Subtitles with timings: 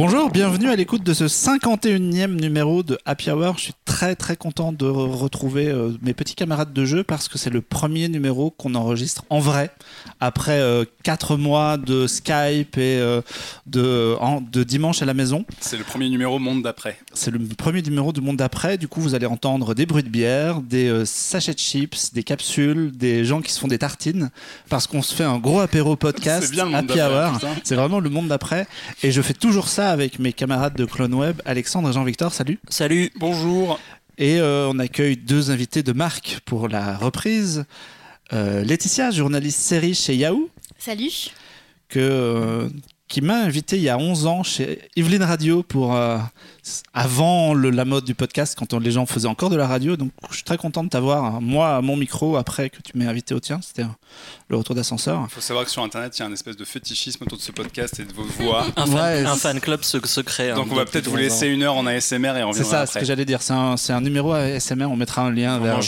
[0.00, 3.56] Bonjour, bienvenue à l'écoute de ce 51e numéro de Happy Hour.
[3.98, 7.50] Très très content de re- retrouver euh, mes petits camarades de jeu parce que c'est
[7.50, 9.72] le premier numéro qu'on enregistre en vrai
[10.20, 10.60] après
[11.02, 13.22] 4 mois de Skype et euh,
[13.66, 15.44] de, en- de dimanche à la maison.
[15.58, 16.96] C'est le premier numéro monde d'après.
[17.12, 18.78] C'est le premier numéro du monde d'après.
[18.78, 22.22] Du coup, vous allez entendre des bruits de bière, des euh, sachets de chips, des
[22.22, 24.30] capsules, des gens qui se font des tartines
[24.68, 27.54] parce qu'on se fait un gros apéro podcast C'est bien le monde Happy d'après, Hour.
[27.64, 28.68] C'est vraiment le monde d'après.
[29.02, 32.32] Et je fais toujours ça avec mes camarades de Clone Web, Alexandre et Jean-Victor.
[32.32, 32.60] Salut.
[32.68, 33.10] Salut.
[33.16, 33.80] Bonjour.
[34.18, 37.64] Et euh, on accueille deux invités de marque pour la reprise.
[38.32, 41.30] Euh, Laetitia, journaliste série chez Yahoo, Salut.
[41.88, 42.68] que, euh,
[43.08, 46.18] qui m'a invité il y a 11 ans chez Yveline Radio pour euh,
[46.92, 49.96] avant le- la mode du podcast, quand on- les gens faisaient encore de la radio.
[49.96, 52.96] Donc je suis très content de t'avoir, hein, moi, à mon micro, après que tu
[52.98, 53.60] m'aies invité au tien.
[53.62, 53.86] C'était euh,
[54.48, 55.24] le retour d'ascenseur.
[55.30, 57.42] Il faut savoir que sur Internet, il y a un espèce de fétichisme autour de
[57.42, 58.66] ce podcast et de vos voix.
[58.76, 60.50] Un fan, Ouais, un c'est- fan club se, se crée.
[60.50, 61.22] hein, Donc on va peut-être vous 11 ans.
[61.22, 63.40] laisser une heure en ASMR et on C'est ça, ce que j'allais dire.
[63.40, 64.84] C'est un, numéro ASMR.
[64.84, 65.80] On mettra un lien En vers,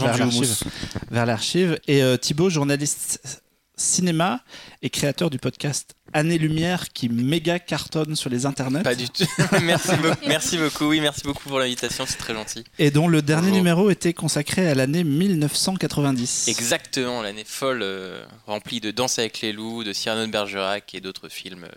[1.11, 1.78] vers l'archive.
[1.86, 3.42] Et euh, Thibaut, journaliste
[3.77, 4.41] cinéma
[4.83, 9.25] et créateur du podcast Année Lumière qui méga cartonne sur les internets Pas du tout.
[9.62, 10.84] merci, beaucoup, merci beaucoup.
[10.86, 12.05] Oui, merci beaucoup pour l'invitation.
[12.06, 12.64] C'est très gentil.
[12.78, 13.56] et dont le dernier Bonjour.
[13.58, 16.48] numéro était consacré à l'année 1990.
[16.48, 21.00] Exactement, l'année folle euh, remplie de Danse avec les loups, de Cyrano de Bergerac et
[21.00, 21.69] d'autres films euh,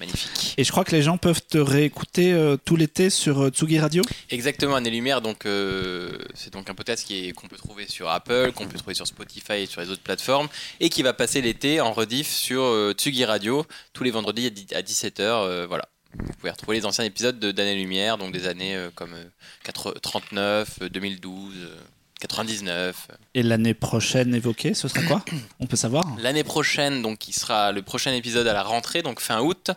[0.00, 0.54] magnifiques.
[0.56, 3.78] Et je crois que les gens peuvent te réécouter euh, tout l'été sur euh, Tsugi
[3.78, 4.02] Radio.
[4.30, 5.20] Exactement, Année Lumière.
[5.20, 8.78] Donc, euh, c'est donc un podcast qui est- qu'on peut trouver sur Apple, qu'on peut
[8.78, 10.48] trouver sur Spotify et sur les autres plateformes,
[10.80, 14.74] et qui va passer l'été en rediff sur Tsugi Radio tous les vendredis à dix-
[14.74, 15.66] à 17h.
[15.66, 15.88] voilà.
[16.18, 19.24] Vous pouvez retrouver les anciens épisodes de d'Année Lumière, donc des années comme euh,
[19.62, 21.76] 4 39, euh, 2012, euh,
[22.20, 23.08] 99.
[23.34, 25.24] Et l'année prochaine évoquée, ce sera quoi
[25.58, 29.20] On peut savoir L'année prochaine, donc, qui sera le prochain épisode à la rentrée, donc
[29.20, 29.70] fin août.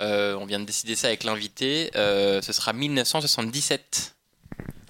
[0.00, 1.90] euh, on vient de décider ça avec l'invité.
[1.96, 4.14] euh, ce sera 1977.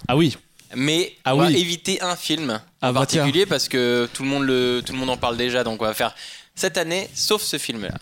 [0.07, 0.37] Ah oui,
[0.75, 3.21] Mais Ah on va éviter un film Ah en bah tiens.
[3.21, 5.63] particulier parce que tout le monde le, tout le monde en parle déjà.
[5.63, 6.13] Donc on va faire
[6.55, 7.93] cette année, sauf ce film-là.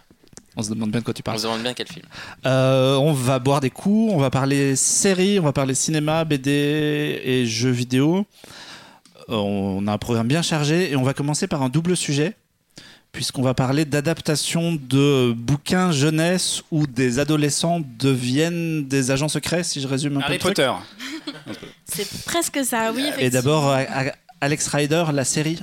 [0.56, 1.38] on se demande bien de quoi tu On parles.
[1.40, 2.06] se demande bien quel film.
[2.46, 7.22] Euh, on va boire des coups, on va parler séries, on va parler cinéma, BD
[7.24, 8.26] et jeux vidéo.
[9.30, 12.36] Euh, On a un programme bien chargé et on va commencer par un double sujet
[13.12, 19.82] puisqu'on va parler d'adaptation de bouquins jeunesse où des adolescents deviennent des agents secrets, si
[19.82, 20.38] je résume un peu Harry.
[20.38, 20.72] Potter.
[21.86, 23.02] C'est presque ça, oui.
[23.02, 23.32] Et effectivement.
[23.32, 23.84] d'abord euh,
[24.40, 25.60] Alex Rider, la série.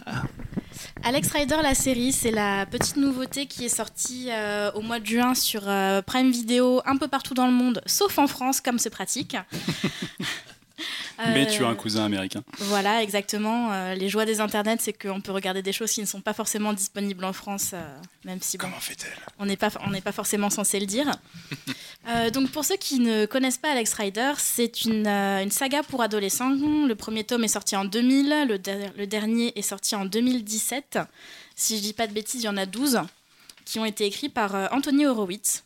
[1.05, 5.07] Alex Rider, la série, c'est la petite nouveauté qui est sortie euh, au mois de
[5.07, 8.79] juin sur euh, Prime Video un peu partout dans le monde, sauf en France, comme
[8.79, 9.37] c'est pratique.
[11.19, 12.43] Mais Euh, tu as un cousin américain.
[12.59, 13.73] Voilà, exactement.
[13.73, 16.33] Euh, les joies des internets, c'est qu'on peut regarder des choses qui ne sont pas
[16.35, 19.13] forcément disponibles en France, euh, même si bon, Comment fait-elle?
[19.39, 21.11] on n'est pas, on n'est pas forcément censé le dire.
[22.07, 25.83] Euh, donc pour ceux qui ne connaissent pas Alex Rider, c'est une, euh, une saga
[25.83, 26.51] pour adolescents.
[26.51, 30.99] Le premier tome est sorti en 2000, le, der- le dernier est sorti en 2017.
[31.57, 33.01] Si je dis pas de bêtises, il y en a 12
[33.65, 35.64] qui ont été écrits par euh, Anthony Horowitz.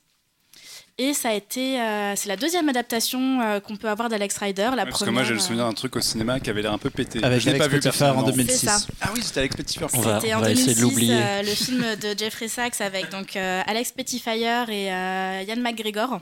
[1.00, 4.62] Et ça a été, euh, c'est la deuxième adaptation euh, qu'on peut avoir d'Alex Rider.
[4.62, 6.60] La Ouais, Parce que première, moi j'ai le souvenir d'un truc au cinéma qui avait
[6.62, 7.22] l'air un peu pété.
[7.22, 8.30] Avec je l'ai Alex pas vu Petitfer en personnellement.
[8.32, 8.58] 2006.
[8.58, 8.78] C'est ça.
[9.00, 9.86] Ah oui, c'était Alex Petitfer.
[9.92, 11.14] On va- C'était on en va essayer de 2006, l'oublier.
[11.22, 16.20] euh, le film de Jeffrey Sachs avec donc euh, Alex Petitfire et euh, Ian McGregor.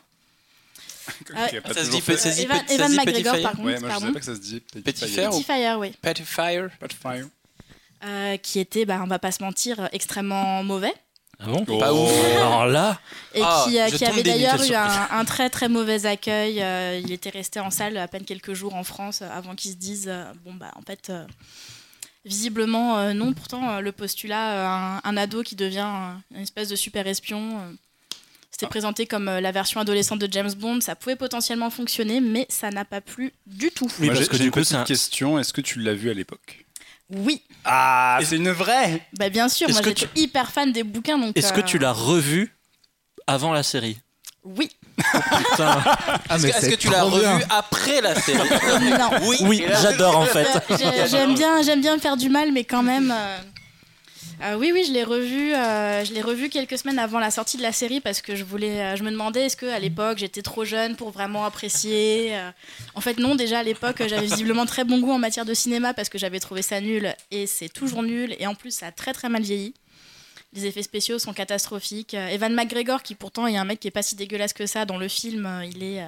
[1.32, 3.52] Pas Ça se dit, fait- ça se dit Evan, petit- ça Evan McGregor, Petit par
[3.52, 4.60] Fire contre, Ouais, moi je pas que ça se dit.
[4.60, 5.92] Petit Fer ou- Petitfire, oui.
[6.02, 6.68] Petit Fire.
[6.80, 7.26] Petitfire.
[8.04, 10.92] Euh, qui était, bah, on va pas se mentir, extrêmement mauvais.
[11.38, 11.78] Ah bon Oh.
[11.78, 12.10] Pas ouf.
[12.36, 12.98] Alors là,
[13.34, 16.62] Et Ah, qui, euh, avait d'ailleurs eu un, très très mauvais accueil.
[16.62, 19.72] Euh, il était resté en salle à peine quelques jours en France euh, avant qu'ils
[19.72, 21.26] se disent euh, bon bah en fait euh,
[22.24, 23.32] visiblement euh, non.
[23.32, 27.06] Pourtant euh, le postulat euh, un, un ado qui devient euh, une espèce de super
[27.06, 27.58] espion.
[27.60, 27.72] euh,
[28.50, 28.70] c'était Ah.
[28.70, 32.86] présenté comme la version adolescente de James Bond, ça pouvait potentiellement fonctionner, mais ça n'a
[32.86, 33.90] pas plu du tout.
[34.00, 35.38] Oui, parce que du coup, c'est question.
[35.38, 36.64] Est-ce que tu l'as vu à l'époque?
[37.10, 41.18] Oui, Ah, c'est une vraie bah bien sûr, moi j'étais hyper fan des bouquins.
[41.18, 41.36] donc.
[41.36, 42.52] est-ce que euh, tu l'as revu
[43.28, 43.98] avant la série?
[44.44, 45.82] Oui, Putain.
[46.28, 47.34] Ah, Est-ce que, tu l'as bien.
[47.34, 48.48] revu après la série?
[48.90, 49.10] Non.
[49.42, 49.64] Oui.
[49.82, 50.46] J'adore en fait.
[50.70, 53.12] J'ai- J'aime bien, j'aime bien me faire du mal, mais quand même.
[53.16, 53.38] euh,
[54.42, 55.54] euh, oui, oui, je l'ai revu.
[55.54, 58.44] euh, je l'ai revu quelques semaines avant la sortie de la série parce que je
[58.44, 58.80] voulais.
[58.80, 62.36] euh, je me demandais est-ce que à l'époque j'étais trop jeune pour vraiment apprécier.
[62.94, 63.34] En fait, non.
[63.34, 66.40] Déjà à l'époque, j'avais visiblement très bon goût en matière de cinéma parce que j'avais
[66.40, 69.42] trouvé ça nul et c'est toujours nul et en plus ça a très très mal
[69.42, 69.74] vieilli.
[70.52, 72.14] Les effets spéciaux sont catastrophiques.
[72.14, 74.96] Evan McGregor, qui pourtant est un mec qui est pas si dégueulasse que ça dans
[74.96, 76.02] le film, il est.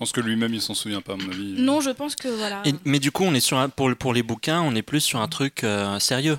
[0.00, 1.54] pense que lui-même il s'en souvient pas, à mon avis.
[1.58, 2.62] Non, je pense que voilà.
[2.64, 5.00] Et- mais du coup, on est sur un, pour, pour les bouquins, on est plus
[5.00, 6.38] sur un truc euh, sérieux.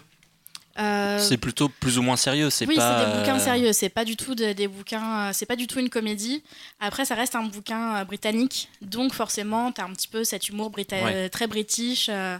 [0.80, 2.98] Euh, C'est plutôt plus ou moins sérieux, c'est oui, pas.
[3.00, 3.74] c'est des bouquins euh, sérieux.
[3.74, 5.32] C'est pas du tout de- des bouquins.
[5.34, 6.44] C'est pas du tout une comédie.
[6.80, 10.72] Après, ça reste un bouquin euh, britannique, donc forcément, t'as un petit peu cet humour
[10.72, 11.30] brita- Ouais.
[11.30, 12.38] très british, euh,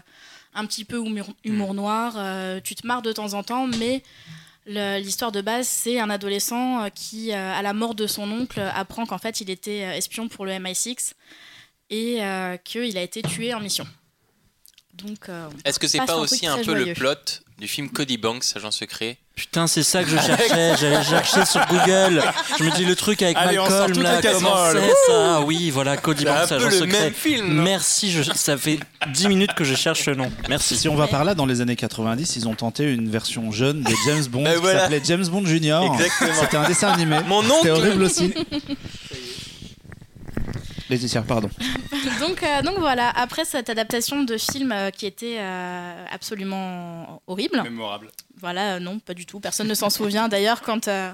[0.54, 1.76] un petit peu humour, humour Mm.
[1.76, 2.14] noir.
[2.16, 4.02] euh, tu te marres de temps en temps, mais
[4.66, 8.60] l'histoire de base, c'est un adolescent euh, qui, euh, à la mort de son oncle,
[8.60, 11.12] apprend qu'en fait, il était euh, espion pour le MI6
[11.90, 13.86] et euh, qu'il a été tué en mission.
[14.94, 17.14] Donc, euh, Est-ce que c'est pas aussi un peu le plot
[17.58, 20.76] du film Cody Banks, agent secret Putain, c'est ça que je cherchais.
[20.80, 22.22] J'allais chercher sur Google.
[22.58, 24.20] Je me dis le truc avec Allez, Malcolm là.
[24.20, 27.00] Comment c'est ça Oui, voilà, Cody Banks, peu agent le secret.
[27.04, 27.62] même film.
[27.62, 28.78] Merci, je- ça fait
[29.12, 30.30] 10 minutes que je cherche le nom.
[30.50, 30.76] Merci.
[30.76, 33.82] Si on va par là, dans les années 90, ils ont tenté une version jeune
[33.82, 34.80] de James Bond Ben qui voilà.
[34.80, 35.94] s'appelait James Bond Junior.
[35.94, 36.34] Exactement.
[36.40, 37.16] C'était un dessin animé.
[37.26, 38.34] Mon C'était oncle horrible aussi.
[40.92, 41.48] Laetitia, pardon.
[42.20, 47.62] donc, euh, donc voilà, après cette adaptation de film euh, qui était euh, absolument horrible,
[47.62, 48.10] Mémorable.
[48.38, 50.28] voilà, euh, non, pas du tout, personne ne s'en souvient.
[50.28, 51.10] D'ailleurs, quand euh,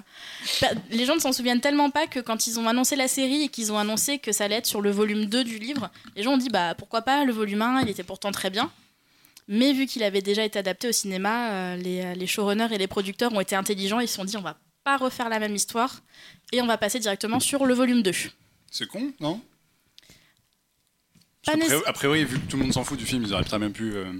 [0.91, 3.49] les gens ne s'en souviennent tellement pas que quand ils ont annoncé la série et
[3.49, 6.33] qu'ils ont annoncé que ça allait être sur le volume 2 du livre, les gens
[6.33, 8.71] ont dit bah pourquoi pas, le volume 1, il était pourtant très bien.
[9.47, 12.89] Mais vu qu'il avait déjà été adapté au cinéma, euh, les, les showrunners et les
[12.89, 16.01] producteurs ont été intelligents, ils se sont dit on va pas refaire la même histoire
[16.53, 18.11] et on va passer directement sur le volume 2.
[18.71, 19.41] C'est con, non?
[21.53, 23.59] Pas A priori, vu que tout le monde s'en fout du film, ils auraient très
[23.59, 23.93] bien pu.
[23.95, 24.13] euh,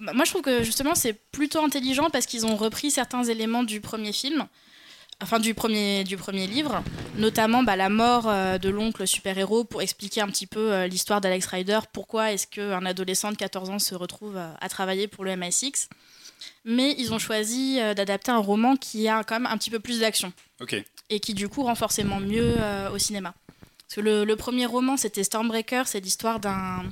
[0.00, 3.62] Bah, Moi, je trouve que justement, c'est plutôt intelligent parce qu'ils ont repris certains éléments
[3.64, 4.46] du premier film,
[5.22, 6.82] enfin du premier, du premier livre,
[7.16, 11.20] notamment bah, la mort euh, de l'oncle super-héros pour expliquer un petit peu euh, l'histoire
[11.20, 15.32] d'Alex Rider, pourquoi est-ce qu'un adolescent de 14 ans se retrouve à travailler pour le
[15.32, 15.88] MI6.
[16.64, 19.98] Mais ils ont choisi d'adapter un roman qui a quand même un petit peu plus
[20.00, 20.76] d'action Ok.
[21.10, 22.54] et qui du coup rend forcément mieux
[22.92, 23.34] au cinéma.
[23.88, 26.82] Parce que le, le premier roman, c'était Stormbreaker, c'est l'histoire d'un,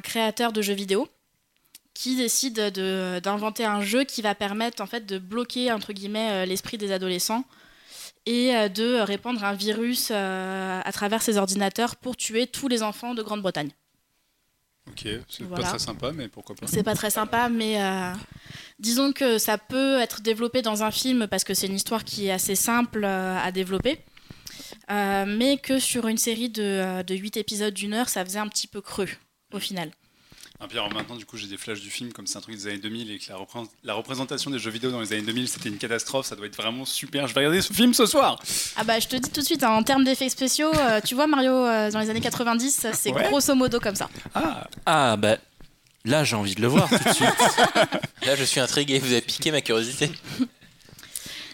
[0.00, 1.08] créateur de jeux vidéo
[1.94, 6.30] qui décide de, d'inventer un jeu qui va permettre en fait de bloquer entre guillemets
[6.30, 7.44] euh, l'esprit des adolescents
[8.26, 12.82] et euh, de répandre un virus euh, à travers ses ordinateurs pour tuer tous les
[12.82, 13.70] enfants de Grande-Bretagne.
[14.88, 15.64] Ok, c'est Voilà.
[15.64, 16.66] pas très sympa, mais pourquoi pas.
[16.68, 18.12] C'est pas très sympa, mais euh,
[18.78, 22.26] disons que ça peut être développé dans un film parce que c'est une histoire qui
[22.26, 23.98] est assez simple à développer.
[24.90, 28.38] Euh, mais que sur une série de, euh, de 8 épisodes d'une heure, ça faisait
[28.38, 29.08] un petit peu creux
[29.52, 29.90] au final.
[30.58, 32.54] Ah, puis alors maintenant, du coup, j'ai des flashs du film comme c'est un truc
[32.56, 35.20] des années 2000 et que la, repré- la représentation des jeux vidéo dans les années
[35.20, 36.24] 2000 c'était une catastrophe.
[36.24, 37.26] Ça doit être vraiment super.
[37.28, 38.38] Je vais regarder ce film ce soir.
[38.76, 41.14] Ah bah je te dis tout de suite, hein, en termes d'effets spéciaux, euh, tu
[41.14, 43.24] vois Mario euh, dans les années 90, c'est Ouais.
[43.28, 44.08] grosso modo comme ça.
[44.34, 45.36] Ah, Ah, bah.
[46.06, 47.28] Là, j'ai envie de le voir tout de suite.
[48.24, 50.08] Là, je suis intrigué, vous avez piqué ma curiosité.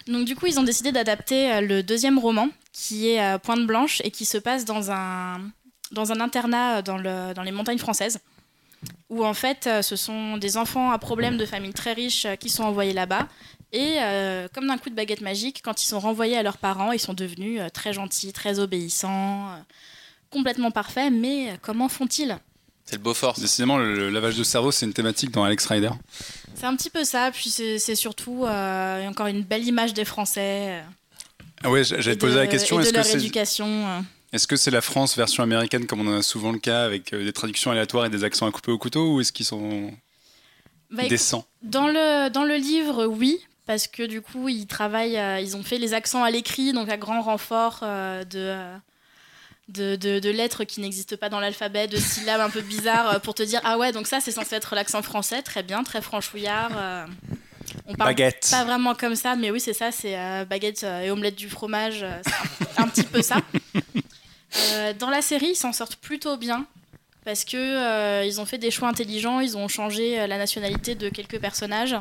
[0.06, 3.66] Donc du coup, ils ont décidé d'adapter euh, le deuxième roman, qui est euh, Pointe
[3.66, 5.40] Blanche, et qui se passe dans un,
[5.92, 8.18] dans un internat euh, dans, le, dans les montagnes françaises,
[9.10, 12.64] où en fait, ce sont des enfants à problème de familles très riches qui sont
[12.64, 13.28] envoyés là-bas.
[13.74, 13.98] Et
[14.52, 17.14] comme d'un coup de baguette magique, quand ils sont renvoyés à leurs parents, ils sont
[17.14, 19.50] devenus très gentils, très obéissants,
[20.30, 21.12] complètement parfaits.
[21.12, 22.38] Mais comment font-ils?
[22.84, 23.34] C'est le Beaufort.
[23.38, 25.90] décidément, le, le lavage de cerveau, c'est une thématique dans Alex Rider.
[26.54, 30.80] C'est un petit peu ça, puis c'est surtout euh, encore une belle image des Français.
[30.80, 30.82] euh,
[31.62, 32.78] Ah ouais, j- j'allais et te poser de- la question.
[32.78, 33.66] et Est-ce de que leur c'est éducation.
[33.66, 34.00] euh.
[34.32, 37.14] est -ce c'est la France version américaine comme on en a souvent le cas avec
[37.14, 39.90] des traductions aléatoires et des accents à couper au couteau ou est-ce qu'ils sont
[40.90, 41.44] Bah, décents?
[41.62, 45.62] Dans le, dans le livre, oui, parce que du coup, ils travaillent, euh, ils ont
[45.62, 48.54] fait les accents à l'écrit, donc à grand renfort euh, de,
[49.72, 53.18] de, de- de lettres qui n'existent pas dans l'alphabet, de syllabes un peu bizarres, euh,
[53.18, 56.00] pour te dire Ah ouais, donc ça, c'est censé être l'accent français, très bien, très
[56.02, 56.70] franchouillard.
[56.76, 57.06] euh.
[57.86, 58.48] on parle Baguette.
[58.50, 62.04] pas vraiment comme ça, mais oui, c'est ça, c'est euh, baguette et omelette du fromage,
[62.24, 63.36] c'est un, un petit peu ça.
[64.74, 66.66] Euh, dans la série, ils s'en sortent plutôt bien
[67.24, 71.38] parce que ils ont fait des choix intelligents, ils ont changé la nationalité de quelques
[71.40, 71.96] personnages,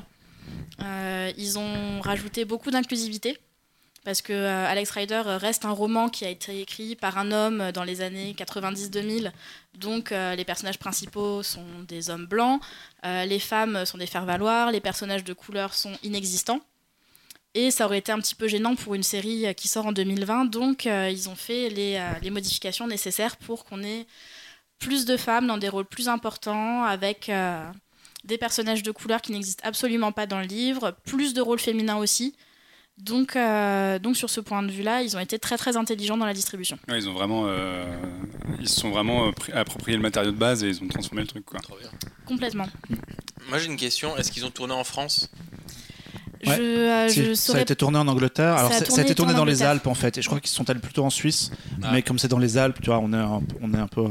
[1.37, 3.37] ils ont rajouté beaucoup d'inclusivité
[4.03, 7.72] parce que euh, Alex Rider reste un roman qui a été écrit par un homme
[7.72, 9.31] dans les années 90-2000,
[9.77, 12.62] donc euh, les personnages principaux sont des hommes blancs,
[13.05, 16.62] euh, les femmes sont des faire-valoir, les personnages de couleur sont inexistants.
[17.53, 19.91] Et ça aurait été un petit peu gênant pour une série euh, qui sort en
[19.91, 24.08] 2020, donc euh, ils ont fait les, euh, modifications nécessaires pour qu'on ait
[24.79, 27.70] plus de femmes dans des rôles plus importants, avec euh,
[28.24, 31.98] des personnages de couleur qui n'existent absolument pas dans le livre, plus de rôles féminins
[31.98, 32.36] aussi.
[33.01, 36.25] Donc, euh, donc sur ce point de vue-là, ils ont été très très intelligents dans
[36.25, 36.77] la distribution.
[36.88, 37.84] Ouais, ils ont vraiment, euh,
[38.60, 41.27] ils se sont vraiment euh, approprié le matériau de base et ils ont transformé le
[41.27, 41.60] truc quoi.
[41.62, 41.89] Trop bien.
[42.25, 42.67] Complètement.
[43.50, 44.15] Moi, j'ai une question.
[44.17, 45.31] Est-ce qu'ils ont tourné en France?
[46.45, 46.55] Ouais.
[46.55, 48.55] Je, euh, Si, je ça a été tourné en Angleterre.
[48.55, 49.63] Alors Ça a ça tourné a été tourné dans les.
[49.63, 50.17] Alpes en fait.
[50.17, 51.51] Et je crois qu'ils sont allés plutôt en Suisse.
[51.83, 51.89] Ah.
[51.93, 54.05] Mais comme c'est dans les Alpes, tu vois, on est un, on est un peu.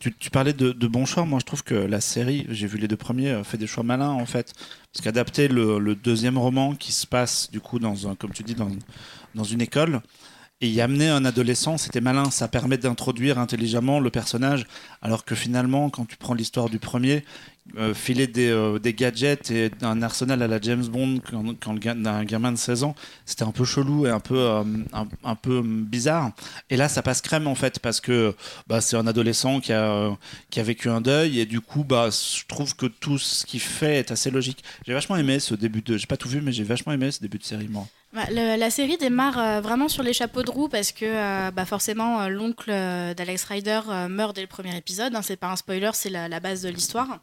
[0.00, 1.24] Tu, tu parlais de, de bons choix.
[1.24, 3.82] Moi, je trouve que la série, j'ai vu les deux premiers, euh, fait des choix
[3.82, 4.52] malins en fait.
[4.92, 8.42] Parce qu'adapter le, le deuxième roman qui se passe du coup dans un, comme tu
[8.42, 8.68] dis, dans,
[9.34, 10.00] dans une école.
[10.64, 12.30] Et y amener un adolescent, c'était malin.
[12.30, 14.64] Ça permet d'introduire intelligemment le personnage.
[15.02, 17.24] Alors que finalement, quand tu prends l'histoire du premier,
[17.76, 21.18] euh, filer des, euh, des gadgets et un arsenal à la James Bond
[21.60, 22.94] quand, d'un gamin de 16 ans,
[23.26, 26.30] c'était un peu chelou et un peu, euh, un, un peu bizarre.
[26.70, 28.32] Et là, ça passe crème en fait parce que
[28.68, 30.16] bah, c'est un adolescent qui a,
[30.50, 33.60] qui a vécu un deuil et du coup, bah, je trouve que tout ce qu'il
[33.60, 34.62] fait est assez logique.
[34.86, 35.96] J'ai vachement aimé ce début de.
[35.96, 37.88] J'ai pas tout vu, mais j'ai vachement aimé ce début de série, moi.
[38.12, 41.64] Bah, la série démarre euh, vraiment sur les chapeaux de roue parce que euh, bah,
[41.64, 45.14] forcément euh, l'oncle d'Alex Rider euh, meurt dès le premier épisode.
[45.14, 47.20] hein, c'est pas un spoiler, c'est la, base de l'histoire.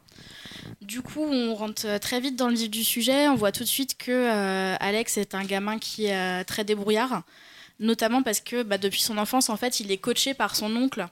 [0.82, 3.28] Du coup, on rentre très vite dans le vif du sujet.
[3.28, 7.22] On voit tout de suite que Alex est un gamin qui est très débrouillard,
[7.78, 11.06] notamment parce que bah, depuis son enfance, en fait, il est coaché par son oncle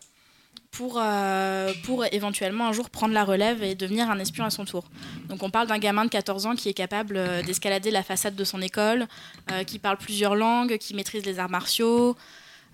[0.78, 4.64] pour, euh, pour éventuellement un jour prendre la relève et devenir un espion à son
[4.64, 4.84] tour.
[5.28, 8.36] Donc on parle d'un gamin de 14 ans qui est capable euh, d'escalader la façade
[8.36, 9.08] de son école,
[9.50, 12.16] euh, qui parle plusieurs langues, qui maîtrise les arts martiaux.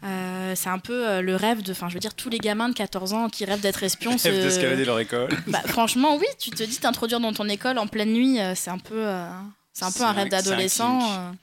[0.04, 2.68] Euh, c'est un peu euh, le rêve de, enfin je veux dire tous les gamins
[2.68, 4.10] de 14 ans qui rêvent d'être espions.
[4.16, 5.30] Rêve se- d'escalader leur école.
[5.46, 8.70] Bah, franchement oui, tu te dis t'introduire dans ton école en pleine nuit, euh, c'est
[8.70, 9.26] un peu, euh,
[9.72, 10.98] c'est un peu un un- rêve d'adolescent.
[10.98, 11.38] kink.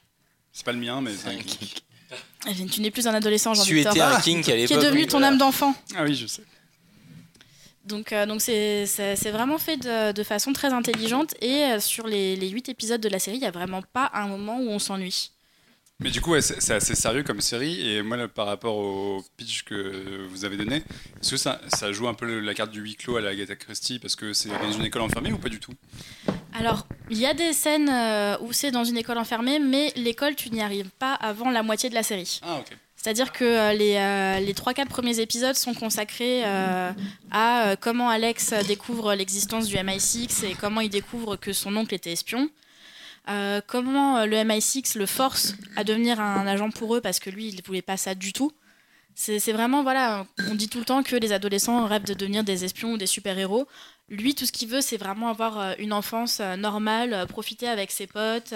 [0.53, 1.47] C'est pas le mien, mais c'est un kink.
[1.57, 1.81] kink.
[2.49, 3.93] Eh, tu n'es plus un adolescent, Tu Jean-Victor.
[3.93, 4.67] étais un king à l'époque.
[4.67, 5.27] Qui est devenu ton voilà.
[5.29, 5.73] âme d'enfant.
[5.95, 6.41] Ah oui, je sais.
[7.91, 11.35] Donc, euh, donc c'est, c'est, vraiment fait de, de façon très intelligente.
[11.41, 14.09] Et euh, sur les, les 8 épisodes de la série, il n'y a vraiment pas
[14.13, 15.31] un moment où on s'ennuie.
[16.01, 17.87] Mais du coup, ouais, c'est c'est assez sérieux comme série.
[17.87, 21.91] Et moi, là, par rapport au pitch que vous avez donné, est-ce que ça, ça
[21.91, 24.49] joue un peu la carte du huis clos à la Agatha Christie Parce que c'est
[24.49, 25.73] dans une école enfermée ou pas du tout?
[26.53, 30.35] Alors, il y a des scènes euh, où c'est dans une école enfermée, mais l'école,
[30.35, 32.39] tu n'y arrives pas avant la moitié de la série.
[32.41, 32.77] Ah, ok.
[33.01, 36.91] C'est-à-dire que euh, les, euh, les 3-4 premiers épisodes sont consacrés euh,
[37.31, 41.95] à euh, comment Alex découvre l'existence du MI6 et comment il découvre que son oncle
[41.95, 42.49] était espion.
[43.67, 47.55] Comment le MI6 le force à devenir un agent pour eux parce que lui, il
[47.55, 48.51] ne voulait pas ça du tout.
[49.15, 52.65] C'est vraiment, voilà, on dit tout le temps que les adolescents rêvent de devenir des
[52.65, 53.67] espions ou des super-héros.
[54.09, 58.53] Lui, tout ce qu'il veut, c'est vraiment avoir une enfance normale, profiter avec ses potes.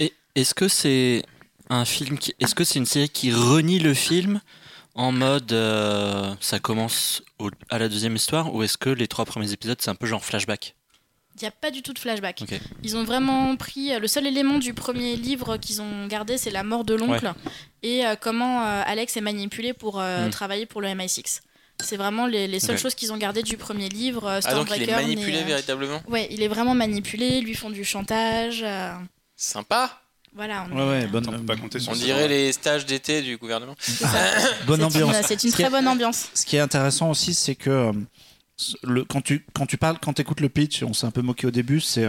[0.00, 1.22] Et est-ce que c'est
[1.70, 2.34] un film qui...
[2.40, 4.40] Est-ce que c'est une série qui renie le film
[4.94, 9.24] en mode euh, ça commence au- à la deuxième histoire ou est-ce que les trois
[9.24, 10.74] premiers épisodes c'est un peu genre flashback
[11.36, 12.42] Il n'y a pas du tout de flashback.
[12.82, 13.92] Ils ont vraiment pris.
[13.92, 17.26] euh, Le seul élément du premier livre qu'ils ont gardé, c'est la mort de l'oncle
[17.82, 20.30] et euh, comment euh, Alex est manipulé pour euh, Mm.
[20.30, 21.40] travailler pour le MI6.
[21.82, 24.24] C'est vraiment les, les seules choses qu'ils ont gardées du premier livre.
[24.26, 26.00] euh, Ah, donc il est manipulé euh, véritablement?
[26.08, 28.62] Ouais, il est vraiment manipulé, lui font du chantage.
[28.62, 28.94] euh,
[29.36, 30.00] Sympa.
[30.36, 32.04] Voilà, on Ouais, est- ouais, bonne, On peut pas compter sur On ça.
[32.04, 33.74] dirait les stages d'été du gouvernement.
[34.66, 35.16] bonne c'est ambiance.
[35.16, 36.28] une- C'est une très bonne ambiance.
[36.34, 37.92] Ce qui est intéressant aussi, c'est que euh,
[39.08, 41.50] quand tu quand tu parles, quand écoutes le pitch, on s'est un peu moqué au
[41.50, 42.06] début, c'est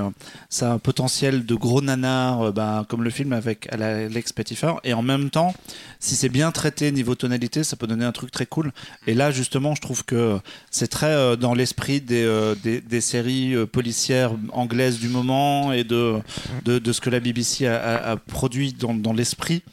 [0.49, 4.93] ça un potentiel de gros nanar, euh, bah, comme le film avec Alex Pettyfer, et
[4.93, 5.53] en même temps,
[5.99, 8.71] si c'est bien traité niveau tonalité, ça peut donner un truc très cool.
[9.07, 10.39] Et là, justement, je trouve que
[10.71, 16.15] c'est très euh, dans l'esprit des, euh, des, séries policières anglaises du moment et de
[16.65, 19.63] de, ce que la BBC a, a- a produit dans, dans l'esprit.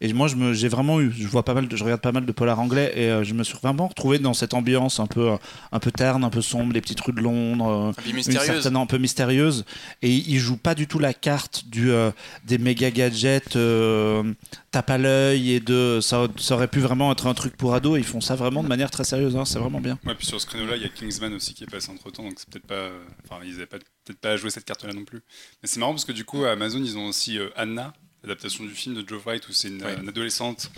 [0.00, 2.12] Et moi, je me, j'ai vraiment eu, je vois pas mal, de, je regarde pas
[2.12, 5.06] mal de polars anglais et euh, je me suis vraiment retrouvé dans cette ambiance un
[5.06, 5.30] peu,
[5.72, 8.16] un peu terne, un peu sombre, les petites rues de Londres, euh, Un peu une
[8.16, 8.46] mystérieuse.
[8.46, 9.64] certaine un peu mystérieuse.
[10.02, 12.10] Et ils jouent pas du tout la carte du euh,
[12.44, 14.22] des méga gadgets, euh,
[14.70, 17.98] tape à l'œil et de, ça, ça aurait pu vraiment être un truc pour ados.
[17.98, 19.36] Ils font ça vraiment de manière très sérieuse.
[19.36, 19.98] hein, c'est vraiment bien.
[20.06, 22.22] Ouais, puis sur ce créneau-là, il y a Kingsman aussi qui est passé entre temps,
[22.24, 22.90] donc c'est peut-être pas.
[23.24, 25.22] Enfin, ils n'avaient pas, peut-être pas joué cette carte-là non plus.
[25.62, 27.92] Mais c'est marrant parce que du coup, à Amazon, ils ont aussi euh, Anna,
[28.24, 29.96] l'adaptation du film de Joe Wright, où c'est une, Ouais.
[30.02, 30.70] une adolescente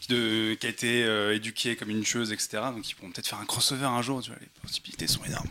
[0.00, 2.62] qui, de- qui a été euh, éduquée comme une tueuse, etc.
[2.74, 5.48] Donc ils pourront peut-être faire un crossover un jour, tu vois, les possibilités sont énormes.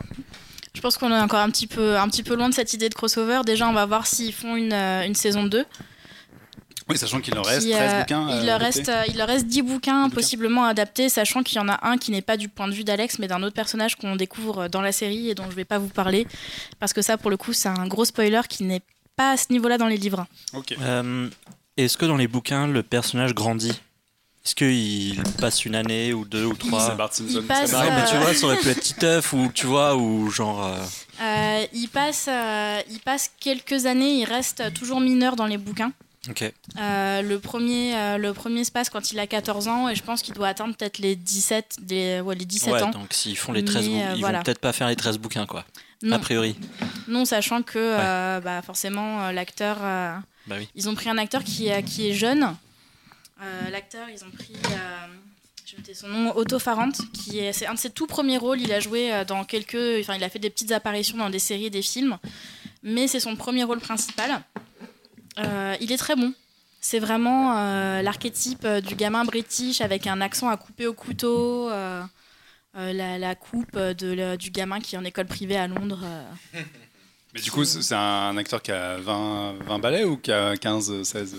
[0.75, 2.89] Je pense qu'on est encore un petit, peu, un petit peu loin de cette idée
[2.89, 3.41] de crossover.
[3.45, 5.65] Déjà, on va voir s'ils font une, euh, une saison 2.
[6.87, 8.39] Oui, sachant qu'il en reste Qui, 13 euh, bouquins.
[8.39, 10.09] il, leur reste, euh, il leur reste 10 bouquins bouquins.
[10.09, 12.83] possiblement adaptés, sachant qu'il y en a un qui n'est pas du point de vue
[12.83, 15.65] d'Alex, mais d'un autre personnage qu'on découvre dans la série et dont je ne vais
[15.65, 16.25] pas vous parler.
[16.79, 18.81] Parce que ça, pour le coup, c'est un gros spoiler qui n'est
[19.19, 20.25] pas à ce niveau-là dans les livres.
[20.81, 21.29] Euh,
[21.75, 23.77] Est-ce que dans les bouquins le personnage grandit?
[24.45, 26.95] Est-ce qu'il passe une année ou deux ou C'est trois?
[26.95, 27.39] Bart Simpson.
[27.41, 30.29] il passe, c'est mais tu vois, ça aurait pu être Titeuf ou tu vois, ou
[30.31, 30.65] genre.
[30.65, 30.77] euh,
[31.21, 35.91] Euh, il, passe, euh, il passe quelques années, il reste toujours mineur dans les bouquins.
[36.77, 40.03] Euh, le, premier, euh, le premier se passe quand il a 14 ans et je
[40.03, 42.89] pense qu'il doit atteindre peut-être les 17, des, ouais, les 17 Ouais, ans.
[42.91, 44.37] donc s'ils font les 13 Mais, bouquins, euh, ils voilà.
[44.39, 45.65] vont peut-être pas faire les 13 bouquins, quoi.
[46.01, 46.55] Non, A priori.
[47.07, 50.67] non, sachant que euh, bah, forcément l'acteur, Bah oui.
[50.75, 52.55] ils ont pris un acteur qui, est- qui est jeune.
[53.71, 54.53] L'acteur, ils ont pris,
[55.65, 58.37] je vais noter son nom, Otto Farrant, qui est, c'est un de ses tout premiers
[58.37, 58.59] rôles.
[58.61, 61.65] Il a joué dans quelques, enfin, il a fait des petites apparitions dans des séries
[61.65, 62.17] et des films,
[62.83, 64.41] mais c'est son premier rôle principal.
[65.37, 66.33] Euh, il est très bon.
[66.81, 71.69] C'est vraiment euh, l'archétype euh, du gamin british avec un accent à couper au couteau,
[71.69, 72.01] euh,
[72.75, 75.99] la, la coupe de, le- du gamin qui est en école privée à Londres.
[76.03, 76.59] euh.
[77.33, 80.55] Mais du coup, c'est c'est un acteur qui a 20, 20 balais ou qui a
[80.57, 81.37] 15, 16 euh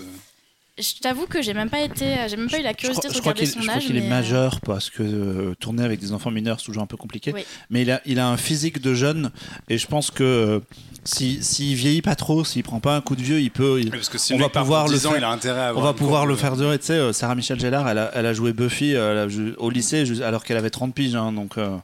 [0.81, 3.09] Je t'avoue que j'ai même pas été, j'ai même pas eu la Je curiosité crois,
[3.09, 3.85] de je crois regarder son je crois âge.
[3.87, 6.87] qu'il est mais, majeur parce que euh, tourner avec des enfants mineurs c'est toujours un
[6.87, 7.33] peu compliqué.
[7.33, 7.43] Oui.
[7.69, 9.31] Mais il a, il a un physique de jeune
[9.67, 10.61] et je pense que
[11.03, 13.79] euh, si s'il vieillit pas trop, s'il prend pas un coup de vieux, il peut.
[13.81, 15.75] il- Parce que si On va pouvoir le 10 ans, faire- il a intérêt à
[15.75, 16.77] on va pouvoir le faire durer.
[16.79, 19.27] Tu sais, euh, Sarah Michelle Gellar, elle a, elle a joué Buffy euh, elle a
[19.27, 21.15] joué au lycée alors qu'elle avait 30 piges.
[21.15, 21.77] hein, donc euh,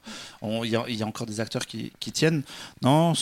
[0.64, 2.44] il y, a- il y a encore des acteurs qui, qui tiennent.
[2.82, 3.14] Non,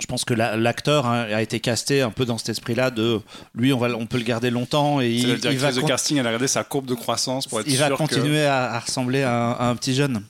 [0.00, 3.20] je pense que la- l'acteur hein, a été casté un peu dans cet esprit-là de
[3.56, 5.86] lui, on, va, on peut le garder longtemps et il, la il directrice va de
[5.88, 8.72] casting, elle a regardé sa courbe de croissance pour être il va que- continuer à,
[8.74, 10.22] à ressembler à un, à un petit jeune.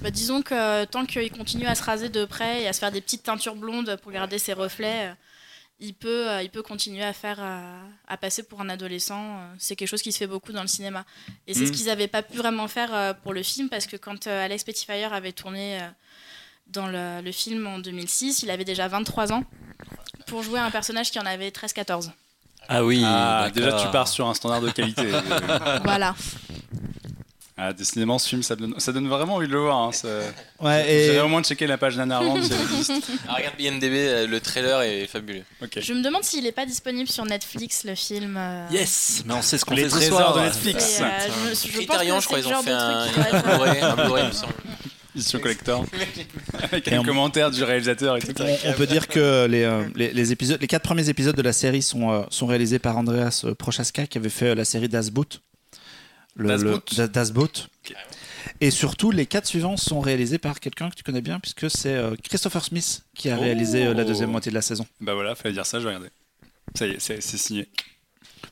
[0.00, 2.80] Bah, disons que euh, tant qu'il continue à se raser de près et à se
[2.80, 5.14] faire des petites teintures blondes pour garder ses reflets, euh,
[5.78, 7.38] il peut, euh, il peut continuer à faire,
[8.08, 9.40] à passer pour un adolescent.
[9.58, 11.04] C'est quelque chose qui se fait beaucoup dans le cinéma.
[11.46, 14.26] Et c'est ce qu'ils n'avaient pas pu vraiment faire pour le film parce que quand
[14.26, 15.78] Alex Petitfire avait tourné
[16.66, 19.44] dans le, le film en 2006, il avait déjà 23 ans
[20.26, 22.10] pour jouer un personnage qui en avait 13-14.
[22.68, 23.02] Ah oui.
[23.04, 25.10] Ah, déjà, tu pars sur un standard de qualité.
[25.84, 26.14] voilà.
[27.58, 29.78] Ah, décidément, ce film, ça donne, ça donne vraiment envie de le voir.
[29.88, 30.08] Hein, ça-
[30.60, 32.92] Ouais, et au moins checker la page Nanarland si elle existe.
[33.28, 35.42] Ah, regarde IMDb, euh, le trailer est fabuleux.
[35.80, 38.36] Je me demande s'il n'est pas disponible sur Netflix, le film.
[38.38, 40.98] euh, Yes, mais on sait ce qu'on Les fait ce trésors de Netflix.
[41.00, 43.06] et, euh, je, je pense Criterion, que je crois, ils ont fait un,
[43.42, 44.52] Blu-ray, un Blu-ray, il me semble.
[45.14, 45.84] Édition collector.
[46.62, 48.34] Avec Et un on- commentaire du réalisateur et tout.
[48.38, 51.40] on, on peut dire que les, euh, les, les épisodes, les quatre premiers épisodes de
[51.40, 54.66] la série sont, euh, sont réalisés par Andreas euh, Prochaska qui avait fait euh, la
[54.66, 55.40] série Das Boot.
[56.36, 56.94] Le- Das le- Boot.
[56.96, 57.68] Da- Das Boot.
[57.84, 57.94] Ok.
[58.60, 61.94] Et surtout, les quatre suivants sont réalisés par quelqu'un que tu connais bien, puisque c'est
[61.94, 63.40] euh, Christopher Smith qui a Oh.
[63.42, 64.86] réalisé euh, la deuxième moitié de la saison.
[65.00, 66.10] Bah voilà, fallait dire ça, je vais regarder.
[66.74, 67.68] Ça y est, c'est signé.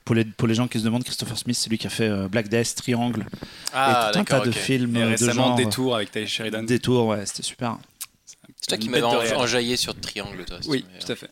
[0.04, 2.08] Pour les, pour les gens qui se demandent, Christopher Smith, c'est lui qui a fait
[2.08, 3.24] euh, Black Death, Triangle,
[3.72, 5.56] Ah, et tout un tas d'accord, de films Et euh, de récemment, genre.
[5.56, 6.62] Détour avec Ty Sheridan.
[6.64, 7.78] Détour, ouais, c'était super.
[8.26, 10.58] C'est toi qui m'avais enjaillé sur Triangle, toi.
[10.66, 11.30] Oui, tout à fait.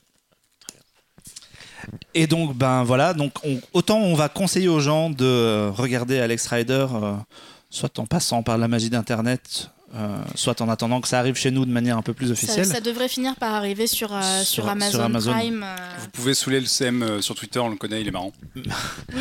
[2.15, 6.47] Et donc, ben voilà, donc on- autant on va conseiller aux gens de regarder Alex
[6.47, 7.15] Rider, euh,
[7.71, 11.51] soit en passant par la magie d'Internet, euh, soit en attendant que ça arrive chez
[11.51, 12.65] nous de manière un peu plus officielle.
[12.65, 15.33] ça devrait finir par arriver sur, euh, Sur- sur, sur Amazon.
[15.33, 15.63] Prime.
[15.63, 15.77] euh.
[16.01, 18.33] Vous pouvez saouler le CM euh, sur Twitter, on le connaît, il est marrant.
[18.57, 18.63] Oui,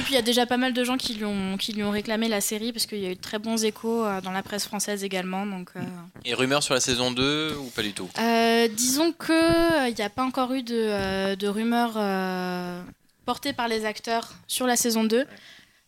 [0.03, 1.91] puis il y a déjà pas mal de gens qui lui ont, qui lui ont
[1.91, 4.43] réclamé la série parce qu'il y a eu de très bons échos euh, dans la
[4.43, 5.45] presse française également.
[5.45, 5.81] Donc, euh.
[6.25, 8.09] Et rumeurs sur la saison 2 ou pas du tout?
[8.19, 12.81] Euh, disons que euh, il n'y a pas encore eu de, euh, de rumeurs euh,
[13.25, 15.25] portées par les acteurs sur la saison 2.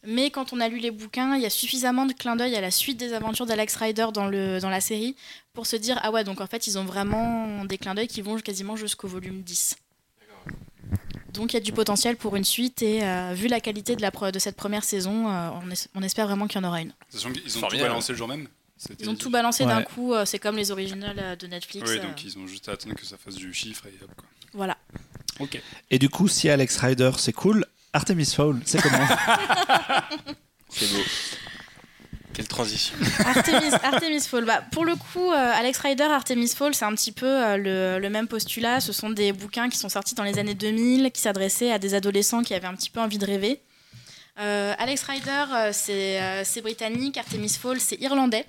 [0.06, 2.62] Mais quand on a lu les bouquins, il y a suffisamment de clins d'œil à
[2.62, 5.16] la suite des aventures d'Alex Rider dans, le, dans la série
[5.54, 8.22] pour se dire Ah ouais, donc en fait, ils ont vraiment des clins d'œil qui
[8.22, 9.76] vont quasiment jusqu'au volume 10.
[11.34, 14.02] Donc il y a du potentiel pour une suite et euh, vu la qualité de,
[14.02, 16.68] la, pre- de cette première saison, euh, on, es- on espère vraiment qu'il y en
[16.68, 16.94] aura une.
[17.10, 18.48] Qu'ils ont tout balancé le jour même.
[19.00, 21.90] Ils ont tout balancé d'un coup, euh, c'est comme les originales de Netflix.
[21.90, 24.12] Oui, euh, donc ils ont juste à attendre que ça fasse du chiffre et hop
[24.16, 24.26] quoi.
[24.54, 24.78] Voilà.
[25.40, 25.60] Ok.
[25.90, 28.98] Et du coup, si Alex Rider c'est cool, Artemis Fowl, c'est comment
[30.70, 31.02] C'est beau.
[32.34, 32.96] Quelle transition.
[33.26, 34.46] Artemis, Artemis Fall.
[34.46, 38.00] Bah, pour le coup, euh, Alex Rider, Artemis Fall, c'est un petit peu euh, le,
[38.02, 38.80] le même postulat.
[38.80, 41.94] Ce sont des bouquins qui sont sortis dans les années 2000, qui s'adressaient à des
[41.94, 43.62] adolescents qui avaient un petit peu envie de rêver.
[44.40, 47.18] Euh, Alex Rider, c'est c'est britannique.
[47.18, 48.48] Artemis Fall, c'est irlandais.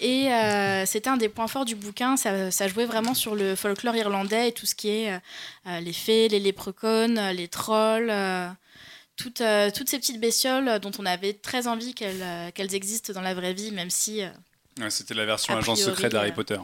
[0.00, 2.16] Et euh, c'était un des points forts du bouquin.
[2.16, 5.18] Ça, ça jouait vraiment sur le folklore irlandais et tout ce qui est euh,
[5.68, 8.10] euh, les fées, les léprechauns, les trolls.
[8.10, 8.48] euh,
[9.16, 9.42] toutes,
[9.76, 13.70] toutes ces petites bestioles dont on avait très envie qu'elles existent dans la vraie vie,
[13.70, 14.22] même si
[14.80, 16.58] Ouais, C'était la version agent secret d'Harry Potter.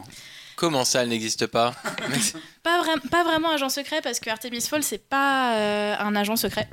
[0.55, 1.73] Comment ça, elle n'existe pas
[2.63, 6.35] pas, vra- pas vraiment agent secret parce que Artemis Fall c'est pas euh, un agent
[6.35, 6.69] secret,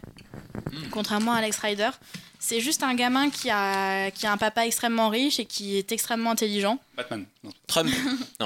[0.91, 1.91] contrairement à Alex Rider.
[2.41, 5.91] C'est juste un gamin qui a, qui a un papa extrêmement riche et qui est
[5.91, 6.79] extrêmement intelligent.
[6.97, 7.25] Batman.
[7.43, 7.91] Non, Trump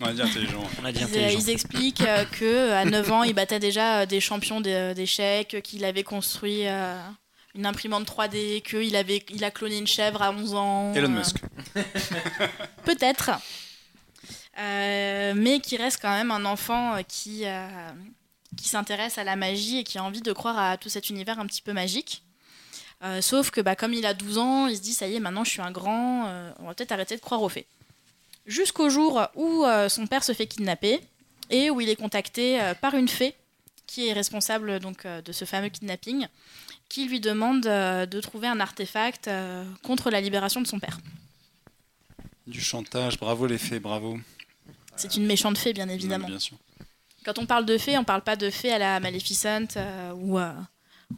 [0.00, 0.62] on va dire intelligent.
[0.80, 1.38] On a dit Ils, intelligent.
[1.38, 5.56] ils expliquent euh, que à 9 ans, il battait déjà euh, des champions d'é- d'échecs,
[5.62, 6.98] qu'il avait construit euh,
[7.54, 10.92] une imprimante 3D, qu'il avait, il a cloné une chèvre à 11 ans.
[10.94, 11.36] Elon euh, Musk.
[12.84, 13.30] Peut-être.
[14.58, 17.66] Euh, mais qui reste quand même un enfant euh, qui, euh,
[18.56, 21.40] qui s'intéresse à la magie et qui a envie de croire à tout cet univers
[21.40, 22.22] un petit peu magique.
[23.20, 25.44] Sauf que bah, comme il a 12 ans, il se dit ça y est, maintenant
[25.44, 26.24] je suis un grand,
[26.58, 27.66] on va peut-être arrêter de croire aux fées.
[28.46, 31.00] Jusqu'au jour où son père se fait kidnapper
[31.50, 33.34] et où il est contacté par une fée
[33.86, 36.28] qui est responsable donc de ce fameux kidnapping,
[36.94, 41.00] qui lui demande euh, de trouver un artefact euh, contre la libération de son père.
[42.46, 44.20] Du chantage, bravo les fées, bravo.
[44.94, 46.28] C'est une méchante fée, bien évidemment.
[46.28, 46.56] Bien sûr.
[47.24, 50.38] Quand on parle de fées, on parle pas de fées à la Maleficent euh, ou,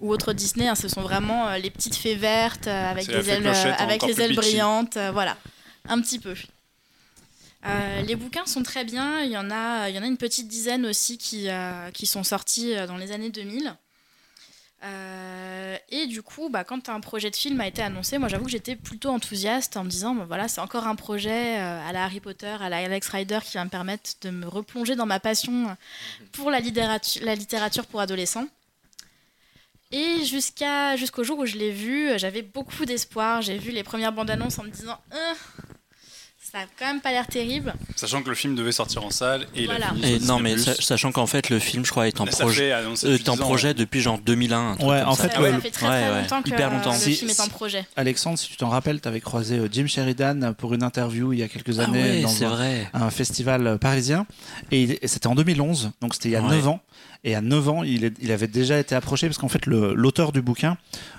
[0.00, 0.66] ou autre Disney.
[0.66, 0.74] hein.
[0.76, 4.96] Ce sont vraiment les petites fées vertes avec fée ailes, avec les ailes brillantes.
[5.12, 5.36] voilà,
[5.90, 6.34] un petit peu.
[7.66, 9.20] Euh, les bouquins sont très bien.
[9.24, 12.06] Il y en a, il y en a une petite dizaine aussi qui, euh, qui
[12.06, 13.76] sont sortis dans les années 2000.
[14.84, 18.44] Euh, et du coup, bah, quand un projet de film a été annoncé, moi j'avoue
[18.44, 21.92] que j'étais plutôt enthousiaste en me disant, bah, voilà, c'est encore un projet euh, à
[21.92, 25.06] la Harry Potter, à la Alex Rider qui va me permettre de me replonger dans
[25.06, 25.76] ma passion
[26.32, 28.46] pour la littérature, pour adolescents.
[29.92, 33.40] Et jusqu'à jusqu'au jour où je l'ai vu, j'avais beaucoup d'espoir.
[33.40, 35.34] J'ai vu les premières bandes annonces en me disant, Euh,
[36.52, 37.74] ça a quand même pas l'air terrible.
[37.96, 39.90] Sachant que le film devait sortir en salle et il Voilà.
[39.90, 42.20] a fini Et sur non, mais sa- sachant qu'en fait, le film, je crois, est
[42.20, 44.70] en Ça projet, euh, depuis est en 10 ans, projet depuis genre 2001.
[44.72, 45.24] un truc Ouais, en ça.
[45.28, 46.20] fait, Ah ouais, ça fait très ouais, très ouais.
[46.22, 46.92] longtemps que Hyper euh, longtemps.
[46.92, 47.86] le Si- film est en si- projet.
[47.96, 51.40] Alexandre, si tu t'en rappelles, tu avais croisé euh, Jim Sheridan pour une interview il
[51.40, 52.90] y a quelques Ah années ouais, dans un, vrai.
[52.94, 54.26] un festival euh, parisien.
[54.70, 56.48] Et, il- et c'était en 2011, donc c'était il y a Ouais.
[56.56, 56.80] 9 ans.
[57.24, 59.94] Et à 9 ans, il, est- il avait déjà été approché parce qu'en fait, le-
[59.94, 60.76] l'auteur du bouquin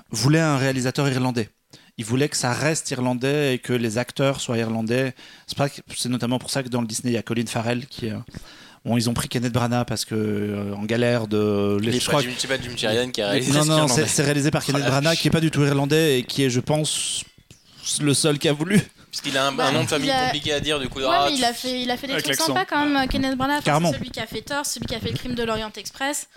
[0.09, 1.49] voulait un réalisateur irlandais.
[1.97, 5.13] Il voulait que ça reste irlandais et que les acteurs soient irlandais.
[5.47, 7.45] C'est pas que- c'est notamment pour ça que dans le Disney, il y a Colin
[7.47, 8.09] Farrell qui.
[8.85, 11.77] Bon, ils ont pris Kenneth Branagh parce que euh, en galère de.
[11.81, 14.05] les- C'est je crois Jim- c'est pas Jim Sheridan qui a non, réalisé non, ce
[14.05, 16.59] c'est réalisé par Kenneth Branagh, qui est pas du tout irlandais et qui est, je
[16.59, 17.23] pense,
[17.99, 18.79] le seul qui a voulu.
[19.09, 20.99] Puisqu'il a un, Bah, un nom de famille il a- compliqué à dire, du coup.
[20.99, 23.35] Ouais, ah, mais il a fait, il a fait des trucs sympas quand même, Kenneth
[23.35, 23.63] Branagh.
[23.67, 26.27] Enfin, celui qui a fait Thor, celui qui a fait le crime de l'Orient Express.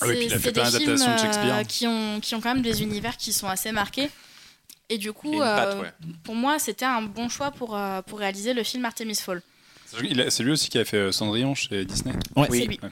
[0.00, 1.54] Ah oui, puis il a C'est plein des films d'adaptations de Shakespeare.
[1.56, 4.10] euh, qui, ont, qui ont quand même des univers qui sont assez marqués.
[4.88, 5.92] Et du Et coup, patte, euh, ouais.
[6.24, 9.42] pour moi, c'était un bon choix pour, euh, pour réaliser le film Artemis Fall.
[9.86, 12.14] C'est lui aussi qui a fait euh, Cendrillon chez Disney.
[12.36, 12.48] Ouais.
[12.50, 12.78] C'est lui.
[12.82, 12.90] Ouais.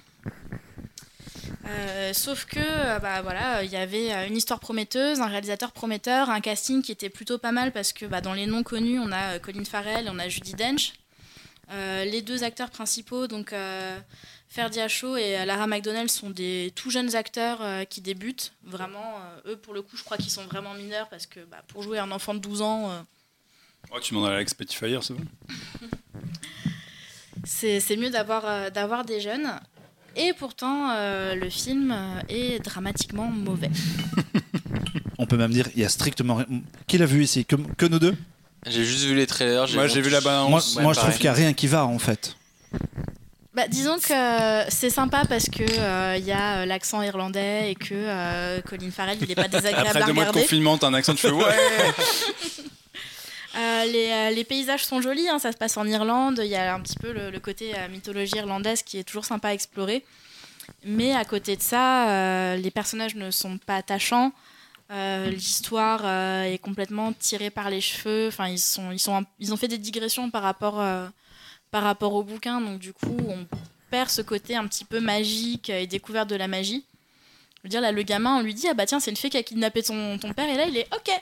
[1.66, 6.40] Euh, sauf que, bah voilà, il y avait une histoire prometteuse, un réalisateur prometteur, un
[6.40, 9.38] casting qui était plutôt pas mal parce que bah, dans les noms connus, on a
[9.38, 10.94] Colin Farrell et on a Judy Dench.
[11.72, 13.96] Euh, les deux acteurs principaux, donc euh,
[14.50, 18.52] Ferdi Acho et Lara McDonnell, sont des tout jeunes acteurs euh, qui débutent.
[18.64, 21.62] Vraiment, euh, eux, pour le coup, je crois qu'ils sont vraiment mineurs parce que bah,
[21.68, 23.00] pour jouer un enfant de 12 ans, euh,
[23.92, 25.24] Oh, tu demandes à Alex Petitfire, c'est bon
[27.44, 29.50] c'est mieux d'avoir euh, des jeunes.
[30.16, 31.96] Et pourtant, euh, le film
[32.28, 33.70] est dramatiquement mauvais.
[35.18, 36.46] On peut même dire, il y a strictement rien.
[36.86, 37.44] Qui l'a vu ici?
[37.44, 38.16] Que, que nous deux?
[38.66, 39.66] J'ai juste vu les trailers.
[39.74, 41.84] Moi, j'ai vu la bande Moi, moi je trouve qu'il n'y a rien qui va
[41.86, 42.36] en fait.
[43.52, 47.74] Bah, disons que c'est sympa parce que euh, il y a euh, l'accent irlandais et
[47.74, 50.86] que euh, Colin Farrell il est pas désagréable Après à deux mois de confinement, t'as
[50.86, 51.44] un accent, tu fais ouais
[53.56, 56.40] Euh, les, euh, les paysages sont jolis, hein, ça se passe en Irlande.
[56.44, 59.24] Il y a un petit peu le, le côté euh, mythologie irlandaise qui est toujours
[59.24, 60.04] sympa à explorer.
[60.84, 64.30] Mais à côté de ça, euh, les personnages ne sont pas attachants.
[64.92, 68.28] Euh, L'histoire euh, est complètement tirée par les cheveux.
[68.28, 71.08] Enfin, ils sont, ils sont, ils ont fait des digressions par rapport, euh,
[71.70, 72.60] par rapport au bouquin.
[72.60, 73.46] Donc du coup, on
[73.90, 76.84] perd ce côté un petit peu magique et découverte de la magie.
[77.58, 79.28] Je veux dire, là, le gamin, on lui dit ah bah tiens, c'est une fée
[79.30, 81.08] qui a kidnappé ton, ton père, et là, il est ok.
[81.08, 81.20] Ouais,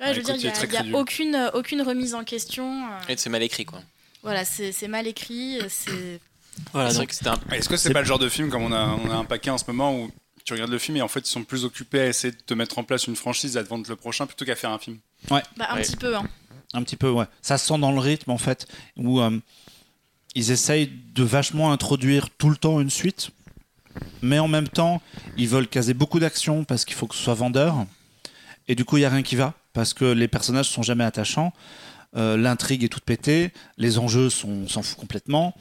[0.00, 2.86] Ah, je veux écoute, dire, il est n'y a, aucune, euh, aucune remise en question.
[2.90, 3.82] euh, Et c'est mal écrit, quoi.
[4.22, 5.60] Voilà, c'est c'est mal écrit.
[5.60, 6.20] euh, C'est
[6.72, 7.38] Voilà, donc, c'était un.
[7.52, 9.50] Est-ce que c'est pas le genre de film comme on a, on a un paquet
[9.50, 10.10] en ce moment où
[10.44, 12.54] tu regardes le film et en fait ils sont plus occupés à essayer de te
[12.54, 14.98] mettre en place une franchise, à te vendre le prochain plutôt qu'à faire un film?
[15.28, 15.82] Bah, un Ouais.
[15.82, 16.16] petit peu.
[16.16, 16.26] hein.
[16.72, 17.26] Un petit peu, ouais.
[17.42, 19.38] Ça se sent dans le rythme en fait, où euh,
[20.34, 23.30] ils essayent de vachement introduire tout le temps une suite,
[24.22, 25.02] mais en même temps,
[25.36, 27.86] ils veulent caser beaucoup d'action parce qu'il faut que ce soit vendeur.
[28.68, 31.02] Et du coup, il n'y a rien qui va, parce que les personnages sont jamais
[31.02, 31.52] attachants,
[32.16, 35.54] euh, l'intrigue est toute pétée, les enjeux sont, on s'en fout complètement.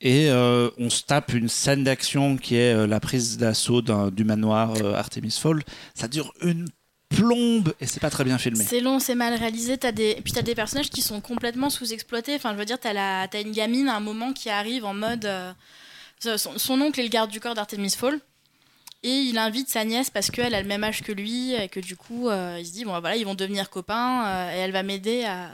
[0.00, 4.72] Et euh, on se tape une scène d'action qui est la prise d'assaut du manoir
[4.96, 5.62] Artemis Fall.
[5.94, 6.66] Ça dure une
[7.10, 8.64] plombe et c'est pas très bien filmé.
[8.64, 9.78] C'est long, c'est mal réalisé.
[9.82, 10.14] As des...
[10.24, 12.34] Puis t'as des personnages qui sont complètement sous-exploités.
[12.36, 13.22] Enfin, je veux dire, t'as la...
[13.22, 15.26] as une gamine à un moment qui arrive en mode.
[15.26, 15.52] euh,
[16.20, 18.18] Son, son oncle est le garde du corps d'Artemis Fall.
[19.02, 21.52] Et il invite sa nièce parce qu'elle a le même âge que lui.
[21.54, 24.26] Et que du coup, euh, il se dit bon, voilà, ils vont devenir copains.
[24.26, 25.50] euh, et elle va m'aider à...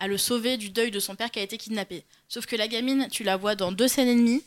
[0.00, 2.04] à le sauver du deuil de son père qui a été kidnappé.
[2.28, 4.42] Sauf que la gamine, tu la vois dans deux scènes et demie.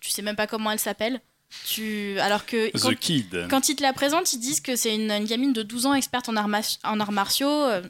[0.00, 1.20] Tu sais même pas comment elle s'appelle.
[1.66, 2.18] Tu...
[2.20, 2.70] Alors que.
[2.78, 3.46] quand- The Kid.
[3.50, 5.94] quand ils te la présentent, ils disent que c'est une, une gamine de 12 ans
[5.94, 7.48] experte en arts, ma- en arts martiaux.
[7.48, 7.82] euh,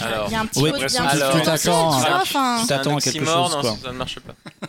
[0.00, 1.08] Alors, Il y a un petit Oui, peu de tu t'attends
[2.96, 3.76] à quelque chose, non, quoi.
[3.82, 4.34] ça ne marche pas.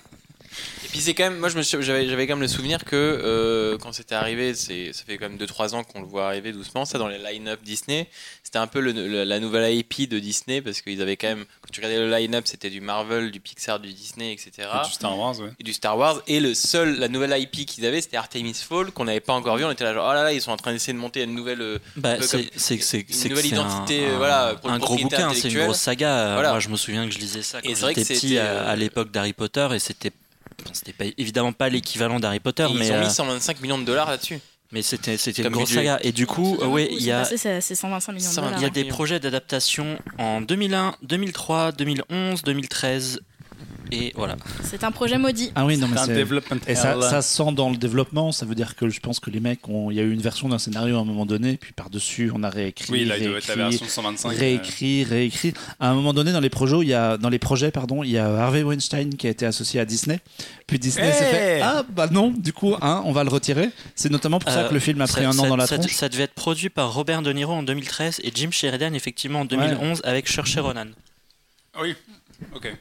[0.91, 4.15] Puis c'est quand même, moi j'avais j'avais quand même le souvenir que euh, quand c'était
[4.15, 7.07] arrivé, c'est ça fait quand même 2-3 ans qu'on le voit arriver doucement, ça dans
[7.07, 8.07] les line-up Disney.
[8.43, 11.45] C'était un peu le- le- la nouvelle IP de Disney parce qu'ils avaient quand même,
[11.61, 14.67] quand tu regardais le line-up, c'était du Marvel, du Pixar, du Disney, etc.
[14.83, 15.51] Et du Star Wars, ouais.
[15.59, 16.21] Et du Star Wars.
[16.27, 19.55] Et le seul, la nouvelle IP qu'ils avaient, c'était Artemis Fall qu'on n'avait pas encore
[19.55, 19.63] vu.
[19.63, 21.33] On était là genre, oh là là, ils sont en train d'essayer de monter une
[21.33, 21.61] nouvelle.
[21.61, 25.79] euh, Bah, comme une nouvelle identité, un, voilà, pour un gros bouquin, c'est une grosse
[25.79, 26.33] saga.
[26.33, 26.49] Voilà.
[26.51, 28.27] Moi, je me souviens que je lisais ça quand Et c'est vrai j'étais que petit
[28.29, 30.11] c'était, à, à euh, l'époque d'Harry Potter et c'était
[30.73, 33.77] c'était pas évidemment pas l'équivalent d'Harry Potter, et mais ils ont euh, mis 125 millions
[33.79, 34.39] de dollars là-dessus.
[34.71, 35.79] mais c'était c'était une grosse budget.
[35.87, 35.99] saga.
[36.03, 38.47] Et du coup, euh, ouais, il y a C'est c'est 125 millions de Ça va,
[38.47, 38.59] dollars.
[38.61, 43.21] il y a des projets d'adaptation en 2001, 2003, 2011, 2013
[43.91, 44.37] et voilà.
[44.63, 45.51] C'est un projet maudit.
[45.55, 48.89] Ah oui, non, mais C'est Et ça, sent dans le développement, ça veut dire que
[48.89, 49.91] je pense que les mecs ont.
[49.91, 52.43] Il y a eu une version d'un scénario à un moment donné, puis par-dessus on
[52.43, 52.91] a réécrit.
[52.91, 54.29] Oui, là, il doit être la réécrit, version 125.
[54.29, 55.53] euh, réécrit, réécrit.
[55.79, 58.11] À un moment donné, dans les projets, il y a, dans les projets, pardon, il
[58.11, 60.19] y a Harvey Weinstein qui a été associé à Disney.
[60.67, 63.69] Puis Disney s'est fait ah bah non, du coup, hein, on va le retirer.
[63.95, 65.55] C'est notamment pour ça Euh, que le film a pris ça- un an ça- dans
[65.57, 65.91] la ça, tronche.
[65.93, 69.45] ça devait être produit par Robert De Niro en 2013 et Jim Sheridan effectivement en
[69.45, 70.85] 2011 avec Saoirse Ronan.
[71.73, 71.95] Ah oui,
[72.55, 72.73] ok.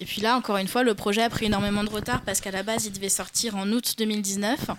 [0.00, 2.50] Et puis là, encore une fois, le projet a pris énormément de retard parce qu'à
[2.50, 4.70] la base, il devait sortir en août 2019.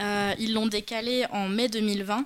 [0.00, 2.24] Euh, ils l'ont décalé en mai 2020.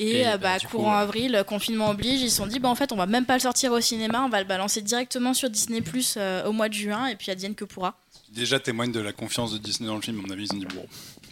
[0.00, 1.02] Et, Et, euh, bah, bah, coup, courant ouais.
[1.02, 3.40] avril, confinement oblige, ils se sont dit bah, en fait, on va même pas le
[3.40, 7.06] sortir au cinéma, on va le balancer directement sur Disney Plus au mois de juin,
[7.08, 7.98] et puis advienne que pourra.
[8.32, 10.20] Déjà témoigne de la confiance de Disney dans le film.
[10.20, 10.86] À mon avis, ils ont dit bon.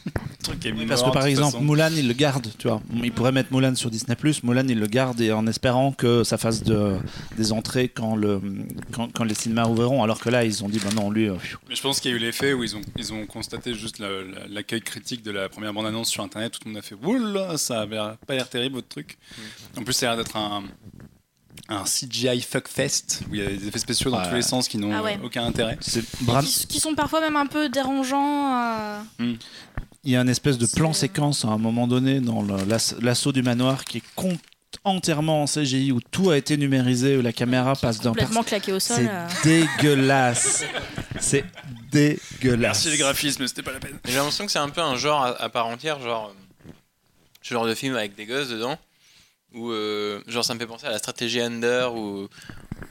[0.65, 1.65] est Parce que par exemple, façon.
[1.65, 2.81] Mulan, il le garde, tu vois.
[3.03, 6.39] Il pourrait mettre Mulan sur Disney+, Mulan, il le garde et en espérant que ça
[6.39, 6.97] fasse de,
[7.37, 8.41] des entrées quand, le,
[8.93, 10.03] quand, quand les cinémas ouvriront.
[10.03, 11.35] Alors que là, ils ont dit, bah non, lui, euh.
[11.69, 13.99] Mais je pense qu'il y a eu l'effet où ils ont, ils ont constaté juste
[13.99, 16.53] la- la- l'accueil critique de la première bande-annonce sur Internet.
[16.53, 19.19] Tout le monde a fait Oula, ça avait pas l'air terrible votre truc.
[19.77, 20.63] En plus, ça a l'air d'être un,
[21.69, 24.79] un CGI fuckfest où il y a des effets spéciaux dans tous les sens qui
[24.79, 25.19] n'ont Ah ouais.
[25.25, 25.79] aucun intérêt.
[25.81, 28.55] Qui, qui sont parfois même un peu dérangeants.
[29.21, 29.35] euh,
[30.07, 32.45] il y a une espèce de plan séquence à un moment donné dans
[33.01, 34.39] l'assaut du manoir qui est con-
[34.85, 38.73] entièrement en CGI où tout a été numérisé, où la caméra passe d'un complètement claqués
[38.73, 38.99] au sol.
[38.99, 39.27] C'est euh.
[39.81, 40.65] dégueulasse.
[41.19, 41.45] C'est
[41.91, 42.61] dégueulasse.
[42.85, 43.99] Merci les graphismes, c'était pas la peine.
[44.05, 46.33] J'ai l'impression que c'est un peu un genre à, à part entière, genre
[46.67, 46.71] euh,
[47.43, 48.79] ce genre de film avec des gosses dedans,
[49.55, 52.29] où euh, genre ça me fait penser à la stratégie Under ou,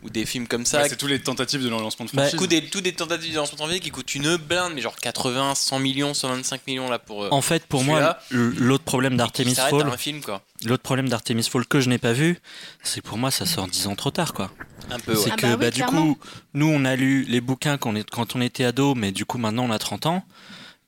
[0.04, 0.82] ou des films comme ça.
[0.82, 2.39] Ouais, c'est tous les tentatives de lancement de Bah, franchise.
[2.39, 4.95] Coup des, tous des tentatives de lancement de franchise qui coûtent une blinde, mais genre
[4.95, 7.24] 80, 100 millions, 125 millions là pour.
[7.24, 10.41] euh, En fait, pour moi, l'autre problème d'Artemis Fall, un film quoi.
[10.63, 12.39] l'autre problème d'Artemis Fall que je n'ai pas vu,
[12.84, 14.52] c'est que pour moi ça sort 10 ans trop tard quoi.
[14.91, 15.15] Un peu.
[15.15, 15.32] C'est.
[15.32, 16.13] Ah que bah oui, bah, du clairement.
[16.13, 16.19] coup,
[16.54, 19.26] nous on a lu les bouquins quand on, est, quand on était ado, mais du
[19.26, 20.24] coup maintenant on a 30 ans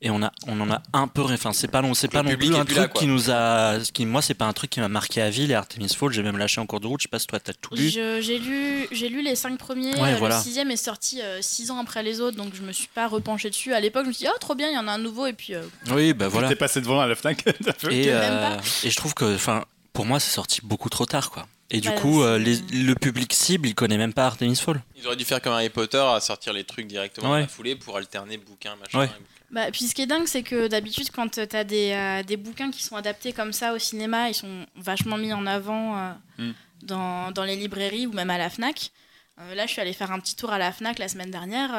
[0.02, 2.22] et on a on en a un peu enfin c'est pas non c'est Le pas
[2.24, 4.70] non public plus un truc là, qui nous a qui moi c'est pas un truc
[4.70, 7.00] qui m'a marqué à vie les Artemis Fall, j'ai même lâché en cours de route,
[7.02, 7.90] je sais pas si toi t'as tout lu.
[7.90, 9.96] J'ai lu, j'ai lu les cinq premiers.
[9.96, 10.38] Ouais, euh, voilà.
[10.38, 13.08] Le sixième est sorti euh, six ans après les autres, donc je me suis pas
[13.08, 13.74] repenché dessus.
[13.74, 15.26] À l'époque, je me suis dit, oh, trop bien, il y en a un nouveau,
[15.26, 16.48] et puis euh, Oui, bah voilà.
[16.50, 17.44] T'es passé devant à la Fnac.
[17.90, 21.48] Et, euh, et je trouve que, enfin, pour moi, c'est sorti beaucoup trop tard, quoi.
[21.72, 24.82] Et du Bah, coup, euh, les- le public cible, il connaît même pas Artemis Fall.
[24.96, 27.42] Ils auraient dû faire comme Harry Potter à sortir les trucs directement dans Ouais.
[27.42, 29.00] la foulée pour alterner bouquin machin.
[29.00, 29.10] Ouais.
[29.50, 32.36] Bah, puis ce qui est dingue, c'est que d'habitude, quand tu as des, euh, des
[32.36, 36.12] bouquins qui sont adaptés comme ça au cinéma, ils sont vachement mis en avant euh,
[36.38, 36.52] Mm.
[36.84, 38.92] dans, dans les librairies ou même à la Fnac.
[39.40, 41.70] Euh, là, je suis allée faire un petit tour à la Fnac la semaine dernière.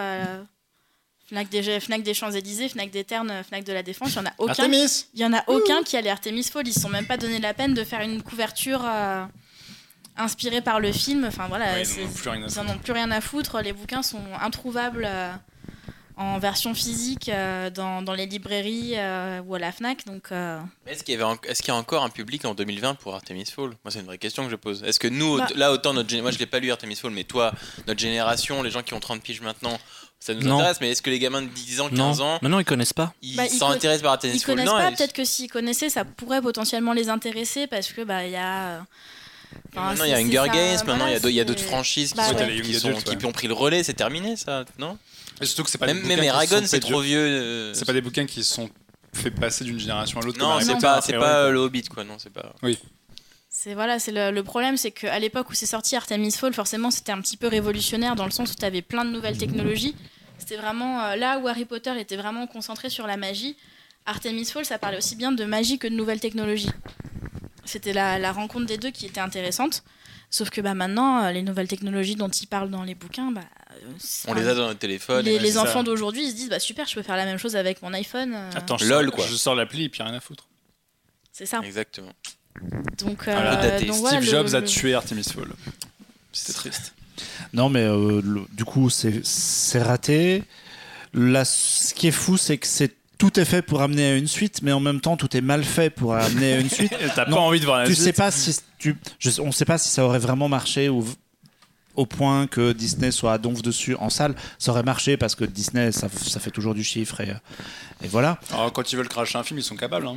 [1.29, 4.27] Fnac des, Fnac des Champs-Élysées, Fnac des Ternes, Fnac de la Défense, il y en
[4.27, 4.51] a aucun.
[4.53, 6.67] Artemis Il y en a aucun qui allait Artemis Fall.
[6.67, 8.83] Ils se sont même pas donné la peine de faire une couverture
[10.17, 11.25] inspirée par le film.
[11.27, 13.11] Enfin voilà, Ouais, ils c'est- en ont plus rien à ils en ont plus rien
[13.11, 13.61] à foutre.
[13.61, 15.07] Les bouquins sont introuvables
[16.19, 20.05] en version physique euh, dans, dans les librairies euh, ou à la Fnac.
[20.05, 22.55] Donc euh, Est-ce qu'il y, avait en- est-ce qu'il y a encore un public en
[22.55, 24.83] 2020 pour Artemis Fall Moi, c'est une vraie question que je pose.
[24.85, 27.13] Est-ce que nous, Bah- là, autant notre gén- moi, je l'ai pas lu Artemis Fall,
[27.13, 27.53] mais toi,
[27.87, 29.79] notre génération, les gens qui ont 30 piges maintenant,
[30.19, 30.57] ça nous Non.
[30.59, 30.79] intéresse.
[30.81, 33.15] Mais est-ce que les gamins de 10 ans, Non, 15 ans, non, ils connaissent pas.
[33.23, 34.91] ils Bah, ils s'intéressent par Artemis ils Fall connaissent Non, pas.
[34.91, 38.37] ils- Peut-être que s'ils connaissaient, ça pourrait potentiellement les intéresser parce que bah il y
[38.37, 38.81] a.
[39.73, 41.41] enfin, Maintenant, il y a Hunger Games, maintenant, il y a voilà, d'autres- il y
[41.41, 42.61] a d'autres c'est- franchises qui, Bah sont- ouais.
[42.63, 44.99] Qui sont- ont pris le relais, c'est terminé, ça, non?
[45.41, 47.19] Et surtout que c'est pas Même, des même Eragon, c'est trop vieux.
[47.19, 48.69] euh, C'est pas des bouquins qui sont
[49.15, 50.39] fait passer d'une génération à l'autre.
[50.39, 52.05] Non, c'est pas, a c'est pas euh, le Hobbit, quoi.
[52.05, 52.55] Non, c'est pas.
[53.51, 56.91] C'est voilà, c'est le, le problème, c'est qu'à l'époque où c'est sorti Artemis Fall, forcément
[56.91, 59.97] c'était un petit peu révolutionnaire dans le sens où tu avais plein de nouvelles technologies.
[60.39, 63.57] C'était vraiment euh, là où Harry Potter était vraiment concentré sur la magie.
[64.07, 66.71] Artemis Fall, ça parlait aussi bien de magie que de nouvelles technologies.
[67.65, 69.83] C'était la, la rencontre des deux qui était intéressante.
[70.31, 73.41] Sauf que bah, maintenant, euh, les nouvelles technologies dont ils parlent dans les bouquins, bah,
[74.27, 75.25] On les a dans notre téléphone.
[75.25, 77.57] les, les enfants d'aujourd'hui ils se disent bah super, je peux faire la même chose
[77.57, 78.33] avec mon iPhone.
[78.35, 79.27] euh, Attends, je LOL, sors- quoi.
[79.27, 80.47] Je sors l'appli et puis rien à foutre.
[81.33, 81.61] c'est ça.
[81.65, 82.13] Exactement.
[82.99, 83.63] Donc, Voilà.
[83.63, 85.49] euh, donc Steve voilà, le- Jobs a le- tué Artemis Fall.
[86.33, 86.93] C'était triste.
[87.53, 90.43] Non, mais euh, le- du coup, c'est c'est raté.
[91.15, 94.29] Là, ce qui est fou, c'est que c'est tout est fait pour amener à une
[94.29, 96.93] suite, mais en même temps, tout est mal fait pour amener à une suite.
[97.17, 99.51] T'as pas Non, envie de voir la tu suite sais pas si tu, je- on
[99.53, 101.05] sait pas si ça aurait vraiment marché ou
[101.99, 105.45] au point que Disney soit à donf dessus en salle, ça aurait marché parce que
[105.45, 107.33] Disney, ça, ça fait toujours du chiffre et,
[108.03, 108.39] et voilà.
[108.53, 110.07] Alors, quand ils veulent cracher un film, ils sont capables.
[110.07, 110.17] Hein.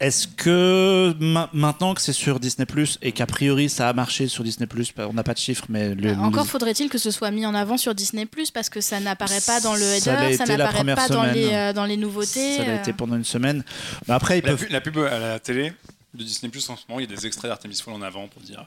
[0.00, 4.26] Est-ce que ma- maintenant que c'est sur Disney Plus et qu'a priori ça a marché
[4.28, 6.96] sur Disney Plus, on n'a pas de chiffres, mais le- Bah, Encore le- faudrait-il que
[6.98, 9.80] ce soit mis en avant sur Disney Plus parce que ça n'apparaît pas dans le
[9.98, 11.34] Ça l'a header, ça, la n'apparaît pas dans semaine.
[11.34, 12.56] les, euh, dans les nouveautés.
[12.56, 12.78] ça a euh.
[12.80, 13.62] été pendant une semaine.
[14.06, 14.66] Mais après, ils La, peuvent.
[14.66, 15.72] pu- la pub à la télé
[16.14, 18.26] de Disney Plus en ce moment, il y a des extraits d'Artemis Fowl en avant
[18.28, 18.64] pour dire.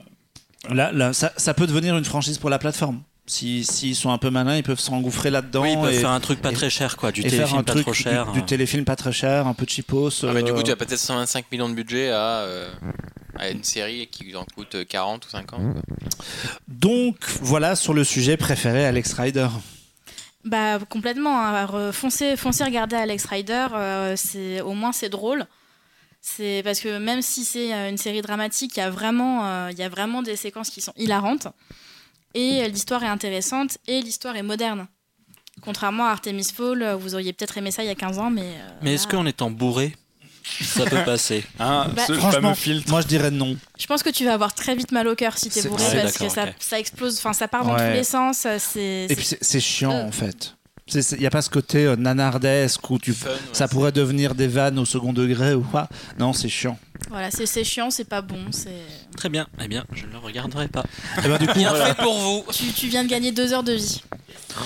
[0.69, 3.01] Là, là, ça, ça peut devenir une franchise pour la plateforme.
[3.25, 5.61] Si- S'ils sont un peu malins, ils peuvent s'engouffrer là-dedans.
[5.63, 7.11] Oui, ils peuvent et, faire un truc pas et- très cher, quoi.
[7.11, 8.31] Du téléfilm un pas truc trop cher.
[8.31, 10.09] Du, téléfilm pas très cher, un peu cheapos.
[10.23, 12.69] Ah, mais du euh, coup, tu as peut-être 125 millions de budget à, euh,
[13.37, 15.61] à une série qui en coûte 40 ou 50.
[15.73, 15.81] quoi.
[16.67, 19.47] Donc voilà sur le sujet préféré Alex Rider.
[20.43, 21.39] Bah complètement.
[21.39, 21.53] hein.
[21.53, 23.67] Alors, foncez, foncez regarder Alex Rider.
[23.73, 25.45] euh, c'est au moins c'est drôle.
[26.21, 29.69] C'est parce que même si c'est euh, une série dramatique, il y a vraiment, euh,
[29.71, 31.47] il y a vraiment des séquences qui sont hilarantes.
[32.35, 34.87] Et euh, l'histoire est intéressante et l'histoire est moderne.
[35.61, 38.41] Contrairement à Artemis Fall, vous auriez peut-être aimé ça il y a 15 ans, mais.
[38.43, 39.95] euh, Mais est-ce là, qu'en étant bourré,
[40.61, 42.89] ça peut passer Hein, Bah, ce Franchement, filtre.
[42.89, 43.57] moi je dirais non.
[43.79, 45.83] Je pense que tu vas avoir très vite mal au cœur si t'es C'est- bourré
[45.91, 47.89] Ah, parce que ça, ça explose, enfin ça part dans Ouais.
[47.89, 48.45] tous les sens.
[48.59, 49.07] C'est.
[49.09, 50.07] Et puis c'est c'est chiant Euh.
[50.07, 50.55] en fait.
[50.93, 54.35] Il n'y a pas ce côté euh, nanardesque où tu, Fun, ouais, ça pourrait devenir
[54.35, 55.87] des vannes au second degré ou quoi?
[56.19, 56.77] Non, c'est chiant.
[57.09, 58.37] Voilà, c'est c'est chiant, c'est pas bon.
[58.51, 58.69] C'est.
[59.17, 59.47] Très bien.
[59.63, 60.83] Eh bien, je ne le regarderai pas.
[61.23, 62.43] Et ben, du coup, Bien fait pour vous.
[62.51, 64.03] Tu, tu viens de gagner deux heures de vie.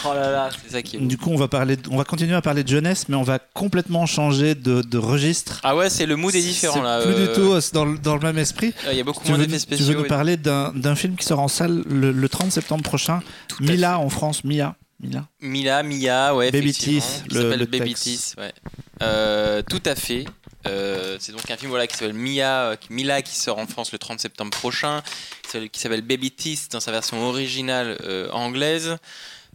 [0.03, 2.33] Oh là là, c'est ça qui est du coup, on va parler, on va continuer
[2.33, 5.59] à parler de jeunesse, mais on va complètement changer de, de registre.
[5.63, 7.01] Ah ouais, c'est le mood est différent là.
[7.03, 8.73] Plus euh, du tout euh, dans, le- dans le même esprit.
[8.87, 9.85] euh, Il y a beaucoup Tu moins veux, d'effets tu spéciaux.
[9.87, 12.83] veux nous et- parler d'un d'un film qui sort en salle le, le 30 septembre
[12.83, 13.21] prochain.
[13.59, 14.75] Mila en France, Mia.
[15.05, 15.27] Mila.
[15.41, 17.93] Mila, Mia, ouais, Baby Teeth, le- le Baby.
[17.93, 18.53] Teeth, ouais.
[19.01, 20.25] Euh, tout à fait.
[20.67, 23.91] Euh, c'est donc un film voilà, qui s'appelle Mia, euh, Mila qui sort en France
[23.91, 25.03] le 30 septembre prochain,
[25.43, 28.97] qui s'appelle- qui s'appelle Baby Teeth dans sa version originale euh, anglaise.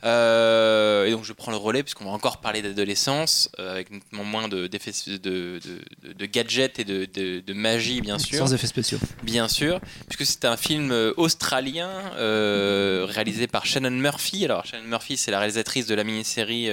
[0.02, 4.24] Euh, et donc je prends le relais puisqu'on va encore parler d'adolescence euh, avec notamment
[4.24, 5.60] moins de, d'effets- de, de,
[6.02, 8.38] de- de gadgets et de, magie bien sûr.
[8.38, 8.98] Sans effets spéciaux.
[9.22, 14.44] Bien sûr, puisque c'est un film euh, australien euh, réalisé par Shannon Murphy.
[14.46, 16.68] Alors Shannon Murphy, c'est la réalisatrice de la mini-série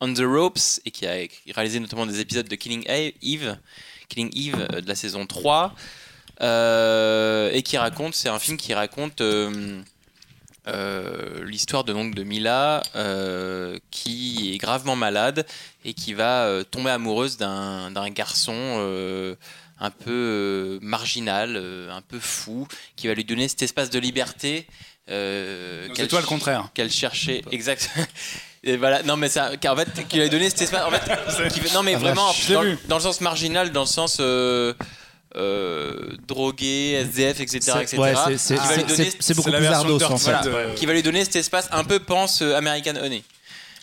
[0.00, 1.16] On the Ropes et qui a
[1.54, 3.56] réalisé notamment des épisodes de Killing Eve,
[4.08, 5.74] Killing Eve de la saison 3,
[6.42, 9.20] euh, et qui raconte, c'est un film qui raconte
[10.68, 15.46] euh, l'histoire de donc de Mila euh, qui est gravement malade
[15.84, 19.36] et qui va euh, tomber amoureuse d'un d'un garçon.
[19.80, 21.56] un peu marginal,
[21.90, 24.66] un peu fou, qui va lui donner cet espace de liberté
[25.06, 26.68] C'est toi le contraire.
[26.74, 27.88] qu'elle cherchait exact.
[28.64, 30.84] Et voilà, non mais ça, qu'en fait, qui lui a donné cet espace.
[30.84, 32.34] En fait, qui fait- non mais vraiment,
[32.88, 34.20] dans, le sens marginal, dans le sens
[35.36, 37.98] euh, drogué, SDF, etc., C'est- etc.
[37.98, 40.74] ouais, c'est- beaucoup plus ardos en fait.
[40.76, 43.22] Qui va lui donner cet espace un peu pense euh, American Honey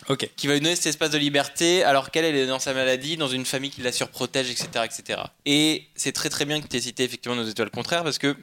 [0.10, 0.30] Ok.
[0.36, 3.18] qui va lui donner cet espace de liberté alors qu'elle elle est dans sa maladie,
[3.18, 4.68] dans une famille qui la surprotège, etc.
[4.86, 5.22] etc.
[5.46, 8.36] Et c'est très très bien que tu aies cité effectivement nos étoiles contraires parce que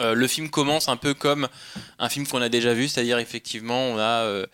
[0.00, 1.48] euh, le film commence un peu comme
[1.98, 4.46] un film qu'on a déjà vu, c'est-à-dire effectivement on a euh,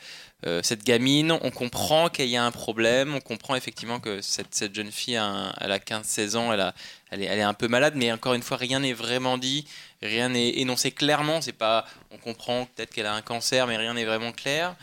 [0.47, 4.55] euh, cette gamine, on comprend qu'il y a un problème, on comprend effectivement que cette,
[4.55, 6.75] cette jeune fille, a un- elle a 15-16 ans, elle, a,
[7.11, 9.67] elle, est, un peu malade, mais encore une fois, rien n'est vraiment dit,
[10.03, 13.95] rien n'est énoncé clairement, c'est pas, on comprend peut-être qu'elle a un cancer, mais rien
[13.95, 14.75] n'est vraiment clair.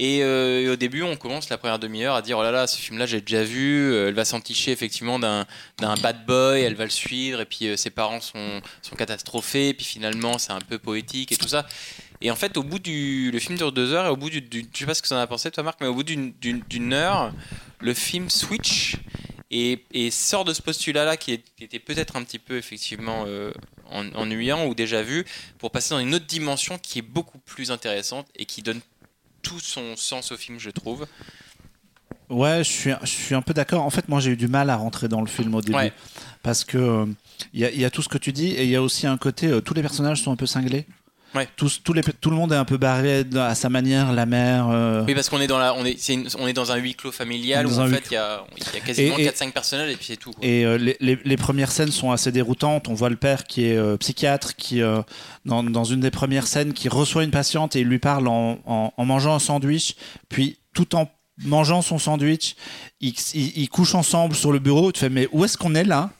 [0.00, 2.68] Et, euh, et au début, on commence la première demi-heure à dire oh là là,
[2.68, 3.92] ce film-là, j'ai déjà vu.
[3.92, 5.44] Euh, Elle va s'enticher effectivement d'un
[5.80, 9.74] bad boy, elle va le suivre, et puis euh, ses parents sont, sont catastrophés, et
[9.74, 11.66] puis finalement, c'est un peu poétique et tout ça.
[12.20, 13.32] Et en fait, au bout du.
[13.32, 14.40] Le film dure deux heures, et au bout du.
[14.40, 16.04] du- je sais pas ce que tu en as pensé, toi, Marc, mais au bout
[16.04, 17.32] d'une heure,
[17.80, 18.98] le film switch
[19.50, 23.24] et, et sort de ce postulat-là qui, est- qui était peut-être un petit peu effectivement
[23.26, 23.52] euh,
[23.90, 25.24] en- ennuyant ou déjà vu,
[25.58, 28.80] pour passer dans une autre dimension qui est beaucoup plus intéressante et qui donne
[29.42, 31.06] tout son sens au film, je trouve.
[32.28, 33.84] Ouais, je suis, je suis un peu d'accord.
[33.84, 35.76] En fait, moi, j'ai eu du mal à rentrer dans le film au début.
[35.78, 35.92] Ouais.
[36.42, 37.06] Parce que euh,
[37.54, 38.82] il y, a- il y a tout ce que tu dis et il y a
[38.82, 40.84] aussi un côté, euh, tous les personnages sont un peu cinglés.
[41.34, 41.46] Ouais.
[41.94, 44.68] Les, tout le monde est un peu barré à sa manière, la mère.
[44.70, 46.76] euh, Oui, parce qu'on est dans la, on est, c'est une- on est dans un
[46.76, 49.28] huis clos familial où en fait il y a, il y a quasiment Et- et-
[49.28, 50.30] 4-5 personnages et puis c'est tout.
[50.32, 50.44] quoi.
[50.46, 52.88] Et euh, les, les- les premières scènes sont assez déroutantes.
[52.88, 54.80] On voit le père qui est euh, psychiatre, qui
[55.44, 58.58] dans, dans une des premières scènes, qui reçoit une patiente et il lui parle en,
[58.66, 59.96] en- en mangeant un sandwich,
[60.28, 61.10] puis tout en
[61.44, 62.56] mangeant son sandwich,
[63.00, 64.92] ils, ils- ils couchent ensemble sur le bureau.
[64.92, 66.10] Tu fais mais où est-ce qu'on est là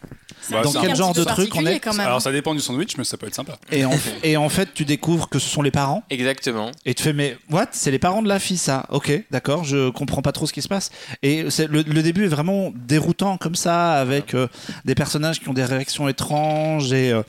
[0.51, 1.81] Bah, dans quel genre de truc on est.
[1.99, 3.59] Alors ça dépend du sandwich, mais ça peut être sympa.
[3.73, 3.91] Et en,
[4.23, 6.05] et en fait, tu découvres que ce sont les parents.
[6.11, 6.71] Exactement.
[6.87, 7.67] Et tu fais, mais what?
[7.73, 10.63] C'est les parents de la fille, ça Ok, d'accord, je comprends pas trop ce qui
[10.63, 10.91] se passe.
[11.23, 14.47] Et le, le début est vraiment déroutant comme ça, avec euh,
[14.85, 17.23] des personnages qui ont des réactions étranges et, euh,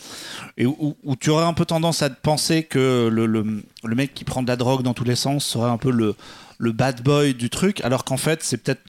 [0.58, 4.14] et où, où tu aurais un peu tendance à penser que le, le, le mec
[4.14, 6.16] qui prend de la drogue dans tous les sens serait un peu le,
[6.60, 8.82] le bad boy du truc, alors qu'en fait, c'est peut-être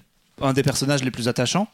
[0.43, 1.69] un des personnages les plus attachants.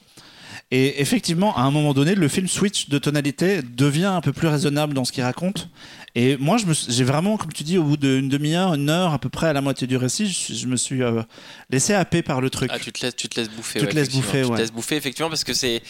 [0.70, 4.48] Et effectivement, à un moment donné, le film switch de tonalité, devient un peu plus
[4.48, 5.68] raisonnable dans ce qu'il raconte.
[6.16, 6.56] Et moi,
[6.88, 9.52] j'ai vraiment, comme tu dis, au bout d'une demi-heure, une heure, à peu près à
[9.52, 11.22] la moitié du récit, je, je me suis euh,
[11.70, 12.70] laissé happer par le truc.
[12.72, 13.78] Ah, tu te laisses, tu te laisses bouffer.
[13.78, 14.58] Tu ouais, te laisses bouffer, Tu te ouais.
[14.58, 15.82] laisses bouffer, effectivement, parce que c'est.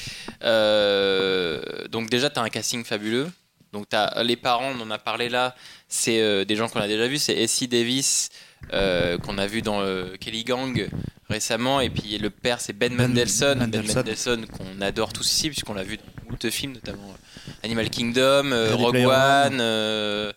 [0.42, 3.30] euh, donc, déjà, tu as un casting fabuleux.
[3.72, 5.54] Donc, as les parents, on en a parlé là,
[5.88, 7.18] c'est euh, des gens qu'on a déjà vus.
[7.18, 8.30] C'est Essie Davis,
[8.72, 10.88] euh, qu'on a vu dans euh, Kelly Gang
[11.28, 11.80] récemment.
[11.80, 13.58] Et puis, le père, c'est Ben, Ben Mendelsohn.
[13.70, 14.46] Ben Mendelsohn.
[14.46, 18.74] Qu'on adore tous ici, puisqu'on l'a vu dans moult films, notamment euh, Animal Kingdom, euh,
[18.74, 19.58] Rogue One.
[19.60, 20.32] Euh,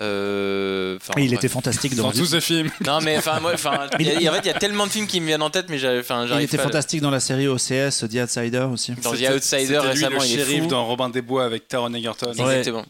[0.00, 2.70] euh, enfin, Et il était fantastique dans, tous ces films.
[2.86, 4.92] Non, mais enfin, moi, enfin, il y a- en fait, il y a tellement de
[4.92, 7.18] films qui me viennent en tête, mais j'arrive enfin, il j'arrive était fantastique dans la
[7.20, 8.92] série OCS, The Outsider aussi.
[9.02, 10.66] Dans The Outsider récemment, le il est fou.
[10.68, 12.30] dans Robin des Bois avec Taron Egerton.
[12.30, 12.84] Exactement.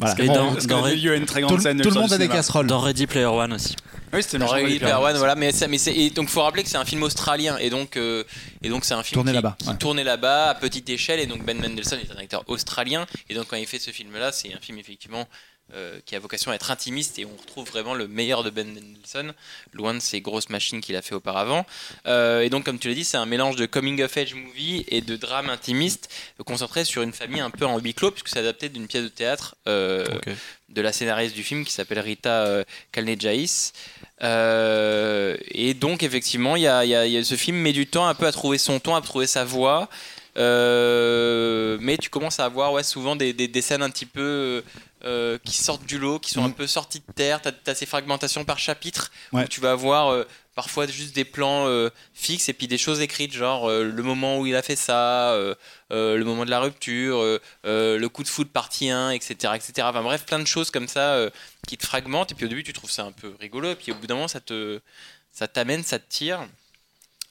[0.00, 0.14] Voilà.
[0.20, 1.80] Et Bon, dans- tout, grande scène.
[1.80, 2.66] tout le monde a des casseroles.
[2.66, 3.76] Dans Ready Player One aussi.
[4.12, 4.38] Oui, c'était
[5.02, 7.56] One, voilà, mais, ça, mais c'est, et donc faut rappeler que c'est un film australien
[7.58, 8.24] et donc euh,
[8.62, 10.04] et donc c'est un film Tourné qui, là-bas, qui ouais.
[10.04, 13.56] là-bas à petite échelle et donc Ben Mendelsohn est un acteur australien et donc quand
[13.56, 15.26] il fait ce film-là, c'est un film effectivement
[15.74, 18.66] euh, qui a vocation à être intimiste et on retrouve vraiment le meilleur de Ben
[18.66, 19.34] Mendelsohn,
[19.74, 21.66] loin de ces grosses machines qu'il a fait auparavant.
[22.06, 24.86] Euh, et donc comme tu l'as dit, c'est un mélange de coming of age movie
[24.88, 26.08] et de drame intimiste
[26.46, 29.08] concentré sur une famille un peu en huis clos puisque c'est adapté d'une pièce de
[29.08, 29.56] théâtre.
[29.66, 30.06] euh.
[30.68, 33.46] De la scénariste du film qui s'appelle Rita euh, Kalnejais.
[34.22, 37.56] Euh, et donc effectivement, il y a, il y a- il y a- ce film
[37.58, 39.88] met du temps un peu à trouver son ton, à trouver sa voix.
[40.36, 44.62] Euh, mais tu commences à avoir ouais, souvent des, des- des scènes un petit peu
[45.04, 46.54] euh, qui sortent du lot, qui sont un Mhm.
[46.54, 47.40] peu sorties de terre.
[47.40, 49.44] Tu as, ces fragmentations par chapitre Ouais.
[49.44, 50.24] où tu vas avoir euh,
[50.58, 54.40] parfois juste des plans euh, fixes et puis des choses écrites, genre euh, le moment
[54.40, 55.54] où il a fait ça, euh,
[55.88, 57.22] le moment de la rupture,
[57.62, 59.86] le coup de foot partie 1, etc., etc.
[60.02, 61.30] Bref, plein de choses comme ça
[61.68, 62.32] qui te fragmentent.
[62.32, 63.70] Et puis au début, tu trouves ça un peu rigolo.
[63.70, 64.80] Et puis au bout d'un moment, ça te,
[65.30, 66.44] ça t'amène, ça te tire.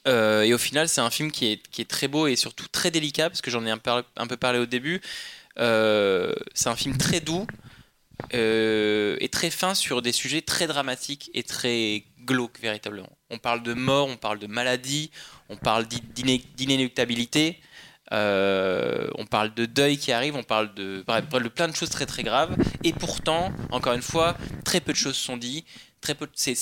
[0.06, 2.90] Et au final, c'est un film qui est, qui est très beau et surtout très
[2.90, 3.80] délicat, parce que j'en ai un,
[4.16, 5.02] un peu parlé au début.
[5.58, 7.46] C'est un film très doux
[8.34, 13.10] euh, et très fin sur des sujets très dramatiques et très glauques, véritablement.
[13.30, 15.10] On parle de mort, on parle de maladie,
[15.48, 17.44] on parle d'i- d'iné- d'inéluctabilité.
[18.12, 21.90] euh, on parle de deuil qui arrive, on parle de, bref, de plein de choses
[21.90, 22.56] très très graves.
[22.82, 25.66] Et pourtant, encore une fois, très peu de choses sont dites.
[26.00, 26.54] Très peu, c'est,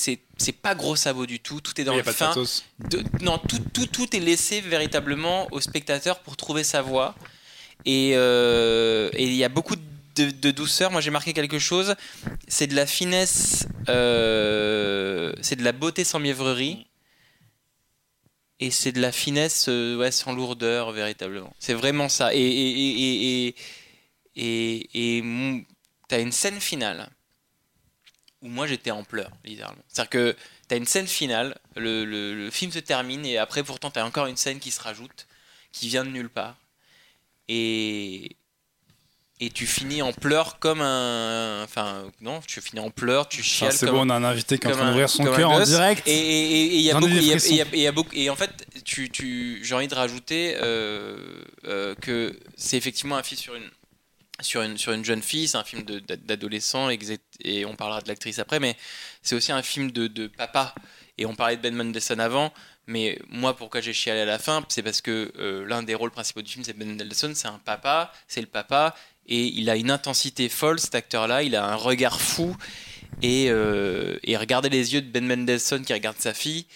[0.67, 1.61] pas gros sabot du tout.
[1.61, 2.33] Tout est dans le fin
[2.91, 7.15] de- non, tout, tout, tout est laissé véritablement au spectateur pour trouver sa voix.
[7.85, 9.83] Et euh, et il y a beaucoup de,
[10.25, 10.91] de douceur.
[10.91, 11.95] Moi, j'ai marqué quelque chose.
[12.49, 16.87] C'est de la finesse, euh, c'est de la beauté sans mièvrerie.
[18.59, 21.55] Et c'est de la finesse euh, sans lourdeur, véritablement.
[21.59, 22.35] C'est vraiment ça.
[22.35, 23.55] Et, et,
[24.37, 25.25] et, et,
[26.09, 27.11] t'as une scène finale
[28.43, 29.83] où moi j'étais en pleurs, littéralement.
[29.89, 30.37] C'est-à-dire que
[30.69, 34.27] t'as une scène finale, le, le- le film se termine, et après pourtant t'as encore
[34.27, 35.27] une scène qui se rajoute,
[35.73, 36.57] qui vient de nulle part.
[37.49, 38.36] Et,
[39.41, 41.63] et tu finis en pleurs comme un.
[41.65, 44.25] Enfin, non, tu finis en pleurs, tu Ah, chiales C'est comme bon, on a un
[44.25, 46.03] invité qui est en train d'ouvrir son cœur en direct.
[46.07, 46.77] Et-
[47.73, 48.51] il y a beaucoup- et en fait,
[48.85, 51.17] tu, tu, j'ai envie de rajouter euh,
[51.67, 53.71] euh, que c'est effectivement un film sur une,
[54.41, 56.89] sur une, sur une jeune fille, c'est un film d'adolescent,
[57.41, 58.77] et on parlera de l'actrice après, mais
[59.23, 60.75] c'est aussi un film de, de papa.
[61.19, 62.53] Et on parlait de Ben Mendelsohn avant,
[62.87, 66.11] mais moi, pourquoi j'ai chialé à la fin C'est parce que euh, l'un des rôles
[66.11, 68.95] principaux du film, c'est Ben Mendelsohn, c'est un papa, c'est le papa,
[69.29, 72.57] et il a une intensité folle, cet acteur-là, il a un regard fou,
[73.23, 76.67] et, euh, et regarder les yeux de Ben Mendelsohn qui regarde sa fille,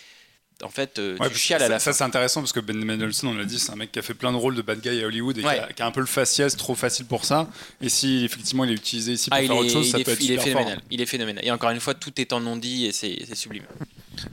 [0.63, 3.31] en fait, euh, Ouais, tu chiales à la ça, c'est intéressant parce que Ben Mendelsohn,
[3.31, 5.03] on l'a dit, c'est un mec qui a fait plein de rôles de bad guy
[5.03, 5.55] à Hollywood et Ouais.
[5.55, 7.49] qui, a, qui a un peu le faciès trop facile pour ça.
[7.81, 10.05] Et si effectivement il est utilisé ici pour Ah, faire est, autre chose, ça est-
[10.05, 10.61] peut être il est super fort.
[10.63, 10.83] phénoménal.
[10.91, 11.45] Il est phénoménal.
[11.47, 13.65] Et encore une fois, tout est en non-dit et c'est sublime.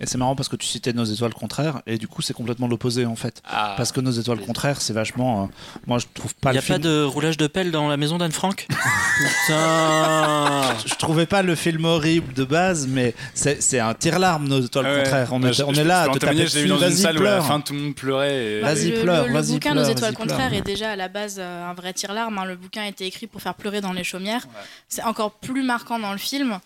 [0.02, 2.68] Et c'est marrant parce que tu citais nos étoiles contraires, et du coup, c'est complètement
[2.68, 3.42] l'opposé en fait.
[3.46, 3.74] Ah.
[3.78, 5.44] Parce que nos étoiles contraires, c'est vachement.
[5.44, 5.46] euh,
[5.86, 6.78] moi, je trouve pas Il n'y le a film.
[6.82, 8.68] pas de roulage de pelle dans la maison d'Anne Frank?
[9.48, 14.62] Putain Je trouvais pas le film horrible de base, mais c'est c'est un tire-larme, nos
[14.62, 15.04] étoiles Ah ouais.
[15.04, 15.30] contraires.
[15.34, 17.46] On Bah, est, je- on je- est là te taper dessus, vas-y, pleure.
[17.46, 18.36] fin tout le monde pleurait.
[18.46, 18.62] Et...
[18.62, 20.28] Vas-y, le, pleure, le- le vas-y, bouquin pleure, Nos étoiles vas-y, pleure.
[20.38, 22.38] contraires est déjà à la base euh, un vrai tire-larme.
[22.38, 22.46] hein.
[22.46, 24.46] Le bouquin a été écrit pour faire pleurer dans les chaumières.
[24.90, 26.60] C'est encore plus marquant dans le film.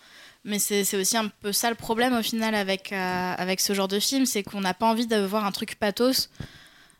[0.44, 3.88] Mais c'est aussi un peu ça le problème au final avec, euh, avec ce genre
[3.88, 6.30] de film, c'est qu'on n'a pas envie de voir un truc pathos.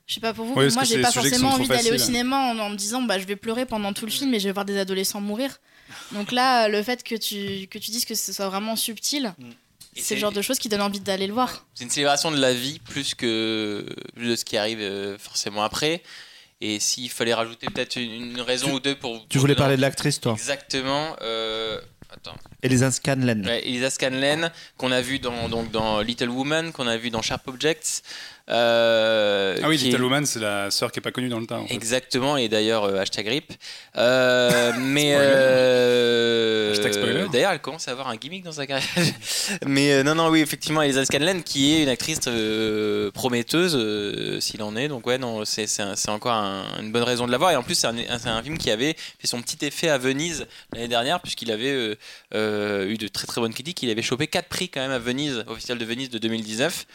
[0.06, 2.70] Je sais pas pour vous, moi j'ai pas forcément envie d'aller au cinéma en, en
[2.70, 4.78] me disant bah je vais pleurer pendant tout le film et je vais voir des
[4.78, 5.58] adolescents mourir.
[6.12, 9.34] Donc là, le fait que tu, que tu dises que ce soit vraiment subtil,
[9.94, 11.66] Et c'est le genre de choses qui donne envie d'aller le voir.
[11.74, 13.84] C'est une célébration de la vie plus que
[14.16, 16.02] de ce qui arrive euh, forcément après.
[16.64, 19.26] Et s'il fallait rajouter peut-être une, une raison ou deux pour.
[19.28, 21.16] Tu voulais parler de l'actrice, toi Exactement.
[21.20, 22.36] euh, Attends.
[22.62, 23.42] Elisa Scanlon.
[23.42, 27.22] Ouais, Elisa Scanlon, qu'on a vu dans, donc, dans Little Woman, qu'on a vu dans
[27.22, 28.02] Sharp Objects.
[28.50, 31.58] Euh, Ah oui, Little Woman, c'est la sœur qui est pas connue dans le tas.
[31.60, 31.74] en fait.
[31.74, 33.52] Exactement, et d'ailleurs, euh, hashtag RIP.
[33.96, 35.14] Euh, mais.
[35.16, 36.72] Euh.
[37.32, 38.86] D'ailleurs, elle commence à avoir un gimmick dans sa carrière.
[39.66, 42.20] mais euh, non, non, oui, effectivement, Elisa Scanlon, qui est une actrice
[43.14, 44.88] prometteuse, s'il en est.
[44.88, 45.68] Donc, ouais, non, c'est
[46.08, 47.50] encore un- une bonne raison de la voir.
[47.52, 50.46] Et en plus, c'est un, un- film qui avait fait son petit effet à Venise
[50.72, 51.96] l'année dernière, puisqu'il avait
[52.34, 53.82] eu de très très bonnes critiques.
[53.82, 56.86] Il avait chopé 4 prix quand même à Venise, au Festival de Venise de 2019.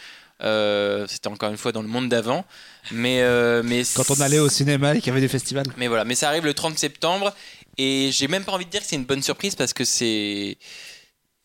[0.44, 2.46] Euh, C'était encore une fois dans le monde d'avant.
[2.92, 5.66] Mais, euh, mais Quand on allait au cinéma et qu'il y avait des festivals.
[5.78, 7.34] mais voilà, mais ça arrive le 30 septembre
[7.78, 10.58] et j'ai même pas envie de dire que c'est une bonne surprise parce que c'est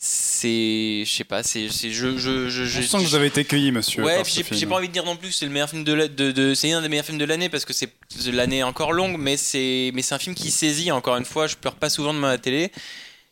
[0.05, 3.45] c'est je sais pas, c'est je je je, je Je sens que vous avez été
[3.45, 4.03] cueilli, monsieur.
[4.03, 6.33] Ouais, j'ai pas envie de dire non plus c'est le meilleur film de, la- de,
[6.33, 7.89] de- c'est un des meilleurs films de l'année parce que c'est
[8.33, 11.55] l'année encore longue mais c'est mais c'est un film qui saisit encore une fois, je
[11.57, 12.73] pleure pas souvent devant la télé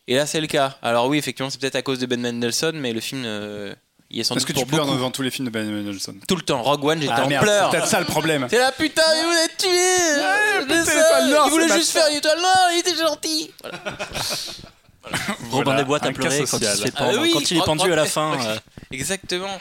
[0.07, 0.77] et là c'est le cas.
[0.81, 3.75] Alors oui, effectivement, c'est peut-être à cause de Ben Mendelsohn mais le film euh,
[4.11, 4.97] il est sans Est-ce doute que tu pour pleures beaucoup.
[4.97, 7.27] devant tous les films de Ben Mendelsohn tout le temps Rogue One, j'étais Ah en
[7.27, 7.71] merde, pleurs.
[7.71, 8.47] c'est peut-être ça le problème.
[8.49, 11.91] C'est la putain, il voulait te tuer euh, putain, l'étoile noire, Il voulait c'est juste
[11.91, 13.77] faire une étoile noire, il était gentil Voilà.
[15.51, 17.19] Robin Voilà, des Bois, t'as un cas pleuré quand il, se fait Ah pendre.
[17.21, 18.37] oui, quand il est pendu à la fin.
[18.45, 18.57] Euh,
[18.91, 19.57] Exactement.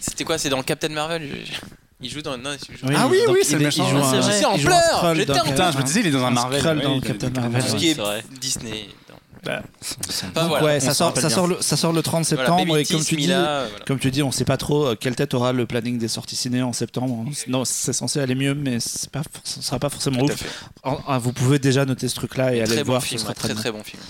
[0.00, 1.58] C'était quoi C'est dans Captain Marvel je- je-
[2.02, 2.36] Il joue dans.
[2.38, 3.84] Non, il joue- Ah oui, donc oui, c'est il le est- méchant.
[3.86, 4.32] il joue Ah, c'est un- vrai.
[4.34, 4.96] il C'est en joue un pleurs.
[4.98, 6.60] Skrull J'étais dans en Captain- Putain, je me disais, il est dans un un Marvel.
[6.60, 7.62] Skrull ouais, dans il est- Captain est- Marvel.
[7.62, 8.24] Tout ce Ouais, qui est c'est vrai.
[8.40, 8.88] Disney.
[9.44, 9.62] Bah,
[10.34, 12.84] voilà, ouais, on ça sort, ça, sort le, ça sort le 30 Voilà, septembre et
[12.84, 13.84] comme tu dis, Mila, voilà.
[13.86, 16.36] comme tu dis, on sait pas trop euh, quelle tête aura le planning des sorties
[16.36, 17.24] ciné en septembre.
[17.48, 20.44] Non, c'est censé aller mieux, mais c'est pas, for- ce sera pas forcément ouf.
[20.82, 23.02] En- ah, Vous pouvez déjà noter ce truc-là et aller Très le bon voir.
[23.02, 23.56] film, ce sera ouais, très bien.
[23.56, 24.02] très bon film.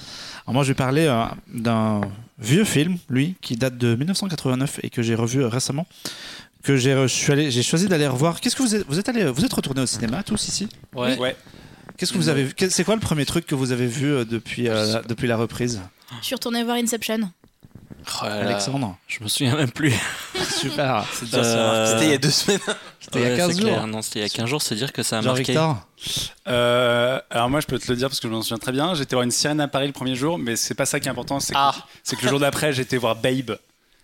[0.46, 2.00] Alors moi, je vais parler euh, d'un
[2.38, 5.86] vieux film, lui, qui date de 1989 et que j'ai revu euh, récemment.
[6.62, 8.40] Que j'ai, re- je suis allé, j'ai choisi d'aller revoir.
[8.40, 10.68] Qu'est-ce que vous êtes, vous êtes allé, vous êtes retourné au cinéma tous ici?
[10.94, 11.16] Ouais.
[11.18, 11.36] Ouais.
[11.96, 12.54] Qu'est-ce que vous avez vu?
[12.70, 15.36] C'est quoi le premier truc que vous avez vu euh, depuis euh, la- depuis la
[15.36, 15.80] reprise,
[16.20, 17.30] Je suis retournée voir Inception.
[18.22, 18.48] Oh là là.
[18.50, 18.96] Alexandre?
[19.06, 19.92] Je me souviens même plus.
[20.58, 21.04] Super.
[21.34, 22.60] Euh, C'était il y a deux semaines.
[22.98, 23.70] C'était il y a ouais, 15 c'est jours.
[23.70, 23.86] clair.
[23.86, 25.42] Non, c'était il y a 15 jours, c'est dire que ça a marqué.
[25.42, 25.76] Victor.
[26.48, 28.94] Euh, alors moi je peux te le dire parce que je m'en souviens très bien.
[28.94, 31.10] J'étais voir une sirène à Paris le premier jour, mais c'est pas ça qui est
[31.10, 31.40] important.
[31.40, 31.74] C'est que, Ah.
[32.02, 33.58] c'est que le jour d'après j'étais voir Babe.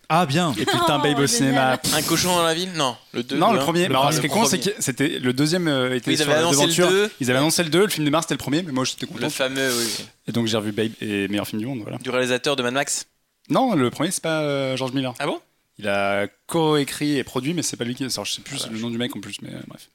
[0.09, 0.53] Ah bien.
[0.53, 1.29] Et putain Oh, Babe au génial.
[1.29, 1.81] cinéma.
[1.95, 3.37] Un cochon dans la ville Non, le 2.
[3.37, 3.81] non le premier.
[3.89, 6.27] Mais alors, ce qui est con c'est que c'était le deuxième euh, était ils sur
[6.27, 6.91] avaient la annoncé le devanture.
[6.91, 7.11] 2.
[7.21, 9.07] Ils avaient annoncé le 2, le film de Mars c'était le premier, mais moi j'étais
[9.07, 9.21] content.
[9.21, 10.05] Le fameux, oui.
[10.29, 11.81] Et donc j'ai revu Babe et meilleur film du monde.
[11.83, 11.99] Voilà.
[11.99, 13.07] Du réalisateur de Mad Max.
[13.51, 15.13] Non le premier c'est pas euh, George Miller.
[15.19, 15.41] Ah bon?
[15.79, 18.03] Il a co-écrit et produit, mais c'est pas lui qui.
[18.05, 19.91] Alors, je sais plus le nom du mec en plus, mais euh, bref.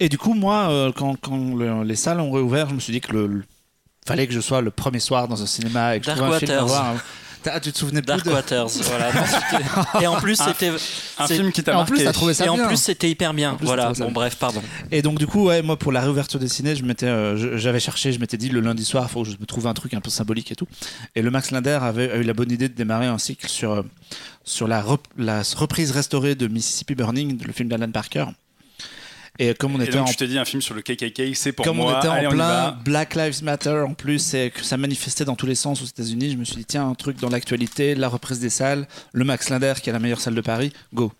[0.00, 2.92] Et du coup, moi, euh, quand, quand le- les salles ont réouvert, je me suis
[2.92, 3.44] dit que le, le-
[4.06, 6.34] fallait que je sois le premier soir dans un cinéma et que je Dark trouve
[6.34, 6.66] un film à Waters.
[6.68, 6.94] voir.
[7.46, 8.30] Ah, tu te souvenais plus Dark de...
[8.30, 9.10] Waters, voilà.
[9.12, 10.70] non, et en plus, c'était.
[11.18, 11.94] Un film qui t'a Et en marqué.
[11.94, 13.54] plus, t'as trouvé ça Et en plus, c'était hyper bien.
[13.54, 13.92] plus, Voilà.
[13.98, 14.62] Bon, bref, pardon.
[14.90, 17.80] Et donc, du coup, ouais, moi, pour la réouverture des ciné, je m'étais, euh, j'avais
[17.80, 19.94] cherché, je m'étais dit le lundi soir, il faut que je me trouve un truc
[19.94, 20.66] un peu symbolique et tout.
[21.14, 23.82] Et le Max Linder avait eu la bonne idée de démarrer un cycle sur, euh,
[24.44, 28.26] sur la, rep- la reprise restaurée de Mississippi Burning, le film d'Alan Parker.
[29.40, 31.34] Et comme on Et était donc en tu t'es dit un film sur le KKK,
[31.34, 31.94] c'est pour comme moi.
[31.94, 32.78] on était Allez, en on y plein.
[32.84, 36.32] Black Lives Matter en plus et que ça manifestait dans tous les sens aux États-Unis,
[36.32, 39.48] je me suis dit tiens un truc dans l'actualité, la reprise des salles, le Max
[39.50, 41.12] Linder qui est la meilleure salle de Paris, go.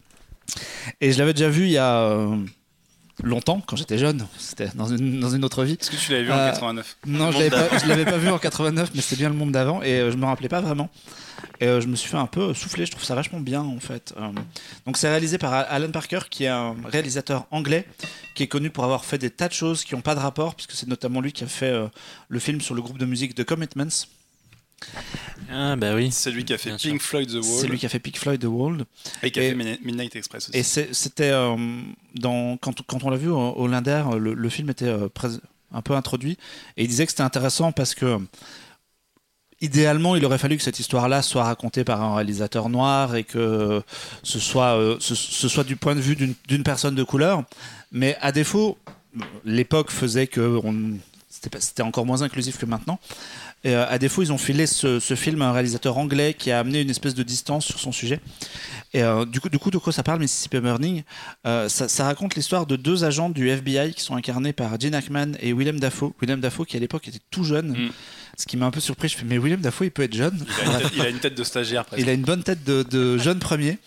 [1.01, 2.37] Et je l'avais déjà vu il y a euh,
[3.23, 5.77] longtemps quand j'étais jeune, c'était dans une, dans une autre vie.
[5.81, 8.39] Est-ce que tu l'avais vu Euh, en 89 Non, je monde l'avais pas, vu en
[8.39, 10.91] 89, mais c'était bien le monde d'avant et euh, je me rappelais pas vraiment.
[11.61, 13.81] Et euh, je me suis fait un peu souffler, je trouve ça vachement bien en
[13.81, 14.15] fait.
[14.17, 14.29] Euh,
[14.87, 17.87] donc c'est réalisé par Alan Parker qui est un réalisateur anglais
[18.35, 20.55] qui est connu pour avoir fait des tas de choses qui n'ont pas de rapport,
[20.55, 21.89] puisque c'est notamment lui qui a fait euh,
[22.29, 24.07] le film sur le groupe de musique The Commitments.
[25.51, 26.11] Ah, bah oui.
[26.13, 26.91] C'est lui qui a fait Bien sûr.
[26.91, 28.85] Pink Floyd The Wall C'est lui qui a fait Pink Floyd The Wall.
[29.23, 30.59] et qui a et- fait Midnight- Express aussi.
[30.59, 31.57] Et c'était euh,
[32.15, 35.09] dans quand, quand on l'a vu au, Linder, le, le film était euh,
[35.73, 36.39] un peu introduit
[36.77, 38.19] et il disait que c'était intéressant parce que
[39.61, 43.83] idéalement, il aurait fallu que cette histoire-là soit racontée par un réalisateur noir et que
[44.23, 47.43] ce soit euh, ce, ce soit du point de vue d'une personne de couleur.
[47.91, 48.79] Mais à défaut,
[49.45, 50.61] l'époque faisait que
[51.59, 52.99] c'était encore moins inclusif que maintenant.
[53.65, 56.51] Et euh, à défaut, ils ont filé ce, ce film à un réalisateur anglais qui
[56.53, 58.21] a amené une espèce de distance sur son sujet.
[58.95, 61.03] Et euh, du, coup, du coup, de quoi ça parle, Mississippi Burning?
[61.47, 64.95] Euh, ça, ça raconte l'histoire de deux agents du FBI qui sont incarnés par Gene
[64.95, 66.13] Hackman et Willem Dafoe.
[66.21, 67.91] Willem Dafoe qui à l'époque était tout jeune, Mm.
[68.39, 69.09] ce qui m'a un peu surpris.
[69.09, 70.39] Je fais, mais Willem Dafoe, il peut être jeune.
[70.65, 72.01] Il a, une tête, il a une tête de stagiaire presque.
[72.03, 73.79] Il a une bonne tête de, de jeune premier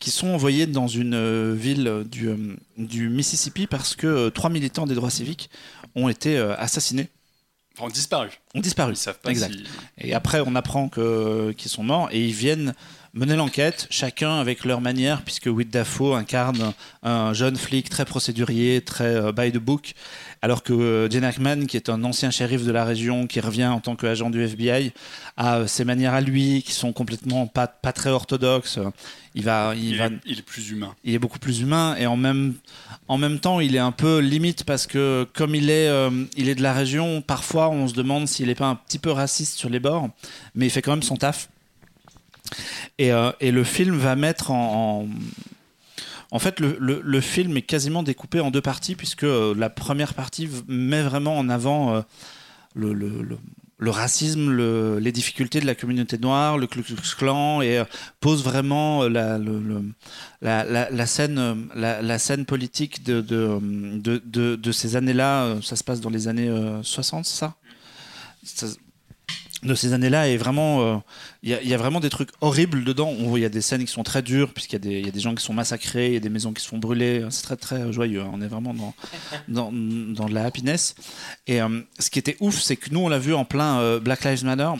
[0.00, 2.28] qui sont envoyés dans une ville du,
[2.76, 5.48] du Mississippi parce que trois militants des droits civiques
[5.94, 7.08] ont été assassinés,
[7.76, 8.28] Enfin, disparu.
[8.54, 8.92] ont disparu.
[8.92, 9.52] Ils savent pas Exact.
[9.52, 9.64] si-
[9.98, 12.74] Et après, on apprend que- qu'ils sont morts et ils viennent
[13.14, 16.72] mener l'enquête, chacun avec leur manière, puisque Whit Dafoe incarne
[17.02, 19.94] un jeune flic très procédurier, très euh, by the book,
[20.44, 23.64] alors que euh, Gene Hackman, qui est un ancien shérif de la région, qui revient
[23.64, 24.92] en tant qu'agent du FBI,
[25.38, 28.78] a euh, ses manières à lui, qui sont complètement pas, pas très orthodoxes.
[29.34, 30.94] Il va, il Il, va est, il est plus humain.
[31.02, 32.52] il est beaucoup plus humain et en même,
[33.08, 36.50] en même temps il est un peu limite parce que comme il est, euh, il
[36.50, 39.56] est de la région, parfois on se demande s'il n'est pas un petit peu raciste
[39.56, 40.10] sur les bords,
[40.54, 41.48] mais il fait quand même son taf.
[42.98, 45.06] Et, euh, et le film va mettre en...
[45.06, 45.08] en-
[46.30, 50.48] en fait, le, film est quasiment découpé en deux parties, puisque euh, la première partie
[50.68, 52.00] met vraiment en avant euh,
[52.74, 57.84] le, racisme, le- les difficultés de la communauté noire, le Ku Klux Klan, et euh,
[58.20, 59.38] pose vraiment la,
[61.06, 65.56] scène, politique de, ces années-là.
[65.62, 67.54] Ça se passe dans les années euh, 60, c'est ça,
[68.44, 68.66] Ça-
[69.64, 70.96] de ces années-là est vraiment euh,
[71.42, 73.14] il y, a- vraiment des trucs horribles dedans.
[73.34, 75.34] Il y a des scènes qui sont très dures puisqu'il y y a des gens
[75.34, 77.24] qui sont massacrés il y a des maisons qui se font brûler.
[77.30, 78.30] C'est très très joyeux hein.
[78.32, 78.94] on est vraiment dans
[79.48, 80.94] dans, dans de la happiness.
[81.46, 84.00] Et euh, ce qui était ouf c'est que nous on l'a vu en plein euh,
[84.00, 84.70] Black Lives Matter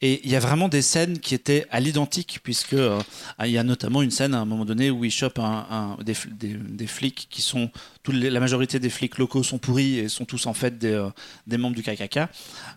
[0.00, 3.00] et il y a vraiment des scènes qui étaient à l'identique puisque euh,
[3.44, 5.40] y a notamment une scène à un moment donné où ils chopent
[6.04, 7.68] des, fl- des, des flics qui sont
[8.04, 10.92] tous les- la majorité des flics locaux sont pourris et sont tous en fait des,
[10.92, 11.10] euh,
[11.58, 12.16] membres du KKK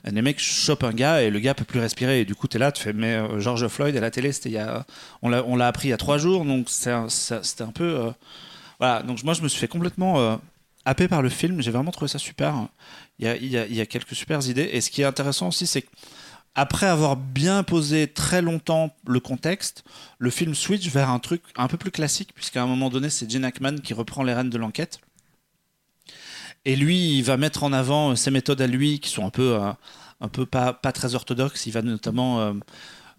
[0.05, 2.21] et les mecs chopent un gars et le gars peut plus respirer.
[2.21, 4.31] Et du coup tu es là tu fais mais euh, George Floyd à la télé
[4.45, 4.85] y a
[5.21, 8.11] on l'a appris il y a trois jours donc c'était un peu
[8.79, 9.03] voilà.
[9.03, 10.39] Donc moi je me suis fait complètement
[10.85, 11.61] happé par le film.
[11.61, 12.67] J'ai vraiment trouvé ça super.
[13.19, 14.69] Il y a, y a- il y a quelques super idées.
[14.73, 15.87] Et ce qui est intéressant aussi c'est que
[16.55, 19.83] après avoir bien posé très longtemps le contexte,
[20.19, 23.29] le film switch vers un truc un peu plus classique, puisqu'à un moment donné, c'est
[23.29, 24.99] Gene Hackman qui reprend les rênes de l'enquête.
[26.65, 29.55] Et lui, il va mettre en avant ses méthodes à lui, qui sont un peu,
[29.55, 29.71] euh,
[30.19, 31.65] un peu pas, pas très orthodoxes.
[31.65, 32.53] Il va notamment euh,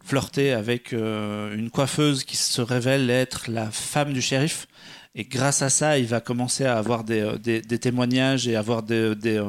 [0.04, 4.68] flirter avec euh, une coiffeuse qui se révèle être la femme du shérif.
[5.14, 8.82] Et grâce à ça, il va commencer à avoir des, euh, des, témoignages et avoir
[8.90, 9.42] euh, des-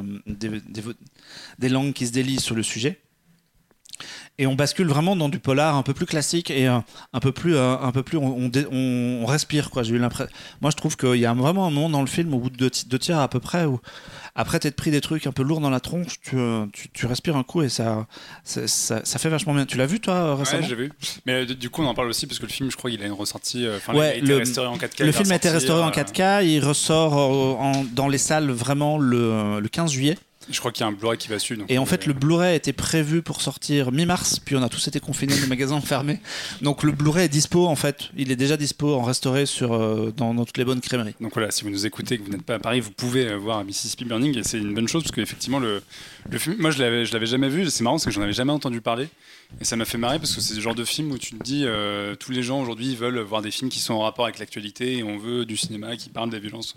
[1.59, 3.02] des langues qui se délient sur le sujet.
[4.39, 6.79] Et on bascule vraiment dans du polar un peu plus classique et euh,
[7.13, 9.83] un peu plus, euh, un peu plus, on, respire quoi.
[9.83, 10.33] J'ai eu l'impression.
[10.59, 12.57] Moi, je trouve qu'il y a vraiment un moment dans le film, au bout de
[12.57, 13.79] deux, ti- deux tiers à peu près, où
[14.35, 17.05] après t'être pris des trucs un peu lourds dans la tronche, tu, euh, tu, tu
[17.05, 18.07] respires un coup et ça,
[18.43, 19.67] ça, ça, ça fait vachement bien.
[19.67, 20.91] Tu l'as vu toi récemment Ouais, j'ai vu.
[21.27, 23.05] Mais du coup, on en parle aussi parce que le film, je crois qu'il a
[23.05, 23.67] une ressortie.
[23.75, 25.01] Enfin, Ouais, il a été le- restauré en 4K.
[25.03, 28.49] Le il film a été restauré en euh, 4K, il ressort en- dans les salles
[28.49, 30.17] vraiment le, le 15 juillet.
[30.49, 31.61] Je crois qu'il y a un Blu-ray qui va suivre.
[31.61, 34.69] donc, Et en euh, fait, le Blu-ray était prévu pour sortir mi-mars, puis on a
[34.69, 36.19] tous été confinés, les magasins ont fermé.
[36.61, 40.13] Donc le Blu-ray est dispo en fait, il est déjà dispo en restauré sur, euh,
[40.15, 41.15] dans, dans toutes les bonnes crèmeries.
[41.21, 43.35] Donc voilà, si vous nous écoutez, que vous n'êtes pas à Paris, vous pouvez euh,
[43.37, 45.81] voir Mississippi Burning et c'est une bonne chose parce qu'effectivement, le,
[46.29, 48.33] le film, moi je l'avais, je l'avais jamais vu, c'est marrant parce que j'en avais
[48.33, 49.07] jamais entendu parler
[49.61, 51.43] et ça m'a fait marrer parce que c'est le genre de film où tu te
[51.43, 54.39] dis, euh, tous les gens aujourd'hui veulent voir des films qui sont en rapport avec
[54.39, 56.75] l'actualité et on veut du cinéma qui parle des violences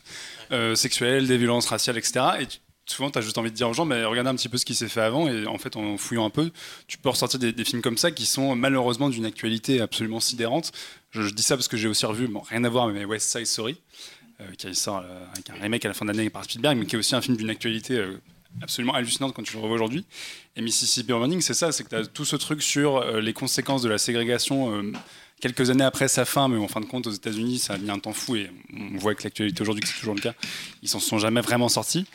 [0.52, 2.20] euh, sexuelles, des violences raciales, etc.
[2.40, 4.48] Et tu- souvent, tu as juste envie de dire aux gens, mais regardez un petit
[4.48, 6.50] peu ce qui s'est fait avant et en fait, en fouillant un peu,
[6.86, 10.72] tu peux ressortir des, films comme ça qui sont malheureusement d'une actualité absolument sidérante.
[11.10, 13.46] Je, dis ça parce que j'ai aussi revu, bon, rien à voir, mais West Side
[13.46, 13.76] Story
[14.40, 16.94] euh, qui sort euh, avec un remake à la fin d'année par Spielberg, mais qui
[16.94, 18.20] est aussi un film d'une actualité euh,
[18.62, 20.04] absolument hallucinante quand tu le revois aujourd'hui.
[20.54, 23.82] Et Mississippi Burning, c'est ça, c'est que tu as tout ce truc sur les conséquences
[23.82, 24.82] de la ségrégation
[25.40, 27.90] quelques années après sa fin, mais en fin de compte, aux États-Unis, ça a mis
[27.90, 30.34] un temps fou, et on voit avec l'actualité aujourd'hui que c'est toujours le cas,
[30.82, 32.06] ils s'en sont jamais vraiment sortis.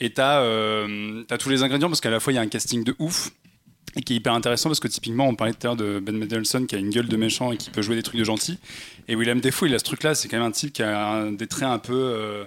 [0.00, 2.84] Et tu as, tous les ingrédients, parce qu'à la fois, il y a un casting
[2.84, 3.30] de ouf,
[3.96, 6.16] et qui est hyper intéressant parce que typiquement on parlait tout à l'heure de Ben
[6.16, 8.60] Mendelsohn qui a une gueule de méchant et qui peut jouer des trucs de gentil.
[9.08, 11.08] Et William Defoe il a ce truc là c'est quand même un type qui a
[11.08, 12.44] un- des traits un peu euh,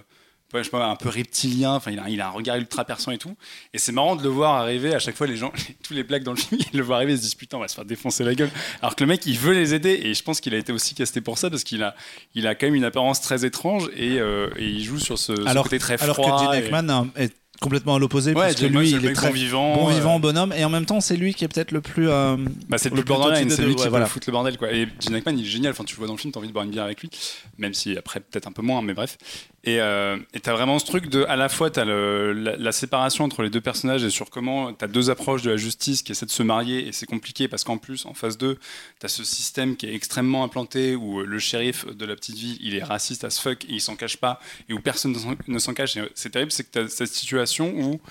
[0.53, 1.73] je sais pas, un peu reptilien.
[1.73, 3.35] Enfin il a, il a un regard ultra perçant et tout.
[3.73, 5.51] Et c'est marrant de le voir arriver à chaque fois les gens
[5.83, 7.59] tous les blagues dans le film ils le voient arriver ils se disent putain on
[7.59, 8.49] va se faire défoncer la gueule.
[8.81, 9.99] Alors que le mec il veut les aider.
[10.01, 11.93] Et je pense qu'il a été aussi casté pour ça parce qu'il a
[12.35, 15.35] il a quand même une apparence très étrange et, euh, et il joue sur ce,
[15.35, 17.33] ce Alors, côté très alors froid que Gene et- Hackman hein, est
[17.63, 20.19] complètement à l'opposé, ouais, parce que lui il est très bon vivant bon euh, vivant,
[20.19, 22.09] bonhomme, et en même temps c'est lui qui est peut-être le plus...
[22.09, 22.37] euh,
[22.69, 24.05] Bah, c'est le Le plus borderline, c'est lui qui va voilà.
[24.05, 24.57] foutre le bordel.
[24.57, 24.71] Quoi.
[24.71, 25.71] Et Gene Hackman, il est génial.
[25.71, 27.09] Enfin, tu le vois dans le film, t'as envie de boire une bière avec lui,
[27.57, 29.17] même si après, peut-être un peu moins, mais bref.
[29.65, 33.43] Et euh, et t'as vraiment ce truc de, à la fois, le- la, séparation entre
[33.43, 36.31] les deux personnages et sur comment t'as deux approches de la justice qui essaient de
[36.31, 38.57] se marier, et c'est compliqué parce qu'en plus, en phase 2,
[38.99, 42.57] t'as ce système qui est extrêmement implanté où euh, le shérif de la petite ville,
[42.59, 45.15] il est raciste as fuck et il s'en cache pas, et où personne
[45.47, 45.95] ne s'en- cache.
[45.95, 48.01] Et c'est terrible, c'est que t'as cette situation où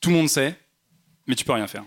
[0.00, 0.56] tout le monde sait,
[1.28, 1.84] mais tu peux rien faire.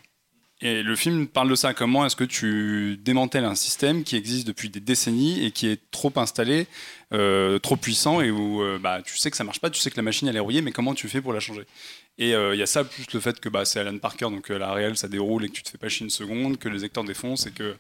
[0.62, 1.74] Et le film parle de ça.
[1.74, 5.80] Comment est-ce que tu démantèles un système qui existe depuis des décennies et qui est
[5.92, 6.68] trop installé,
[7.14, 9.92] euh, trop puissant et où euh, bah, tu sais que ça marche pas, tu sais
[9.92, 11.66] que la machine elle est rouillée, mais comment tu fais pour la changer?
[12.18, 14.48] Et euh, il y a ça plus le fait que bah, c'est Alan Parker, donc
[14.48, 16.86] la réelle ça déroule et que tu te fais pas chier une seconde, que les
[16.86, 17.76] acteurs défoncent et que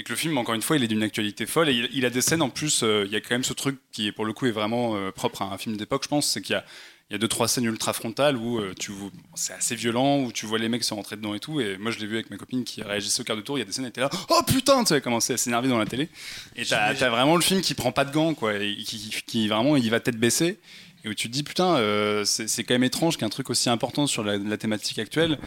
[0.00, 1.68] et que le film, encore une fois, il est d'une actualité folle.
[1.70, 4.12] Et il, a des scènes en plus, il y a quand même ce truc qui,
[4.12, 6.56] pour le coup, est vraiment propre à un film d'époque, je pense, c'est qu'il y
[6.56, 6.64] a,
[7.10, 8.92] il y a deux, trois scènes ultra frontales où euh, tu
[9.34, 11.58] c'est assez violent, où tu vois les mecs se rentrer dedans et tout.
[11.58, 13.56] Et moi, je l'ai vu avec ma copine qui réagissait au quart de tour.
[13.56, 15.68] Il y a des scènes, elle était là, oh putain, tu sais, commencer à s'énerver
[15.68, 16.10] dans la télé.
[16.54, 19.48] Et t'as as vraiment le film qui prend pas de gants, quoi, et qui, qui
[19.48, 20.60] vraiment, il va tête baissée.
[21.04, 24.06] Et où tu te dis, putain, euh, c'est quand même étrange qu'un truc aussi important
[24.06, 25.38] sur la, la thématique actuelle,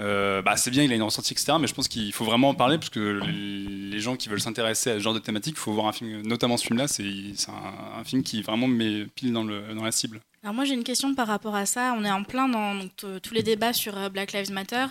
[0.00, 1.54] euh, bah, c'est bien, il a une ressortie, etc.
[1.60, 4.90] Mais je pense qu'il faut vraiment en parler parce que les gens qui veulent s'intéresser
[4.90, 7.50] à ce genre de thématique, il faut voir un film, notamment ce film-là, c'est c'est
[7.50, 10.20] un, un film qui vraiment met pile dans, le, dans la cible.
[10.44, 11.94] Alors moi j'ai une question par rapport à ça.
[11.98, 12.90] On est en plein dans donc,
[13.22, 14.86] tous les débats sur euh, Black Lives Matter.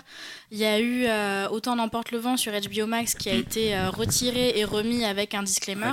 [0.52, 3.74] Il y a eu euh, Autant n'emporte le vent sur HBO Max qui a été
[3.76, 5.92] euh, retiré et remis avec un disclaimer.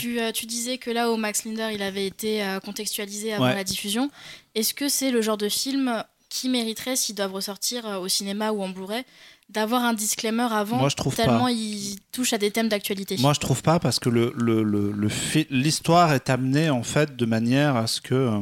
[0.00, 3.44] Tu, euh, tu disais que là, au Max Linder, il avait été euh, contextualisé avant
[3.44, 3.54] Ouais.
[3.54, 4.10] la diffusion.
[4.56, 8.50] Est-ce que c'est le genre de film qui mériterait, s'ils doivent ressortir euh, au cinéma
[8.50, 9.04] ou en Blu-ray,
[9.50, 11.52] d'avoir un disclaimer avant Moi, je trouve tellement pas.
[11.52, 13.16] il touche à des thèmes d'actualité?
[13.20, 16.82] Moi, je trouve pas parce que le, le, le, le fi- l'histoire est amenée en
[16.82, 18.40] fait de manière à ce que euh,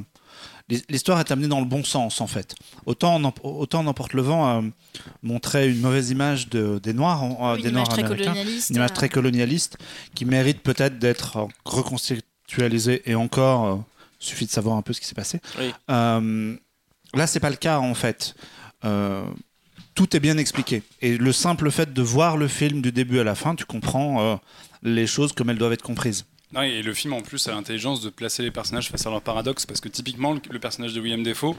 [0.88, 2.54] l'histoire est amenée dans le bon sens en fait.
[2.86, 4.62] Autant n'em- autant n'emporte le vent euh,
[5.22, 8.04] montrait une mauvaise image de, des noirs, en- euh, Oui, des une noirs image très
[8.04, 8.70] américains, colonialiste.
[8.70, 9.78] une image euh, très colonialiste
[10.14, 13.76] qui mérite peut-être d'être euh, reconceptualisée et encore euh,
[14.18, 15.40] suffit de savoir un peu ce qui s'est passé.
[15.58, 15.72] Oui.
[15.90, 16.56] Euh,
[17.14, 18.34] là, c'est pas le cas en fait.
[18.84, 19.24] Euh,
[19.94, 20.82] tout est bien expliqué.
[21.00, 24.20] Et le simple fait de voir le film du début à la fin, tu comprends
[24.22, 24.36] euh,
[24.82, 26.24] les choses comme elles doivent être comprises.
[26.52, 29.20] Non, et le film en plus a l'intelligence de placer les personnages face à leur
[29.22, 31.54] paradoxe parce que typiquement le, personnage de William Defoe,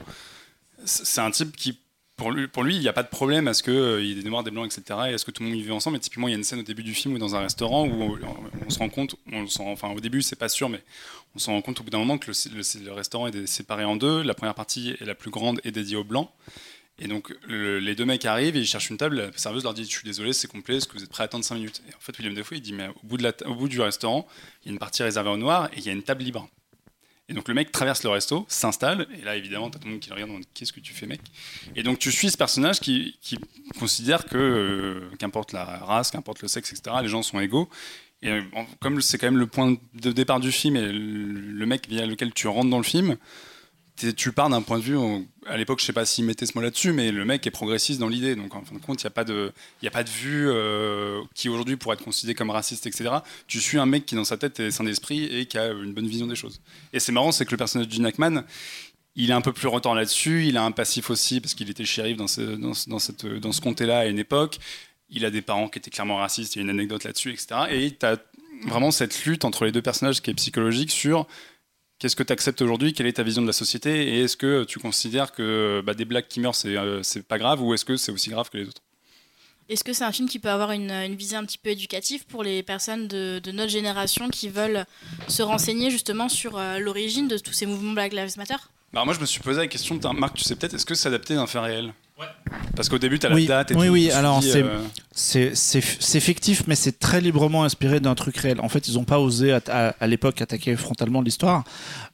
[0.86, 1.78] c'est un type qui
[2.16, 4.22] pour lui, pour lui, il n'y a pas de problème à ce qu'il y ait
[4.22, 5.00] des noirs, des blancs, etc.
[5.10, 5.96] Et à ce que tout le monde vive ensemble.
[5.96, 7.88] Et typiquement, il y a une scène au début du film où dans un restaurant
[7.88, 8.20] où on,
[8.66, 9.16] on se rend compte,
[9.60, 10.82] enfin au début c'est pas sûr, mais
[11.34, 13.96] on se rend compte au bout d'un moment que le- le restaurant est séparé en
[13.96, 14.22] deux.
[14.22, 16.30] La première partie est la plus grande et dédiée aux blancs.
[17.00, 19.18] Et donc le- les deux mecs arrivent et ils cherchent une table.
[19.18, 21.26] La serveuse leur dit Je suis désolé, c'est complet, est-ce que vous êtes prêts à
[21.26, 21.82] attendre 5 minutes?
[21.90, 24.28] Et en fait, William Defoe il dit Mais au bout, de au bout du restaurant,
[24.64, 26.50] il y a une partie réservée aux noirs et il y a une table libre.
[27.30, 30.00] Et donc le mec traverse le resto, s'installe, et là évidemment, t'as tout le monde
[30.00, 31.22] qui le regarde Qu'est-ce que tu fais, mec?
[31.76, 33.38] Et donc tu suis ce personnage qui, qui
[33.78, 37.70] considère que, euh, qu'importe la race, qu'importe le sexe, etc., les gens sont égaux.
[38.22, 38.42] Et
[38.82, 42.34] comme c'est quand même le point de départ du film et le, mec via lequel
[42.34, 43.16] tu rentres dans le film,
[44.16, 44.98] tu pars d'un point de vue,
[45.46, 48.00] à l'époque je sais pas s'il mettait ce mot là-dessus, mais le mec est progressiste
[48.00, 49.52] dans l'idée, donc en fin de compte il n'y a, pas de-
[49.86, 53.10] a pas de vue euh, qui aujourd'hui pourrait être considérée comme raciste, etc.
[53.48, 55.94] Tu suis un mec qui dans sa tête est sain d'esprit et qui a une
[55.94, 56.62] bonne vision des choses.
[56.94, 58.44] Et c'est marrant, c'est que le personnage de Gene Hackman,
[59.16, 61.84] il est un peu plus retard là-dessus, il a un passif aussi parce qu'il était
[61.86, 64.60] shérif dans ce, dans cette, dans ce comté-là à une époque,
[65.10, 67.48] il a des parents qui étaient clairement racistes, il y a une anecdote là-dessus, etc.
[67.72, 68.18] Et tu as
[68.68, 71.28] vraiment cette lutte entre les deux personnages qui est psychologique sur
[72.00, 74.64] qu'est-ce que tu acceptes aujourd'hui, quelle est ta vision de la société, et est-ce que
[74.64, 77.98] tu considères que bah, des blacks qui meurent, c'est euh, pas grave, ou est-ce que
[77.98, 78.82] c'est aussi grave que les autres?
[79.68, 82.26] Est-ce que c'est un film qui peut avoir une, une visée un petit peu éducative
[82.26, 84.84] pour les personnes de, de notre génération qui veulent
[85.28, 88.56] se renseigner justement sur euh, l'origine de tous ces mouvements Black Lives Matter?
[88.94, 91.10] Alors moi je me suis posé la question, Marc, tu sais peut-être, est-ce que c'est
[91.10, 91.94] adapté d'un fait réel?
[92.76, 94.80] Parce qu'au début, tu as Oui, la date et oui, oui, alors c'est- euh,
[96.22, 98.60] fictif, mais c'est très librement inspiré d'un truc réel.
[98.62, 99.62] En fait, ils n'ont pas osé à,
[100.00, 101.64] à l'époque attaquer frontalement l'histoire.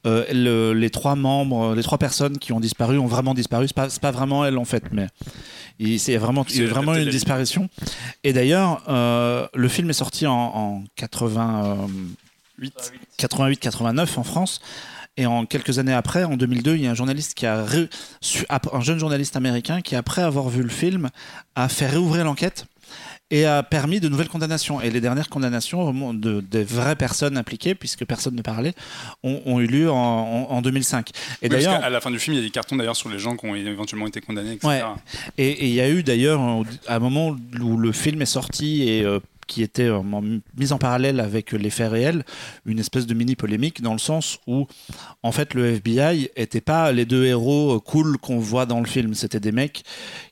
[0.06, 3.68] Euh, le- les trois membres, les trois personnes qui ont disparu ont vraiment disparu.
[3.76, 5.08] Pas, c'est pas vraiment elles en fait, mais
[5.80, 7.70] il c'est vraiment, il y a vraiment une disparition.
[8.24, 12.74] Et d'ailleurs, euh, le film est sorti en, en 88,
[13.18, 14.62] 88-89 en France.
[15.18, 17.90] Et en quelques années après, en 2002, il y a un journaliste qui a ré-
[18.74, 21.10] un jeune journaliste américain qui, après avoir vu le film,
[21.56, 22.66] a fait réouvrir l'enquête
[23.32, 24.82] et a permis de nouvelles condamnations.
[24.82, 28.74] Et les dernières condamnations de, des vraies personnes impliquées, puisque personne ne parlait,
[29.24, 31.10] ont, ont eu lieu en, en- en 2005.
[31.10, 32.96] Et oui, parce d'ailleurs, qu'à la fin du film, il y a des cartons d'ailleurs
[32.98, 34.68] sur les gens qui ont éventuellement été condamnés, etc.
[34.68, 34.82] Ouais.
[35.38, 38.84] et et il y a eu d'ailleurs un un moment où le film est sorti
[38.84, 42.24] et euh, qui était euh, en- parallèle avec les faits réels,
[42.66, 44.68] une espèce de mini polémique dans le sens où
[45.24, 48.86] en fait le FBI était pas les deux héros euh, cool qu'on voit dans le
[48.86, 49.84] film, c'était des mecs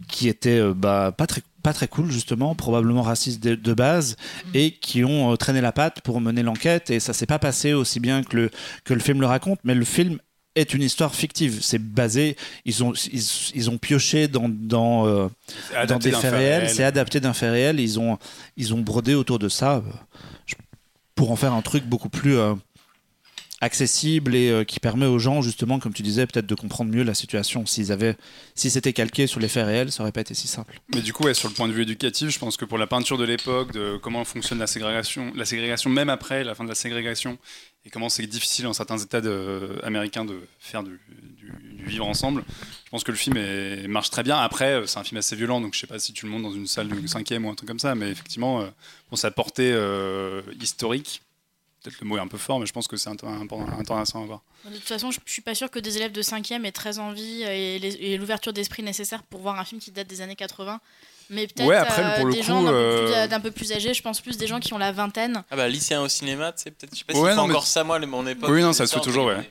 [0.08, 4.18] qui étaient euh, bah, pas très pas très cool justement, probablement racistes de, de base
[4.54, 6.90] et qui ont euh, traîné la patte pour mener l'enquête.
[6.90, 8.50] Et ça s'est pas passé aussi bien que le
[8.84, 10.20] que le film le raconte, mais le film
[10.56, 11.60] est une histoire fictive.
[11.62, 12.36] C'est basé,
[12.66, 13.24] ils ont, ils,
[13.56, 15.28] ils ont pioché dans, dans, euh,
[15.88, 16.70] dans des faits fait réels, réel.
[16.70, 18.18] c'est adapté d'un fait réel, ils ont,
[18.58, 19.82] ils ont brodé autour de ça euh,
[21.16, 22.54] pour en faire un truc beaucoup plus euh,
[23.64, 27.04] accessible et euh, qui permet aux gens justement, comme tu disais, peut-être de comprendre mieux
[27.04, 27.66] la situation.
[27.66, 28.16] S'ils avaient,
[28.56, 30.80] si c'était calqué sur les faits réels, ça aurait pas été si simple.
[30.94, 32.88] Mais du coup, ouais, sur le point de vue éducatif, je pense que pour la
[32.88, 36.70] peinture de l'époque, de comment fonctionne la ségrégation, la ségrégation même après la fin de
[36.70, 37.38] la ségrégation,
[37.86, 41.00] et comment c'est difficile dans certains États de- américains de faire du,
[41.86, 42.44] vivre ensemble,
[42.86, 43.36] je pense que le film
[43.88, 44.38] marche très bien.
[44.38, 46.44] Après, euh, c'est un film assez violent, donc je sais pas si tu le montres
[46.50, 48.68] dans une salle du cinquième ou un truc comme ça, mais effectivement, euh,
[49.10, 51.22] pour sa portée euh, historique,
[51.82, 54.24] peut-être le mot est un peu fort, mais je pense que c'est int- int- intéressant
[54.24, 54.42] à voir.
[54.64, 57.00] De toute façon, je, je suis pas sûre que des élèves de 5e aient très
[57.00, 60.80] envie et l'ouverture d'esprit nécessaire pour voir un film qui date des années 80.
[61.34, 63.40] Mais peut-être Ouais, après, euh, pour le des coup, gens d'un peu, plus- euh, d'un
[63.40, 65.44] peu plus âgés, je pense plus des gens qui ont la vingtaine.
[65.50, 66.94] Ah bah lycéen au cinéma, tu sais, peut-être.
[66.94, 68.50] Je sais pas si Ouais, c'est non, mais- encore ça, moi, mon époque.
[68.52, 69.50] Oui, non, ça se fait toujours, ouais.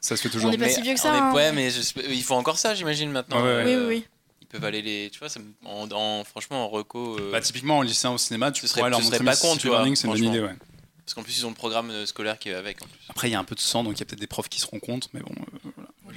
[0.00, 0.48] Ça se fait toujours.
[0.50, 1.32] On est pas Mais- si vieux que ça, est- hein.
[1.32, 1.80] Ouais, mais je-
[2.10, 3.36] ils font encore ça, j'imagine maintenant.
[3.40, 3.64] Ah ouais.
[3.66, 4.04] Oui, oui, oui.
[4.42, 5.10] Ils peuvent aller les.
[5.10, 7.18] Tu vois, ça en, en- franchement, en reco.
[7.18, 9.36] euh, Bah, typiquement, en lycéen au cinéma, tu Ce serait- pourrais leur serait montrer pas
[9.36, 10.54] con, tu vois, c'est une bonne idée, ouais.
[11.04, 12.82] parce qu'en plus, ils ont le programme euh, scolaire qui est avec.
[12.82, 12.98] En plus.
[13.10, 14.48] Après, il y a un peu de sang, donc il y a peut-être des profs
[14.48, 15.32] qui se rencontrent, mais bon.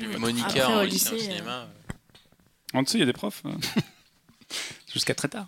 [0.02, 1.52] euh, Monica au en lycée, lycéen au cinéma.
[2.74, 3.44] euh, En dessous, il y a des profs.
[4.92, 5.48] Jusqu'à très tard.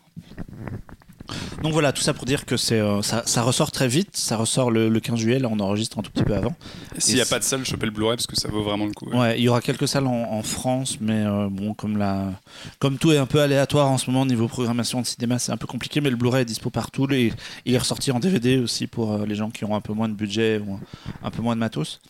[1.63, 4.15] Donc voilà, tout ça pour dire que c'est, euh, ça, ça ressort très vite.
[4.15, 5.39] Ça ressort le, le 15 juillet.
[5.39, 6.55] Là, on enregistre un tout petit peu avant.
[6.99, 8.91] S'il n'y a pas de salle, chopez le Blu-ray parce que ça vaut vraiment le
[8.91, 9.09] coup.
[9.09, 9.17] ouais.
[9.17, 12.39] Ouais, il y aura quelques salles en, en France, mais euh, bon, comme la,
[12.77, 15.57] comme tout est un peu aléatoire en ce moment niveau programmation de cinéma, c'est un
[15.57, 15.99] peu compliqué.
[15.99, 17.11] Mais le Blu-ray est dispo partout.
[17.11, 17.33] Et
[17.65, 20.09] il est ressorti en DVD aussi pour euh, les gens qui ont un peu moins
[20.09, 20.79] de budget ou
[21.23, 22.01] un peu moins de matos.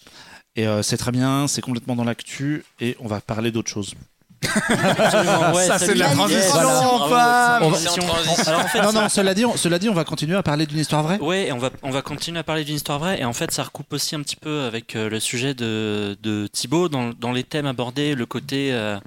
[0.58, 3.94] Et euh, c'est très bien, c'est complètement dans l'actu et on va parler d'autre chose.
[5.54, 7.08] Ouais, Ça, c'est de la transition, Voilà.
[7.08, 7.56] va-.
[7.56, 7.74] Alors en
[8.68, 10.80] fait, non, ça- non, cela dit, on, cela dit, on va continuer à parler d'une
[10.80, 11.20] histoire vraie.
[11.20, 13.20] Ouais, et on va, on va continuer à parler d'une histoire vraie.
[13.20, 16.48] Et en fait, ça recoupe aussi un petit peu avec euh, le sujet de, de
[16.52, 18.70] Thibaut dans, dans les thèmes abordés, le côté.
[18.74, 18.98] euh,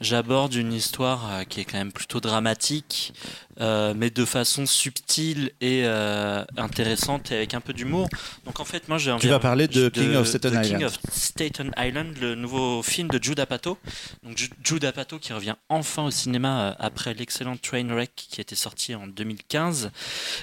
[0.00, 3.12] J'aborde une histoire euh, qui est quand même plutôt dramatique,
[3.60, 8.08] euh, mais de façon subtile et euh, intéressante et avec un peu d'humour.
[8.44, 10.66] Donc en fait, moi j'ai envie Tu vas parler de King of Staten Island.
[10.66, 13.78] King of Staten Island, le nouveau film de Jude Apatow.
[14.22, 18.54] Donc Ju- Jude Apatow qui revient enfin au cinéma euh, après l'excellent Trainwreck qui était
[18.56, 19.90] sorti en 2015.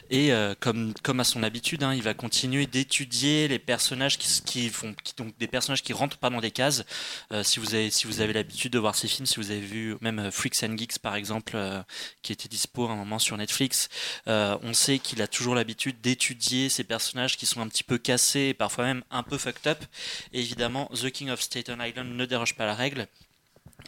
[0.09, 4.41] Et euh, comme, comme à son habitude, hein, il va continuer d'étudier les personnages qui,
[4.43, 6.83] qui font, qui, donc des personnages qui rentrent pas dans des cases.
[7.43, 9.95] Si vous avez, si vous avez l'habitude de voir ces films, si vous avez vu
[10.01, 11.57] même Freaks and Geeks par exemple,
[12.21, 13.89] qui était dispo à un moment sur Netflix,
[14.27, 17.97] euh, on sait qu'il a toujours l'habitude d'étudier ces personnages qui sont un petit peu
[17.97, 19.79] cassés, et parfois même un peu fucked up.
[20.33, 23.07] Et évidemment, The King of Staten Island ne déroge pas à la règle.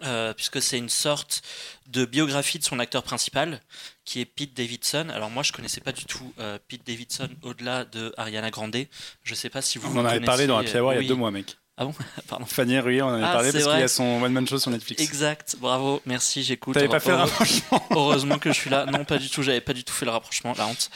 [0.06, 1.42] euh, puisque c'est une sorte
[1.88, 3.62] de biographie de son acteur principal,
[4.06, 5.08] qui est Pete Davidson.
[5.14, 8.78] Alors moi, je connaissais pas du tout euh, Pete Davidson au-delà de Ariana Grande.
[9.24, 9.96] Je sais pas si vous.
[9.98, 11.58] On en avait parlé dans Happy Hour il y a deux mois, mec.
[11.82, 11.94] Ah bon
[12.28, 12.46] Pardon.
[12.46, 14.60] Fanny Ruyer, on en avait Ah, parlé parce qu'il y a son One Man Show
[14.60, 15.02] sur Netflix.
[15.02, 16.74] Exact, bravo, merci, j'écoute.
[16.74, 18.86] T'avais pas fait le rapprochement Heureusement que je suis là.
[18.86, 19.44] Non, pas du tout.
[19.44, 20.54] J'avais pas du tout fait le rapprochement.
[20.58, 20.90] La honte.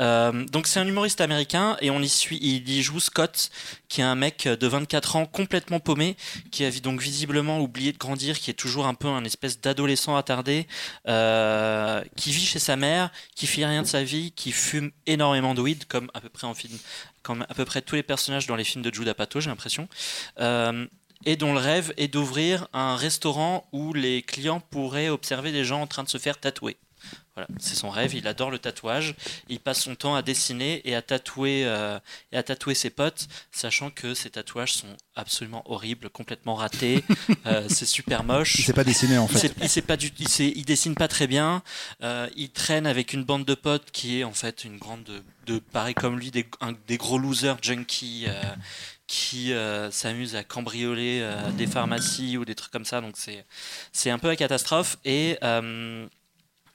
[0.00, 2.38] Euh, donc c'est un humoriste américain et on y suit.
[2.40, 3.50] Il y joue Scott,
[3.88, 6.16] qui est un mec de 24 ans complètement paumé,
[6.50, 10.16] qui a donc visiblement oublié de grandir, qui est toujours un peu un espèce d'adolescent
[10.16, 10.66] attardé,
[11.06, 15.52] euh, qui vit chez sa mère, qui fait rien de sa vie, qui fume énormément
[15.52, 16.78] de weed, comme à peu près en film,
[17.22, 19.88] comme à peu près tous les personnages dans les films de Jude Apatow, j'ai l'impression.
[20.38, 20.86] Euh,
[21.26, 25.82] et dont le rêve est d'ouvrir un restaurant où les clients pourraient observer des gens
[25.82, 26.76] en train de se faire tatouer.
[27.40, 29.14] Voilà, c'est son rêve, il adore le tatouage,
[29.48, 31.98] il passe son temps à dessiner et à tatouer, euh,
[32.32, 37.02] et à tatouer ses potes, sachant que ces tatouages sont absolument horribles, complètement ratés,
[37.46, 38.58] euh, c'est super moche.
[38.58, 39.48] Il s'est pas dessiné en Il fait.
[39.48, 41.62] sait, il sait pas du, il, sait- il dessine pas très bien.
[42.02, 45.22] euh, il traîne avec une bande de potes qui est en fait une grande de,
[45.46, 48.26] de pareil comme lui des, un- des gros losers junkies
[49.06, 53.00] qui euh, s'amusent à cambrioler euh, des pharmacies ou des trucs comme ça.
[53.00, 53.44] Donc c'est
[53.92, 56.06] c'est un peu la catastrophe et euh,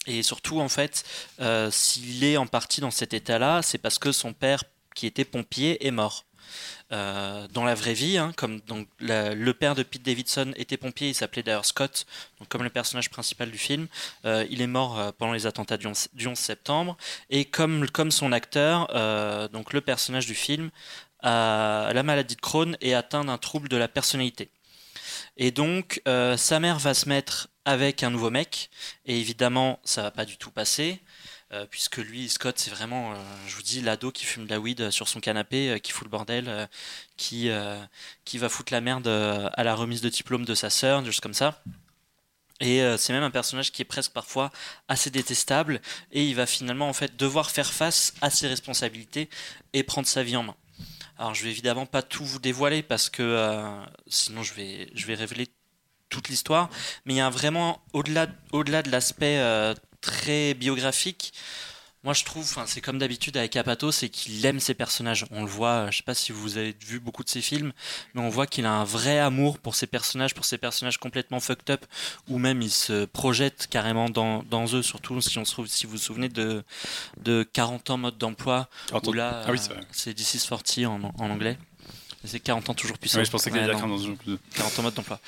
[0.05, 1.03] et surtout en fait
[1.39, 5.25] euh, s'il est en partie dans cet état-là, c'est parce que son père qui était
[5.25, 6.25] pompier est mort.
[6.91, 8.61] Euh, dans la vraie vie, hein, comme
[8.99, 12.05] le père de Pete Davidson était pompier, il s'appelait d'ailleurs Scott,
[12.49, 13.87] comme le personnage principal du film.
[14.25, 16.97] Euh, il est mort pendant les attentats du 11, du 11 septembre,
[17.31, 18.87] et comme, son acteur,
[19.49, 20.69] donc le personnage du film,
[21.23, 24.51] a la maladie de Crohn et atteint d'un trouble de la personnalité.
[25.37, 28.69] Et donc, euh, sa mère va se mettre avec un nouveau mec,
[29.05, 31.01] et évidemment, ça va pas du tout passer.
[31.53, 33.15] euh, puisque lui, Scott, c'est vraiment, euh,
[33.47, 36.09] je vous dis, l'ado qui fume de la weed sur son canapé, qui fout le
[36.09, 36.69] bordel,
[37.17, 37.49] qui,
[38.25, 41.33] qui va foutre la merde à la remise de diplôme de sa sœur, choses comme
[41.33, 41.61] ça.
[42.61, 44.51] Et c'est même un personnage qui est presque parfois
[44.87, 45.81] assez détestable,
[46.11, 49.29] et il va finalement en fait devoir faire face à ses responsabilités
[49.73, 50.55] et prendre sa vie en main.
[51.17, 55.05] Alors je vais évidemment pas tout vous dévoiler parce que euh, sinon je vais, je
[55.05, 55.47] vais révéler
[56.09, 56.69] toute l'histoire,
[57.05, 61.33] mais il y a vraiment au-delà au-delà de l'aspect euh, très biographique,
[62.05, 65.25] Moi, je trouve, c'est comme d'habitude avec Apato, c'est qu'il aime ses personnages.
[65.31, 67.73] On le voit, je sais pas si vous avez vu beaucoup de ses films,
[68.13, 71.39] mais on voit qu'il a un vrai amour pour ses personnages, pour ses personnages complètement
[71.39, 71.83] fucked up,
[72.29, 75.87] ou même il se projette carrément dans, dans eux, surtout si on se trouve, si
[75.87, 76.63] vous vous souvenez de,
[77.23, 78.69] de 40 ans mode d'emploi,
[79.07, 81.57] où là, Ah oui, euh, c'est This is 40 en, en anglais.
[82.25, 83.19] C'est 40 ans toujours puissant.
[83.19, 83.79] Ouais, je pensais qu'il dire non.
[83.79, 84.37] 40 ans plus.
[84.55, 85.19] 40 ans mode d'emploi.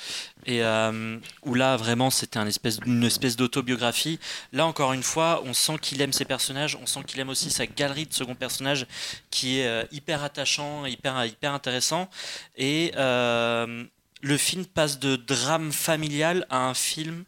[0.46, 4.18] Et euh, où là, vraiment, c'était un espèce, une espèce d'autobiographie.
[4.52, 7.50] Là, encore une fois, on sent qu'il aime ses personnages, on sent qu'il aime aussi
[7.50, 8.86] sa galerie de second personnage
[9.30, 12.08] qui est euh, hyper attachant, hyper, hyper intéressant.
[12.56, 13.84] Et euh,
[14.20, 17.24] le film passe de drame familial à un film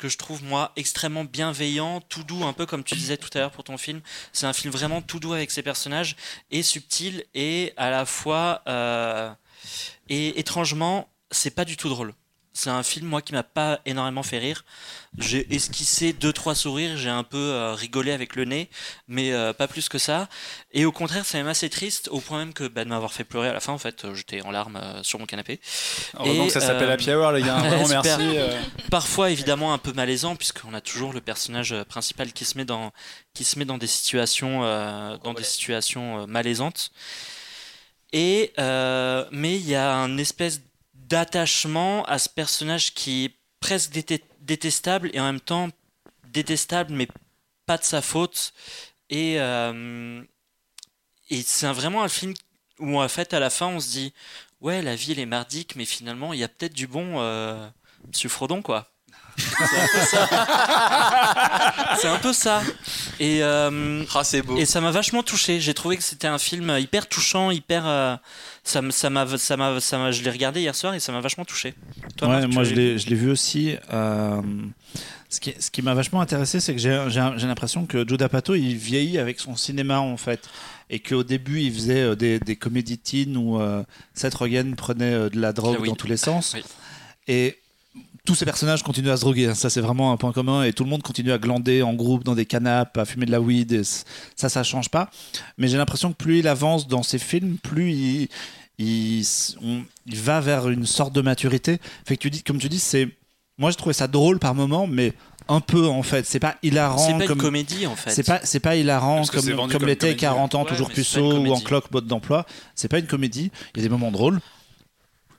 [0.00, 3.38] que je trouve moi extrêmement bienveillant, tout doux, un peu comme tu disais tout à
[3.38, 4.00] l'heure pour ton film.
[4.32, 6.16] C'est un film vraiment tout doux avec ses personnages
[6.50, 9.30] et subtil et à la fois euh,
[10.08, 12.14] et étrangement, c'est pas du tout drôle.
[12.52, 14.64] C'est un film moi qui m'a pas énormément fait rire.
[15.18, 18.68] J'ai esquissé deux trois sourires, j'ai un peu euh, rigolé avec le nez,
[19.08, 20.28] mais euh, pas plus que ça.
[20.72, 23.24] Et au contraire, c'est même assez triste au point même que bah, de m'avoir fait
[23.24, 23.72] pleurer à la fin.
[23.72, 25.60] En fait, euh, j'étais en larmes euh, sur mon canapé.
[26.18, 27.58] Heureusement Et, que ça s'appelle euh, Happy Hour, les gars.
[27.58, 28.10] Vraiment, merci.
[28.20, 28.60] euh.
[28.90, 32.92] Parfois évidemment un peu malaisant puisqu'on a toujours le personnage principal qui se met dans
[33.34, 36.90] qui se met dans des situations euh, dans des situations euh, malaisantes.
[38.12, 40.60] Et euh, mais il y a un espèce
[41.10, 45.68] d'attachement à ce personnage qui est presque déte- détestable et en même temps
[46.28, 47.08] détestable mais
[47.66, 48.52] pas de sa faute.
[49.10, 50.22] Et euh,
[51.28, 52.32] et c'est vraiment un film
[52.78, 54.14] où en fait à la fin on se dit
[54.60, 57.68] ouais la vie elle est mardique mais finalement il y a peut-être du bon euh,
[58.06, 58.90] Monsieur Frodon quoi
[59.40, 62.62] c'est un peu ça c'est un peu ça
[63.18, 64.56] et euh, Ah, c'est beau.
[64.56, 65.60] et ça m'a vachement touché.
[65.60, 67.86] J'ai trouvé que c'était un film hyper touchant, hyper.
[67.86, 68.16] euh,
[68.64, 69.26] ça m'a, ça m'a,
[69.80, 71.74] ça m'a, je l'ai regardé hier soir et ça m'a vachement touché.
[72.16, 73.76] Toi, Ouais, Marc, moi je l'ai, je l'ai vu aussi.
[73.92, 74.40] euh,
[75.28, 78.18] ce qui, ce qui m'a vachement intéressé, c'est que j'ai, j'ai, j'ai l'impression que Joe
[78.18, 80.48] D'Apato il vieillit avec son cinéma en fait.
[80.92, 83.84] Et qu'au début il faisait des, des comédies teen où euh,
[84.14, 85.88] Seth Rogen prenait euh, de la drogue Ah oui.
[85.88, 86.52] dans tous les sens.
[86.56, 86.62] Oui.
[87.28, 87.59] Et
[88.30, 89.46] tous ces personnages continuent à se droguer.
[89.48, 89.54] hein.
[89.54, 90.62] Ça, c'est vraiment un point commun.
[90.62, 93.32] Et tout le monde continue à glander en groupe dans des canapes, à fumer de
[93.32, 93.72] la weed.
[93.72, 93.82] Et
[94.36, 95.10] ça, ça change pas.
[95.58, 98.28] Mais j'ai l'impression que plus il avance dans ses films, plus il,
[98.78, 101.78] il, s- on- il va vers une sorte de maturité.
[102.06, 103.08] Fait que tu dis, comme tu dis, c'est.
[103.58, 105.12] Moi, je trouvais ça drôle par moment, mais
[105.48, 106.24] un peu en fait.
[106.24, 107.38] C'est pas hilarant C'est pas comme.
[107.38, 108.10] une comédie en fait.
[108.10, 110.68] C'est pas, c'est pas hilarant comme, comme comme l'était comédie, 40 ans, ouais.
[110.68, 112.46] toujours puceau ou en cloque mode d'emploi.
[112.76, 113.50] C'est pas une comédie.
[113.74, 114.40] Il y a des moments drôles.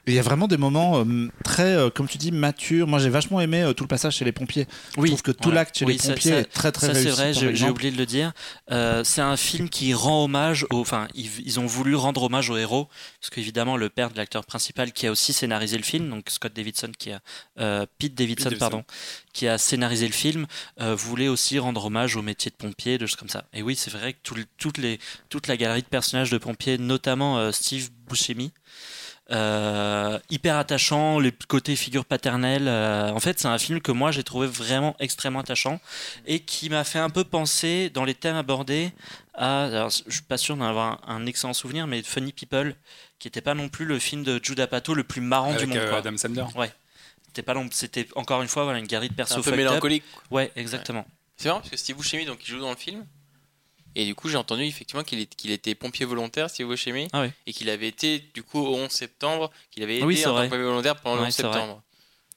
[0.07, 2.87] Il y a vraiment des moments euh, très, euh, comme tu dis, matures.
[2.87, 4.65] Moi, j'ai vachement aimé euh, tout le passage chez les pompiers.
[4.97, 5.61] Oui, je trouve que tout voilà.
[5.61, 7.09] l'acte chez Oui, les pompiers ça- est très très Ça réussi.
[7.09, 8.33] c'est vrai, j'ai, oublié de le dire.
[8.71, 12.49] Euh, c'est un film qui rend hommage au, enfin, ils, ils ont voulu rendre hommage
[12.49, 12.87] au héros,
[13.19, 16.51] parce qu'évidemment le père de l'acteur principal qui a aussi scénarisé le film, donc Scott
[16.53, 17.19] Davidson qui a,
[17.59, 18.83] euh, Pete Davidson, pardon,
[19.33, 20.47] qui a scénarisé le film,
[20.81, 23.45] euh, voulait aussi rendre hommage au métier de pompier, de choses comme ça.
[23.53, 24.99] Et oui, c'est vrai que tout le- toutes les,
[25.29, 28.51] toute la galerie de personnages de pompiers, notamment euh, Steve Buscemi.
[29.31, 32.67] Euh, hyper attachant, les côtés figure paternelle.
[32.67, 35.79] euh, en fait, c'est un film que moi j'ai trouvé vraiment extrêmement attachant
[36.25, 38.91] et qui m'a fait un peu penser dans les thèmes abordés
[39.33, 39.63] à.
[39.65, 42.75] Alors, je suis pas sûr d'en avoir un, un excellent souvenir, mais Funny People,
[43.19, 45.67] qui était pas non plus le film de Judah Pato le plus marrant Avec du
[45.67, 45.77] monde.
[45.77, 45.97] euh, quoi.
[45.99, 46.43] Adam Sandler.
[47.27, 49.59] C'était pas c'était encore une fois voilà une galerie de C'est persos un peu fucked
[49.59, 49.69] up.
[49.69, 50.03] mélancolique.
[50.31, 51.05] Ouais, exactement.
[51.37, 53.05] C'est marrant parce que Steve Buscemi, donc, il joue dans le film.
[53.95, 57.07] Et du coup, j'ai entendu effectivement qu'il était pompier volontaire, Steve Buscemi.
[57.13, 57.33] Ah ouais.
[57.45, 60.29] Et qu'il avait été, du coup, au 11 septembre, qu'il avait été Oui, c'est en
[60.29, 60.45] tant vrai.
[60.47, 61.53] que pompier volontaire pendant le Ouais, 11 c'est vrai.
[61.53, 61.81] septembre.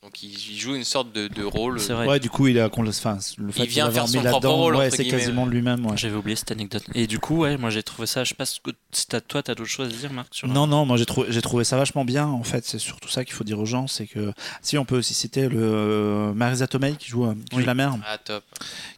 [0.03, 1.81] Donc, il, joue une sorte de, de rôle.
[1.81, 2.07] C'est vrai.
[2.07, 4.19] Ouais, du coup, il a, qu'on le- enfin, le fait Il vient faire mis son
[4.19, 5.87] propre là-dedans, rôle, ouais, c'est quasiment lui-même.
[5.87, 5.97] ouais.
[5.97, 6.83] J'avais oublié cette anecdote.
[6.95, 8.23] Et du coup, ouais, moi j'ai trouvé ça.
[8.23, 8.61] Je sais pas si
[9.09, 11.41] t'as- toi, t'as d'autres choses à dire, Marc sur Non, non, moi j'ai trouvé, j'ai
[11.41, 12.27] trouvé ça vachement bien.
[12.27, 14.99] En fait, c'est surtout ça qu'il faut dire aux gens, c'est que si on peut
[14.99, 17.65] aussi citer le euh, Marisa Tomei qui joue, euh, qui joue Oui.
[17.65, 18.45] la mère, Ah, top.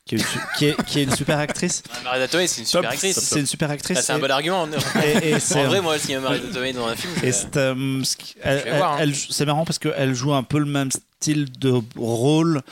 [0.06, 1.82] Qui est, une su- qui est, qui est une super actrice.
[1.90, 2.92] Ah, Marisa Tomei, c'est une super Top.
[2.92, 3.18] actrice.
[3.18, 3.98] C'est une super actrice.
[4.00, 4.62] C'est un bon argument.
[4.62, 4.68] en
[5.02, 7.26] et- et c'est- en vrai, moi, s'il y a Marisa Tomei dans un film, je-
[7.26, 8.96] Et c'est, euh, ce qui- elle- vais voir, hein.
[9.00, 10.90] elle- elle- c'est marrant parce qu'elle joue un peu le même
[11.20, 12.62] style de rôle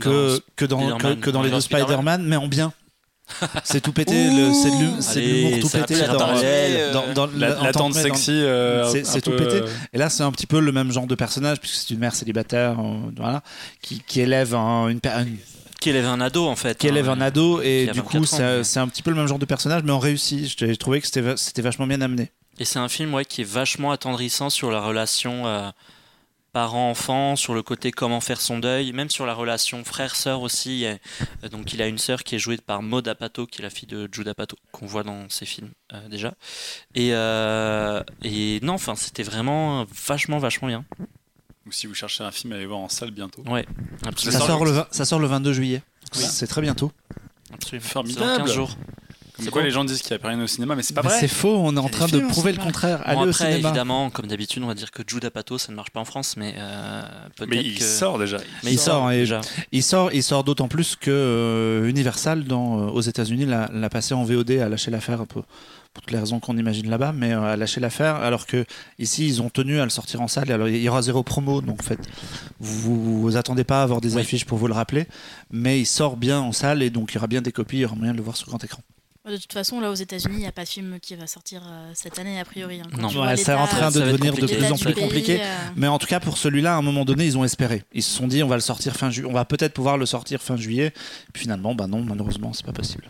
[0.00, 1.20] que, Dans que dans, que, Spider-Man.
[1.20, 2.22] que dans les Dans deux Spider-Man.
[2.24, 2.72] Mais en bien.
[3.64, 7.72] C'est tout pété, c'est de l'humour tout pété dans, euh, dans, dans, La, en la
[7.72, 8.32] tant tante que- dans- sexy.
[8.32, 9.62] euh, C'est- tout pété.
[9.62, 12.00] euh, Et là, c'est un petit peu le même genre de personnage, puisque c'est une
[12.00, 13.42] mère célibataire, euh, voilà,
[13.80, 15.38] qui, qui élève un, une, une-
[15.84, 16.78] Qui élève un ado en fait.
[16.78, 17.18] qui élève hein.
[17.18, 18.24] un ado, et du 24 coup,
[18.64, 20.50] c'est un petit peu le même genre de personnage, mais en réussi.
[20.56, 22.30] J'ai trouvé que c'était va- c'était vachement bien amené.
[22.58, 25.68] Et c'est un film ouais, qui est vachement attendrissant sur la relation euh,
[26.54, 30.86] parent-enfant, sur le côté comment faire son deuil, même sur la relation frère-sœur aussi.
[30.86, 30.96] Euh,
[31.50, 33.86] donc il a une sœur qui est jouée par Maud Apato, qui est la fille
[33.88, 36.32] de Jude Apatow, qu'on voit dans ses films euh, déjà.
[36.94, 40.86] Et, euh, et non, enfin c'était vraiment vachement, vachement bien.
[41.66, 43.42] Ou si vous cherchez un film, allez voir en salle bientôt.
[43.46, 43.64] Ouais,
[44.02, 44.46] Ça absolument.
[44.46, 45.82] sort le- ça sort le 22 juillet.
[46.16, 46.22] Oui.
[46.22, 46.92] C'est très bientôt.
[47.52, 47.86] Absolument.
[47.88, 48.26] Formidable.
[48.32, 48.76] C'est dans 15 jours.
[49.36, 49.66] Comme C'est quoi bon.
[49.66, 51.18] les gens disent qu'il n'y a plus rien au cinéma, mais c'est pas Mais vrai.
[51.18, 52.98] c'est faux, on est en train de films au prouver le contraire.
[52.98, 53.68] Bon, Allez au après, cinéma.
[53.70, 56.36] évidemment, comme d'habitude, on va dire que Jude Apatow, ça ne marche pas en France,
[56.36, 57.02] mais euh,
[57.34, 57.82] peut-être Mais il que...
[57.84, 58.36] sort déjà.
[58.62, 59.40] Mais Il sort, et- déjà.
[59.72, 63.90] Il sort, il sort d'autant plus que euh, Universal dans, euh, aux États-Unis l'a l'a
[63.90, 65.42] passé en VOD, a lâché l'affaire un peu
[65.94, 68.16] pour toutes les raisons qu'on imagine là-bas, mais euh, a lâché l'affaire.
[68.16, 68.66] Alors que
[68.98, 70.50] ici, ils ont tenu à le sortir en salle.
[70.52, 72.00] Alors, il y aura zéro promo, donc en fait,
[72.60, 74.20] vous, vous attendez pas à avoir des Oui.
[74.20, 75.06] affiches pour vous le rappeler,
[75.50, 77.80] mais il sort bien en salle et donc il y aura bien des copies, il
[77.80, 78.82] y aura moyen de le voir sur grand écran.
[79.26, 81.62] De toute façon, là aux États-Unis, il n'y a pas de film qui va sortir
[81.66, 82.80] euh, cette année, a priori.
[82.82, 82.88] hein.
[83.00, 83.08] Non.
[83.22, 85.40] Ouais, c'est en train de devenir de plus en plus compliqué.
[85.40, 87.84] euh, Mais en tout cas, pour celui-là, à un moment donné, ils ont espéré.
[87.94, 89.26] Ils se sont dit, on va le sortir fin juillet.
[89.26, 90.92] On va peut-être pouvoir le sortir fin juillet.
[91.32, 93.04] Puis finalement, bah non, malheureusement, c'est pas possible.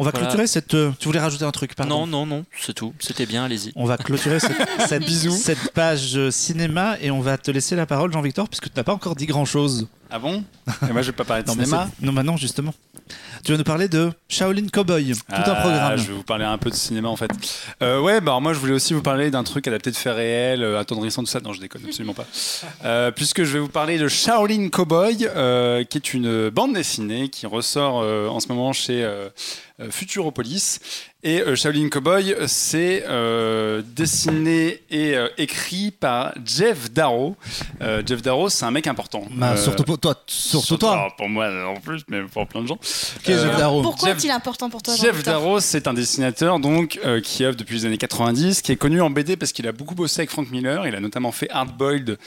[0.00, 0.26] On va Voilà.
[0.28, 0.72] clôturer cette.
[0.72, 2.94] euh, Tu voulais rajouter un truc, pardon Non, non, non, c'est tout.
[3.00, 3.70] C'était bien, allez-y.
[3.76, 4.56] On va clôturer cette,
[4.88, 8.76] cette, cette page euh, cinéma et on va te laisser la parole, Jean-Victor, puisque tu
[8.76, 9.88] n'as pas encore dit grand-chose.
[10.12, 10.42] Ah bon?
[10.88, 11.88] Et moi, je vais pas parler de Non, cinéma.
[12.00, 12.72] non, bah non, justement.
[13.44, 15.96] Tu vas nous parler de Shaolin Cowboy, tout un Ah, programme.
[15.98, 17.30] Je vais vous parler un peu de cinéma en fait.
[17.82, 20.14] Euh, ouais, bah alors moi je voulais aussi vous parler d'un truc adapté de faits
[20.14, 21.40] réels, euh, attendrissant, tout ça.
[21.40, 22.26] Non, je déconne absolument pas.
[22.84, 27.28] Euh, puisque je vais vous parler de Shaolin Cowboy, euh, qui est une bande dessinée
[27.28, 29.06] qui ressort euh, en ce moment chez
[29.90, 30.80] Futuropolis.
[31.22, 37.36] Et euh, Shaolin Cowboy, c'est euh, dessiné et euh, écrit par Jeff Darrow.
[37.82, 39.24] Euh, Jeff Darrow, c'est un mec important.
[39.30, 40.14] Bah, Euh, surtout pour toi.
[40.26, 40.92] Surtout surtout- toi.
[40.94, 42.78] alors, pour moi en plus, mais pour plein de gens.
[43.22, 45.94] Qui est Euh, Jeff Darrow Pourquoi Jeff- est-il important pour toi Jeff Darrow, c'est un
[45.94, 49.52] dessinateur donc euh, qui œuvre depuis les années 90, qui est connu en BD parce
[49.52, 50.86] qu'il a beaucoup bossé avec Frank Miller.
[50.86, 52.18] Il a notamment fait Hard Boiled,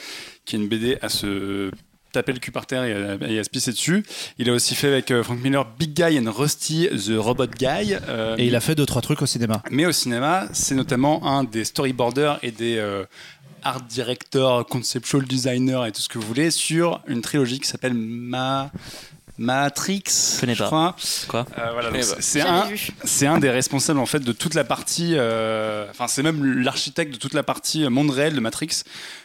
[0.44, 1.70] qui est une BD à se
[2.14, 4.02] taper le cul par terre et à, et à se pisser dessus.
[4.38, 7.94] Il a aussi fait avec euh, Frank Miller Big Guy and Rusty the Robot Guy.
[8.08, 9.62] euh, Et il a fait deux, trois trucs au cinéma.
[9.70, 13.04] mais au cinéma, c'est notamment un des storyboarders et des euh,
[13.62, 17.94] art directors, conceptual designers et tout ce que vous voulez sur une trilogie qui s'appelle
[17.94, 18.70] Ma...
[19.36, 20.04] Matrix,
[20.36, 20.66] Je connais je pas.
[20.66, 20.96] crois.
[21.26, 22.16] Quoi Euh, voilà, Eh c'est- bah.
[22.20, 22.88] c'est un, vu.
[23.02, 25.14] c'est un des responsables en fait de toute la partie.
[25.16, 28.82] euh, Enfin, c'est même l'architecte de toute la partie euh, monde réel de Matrix.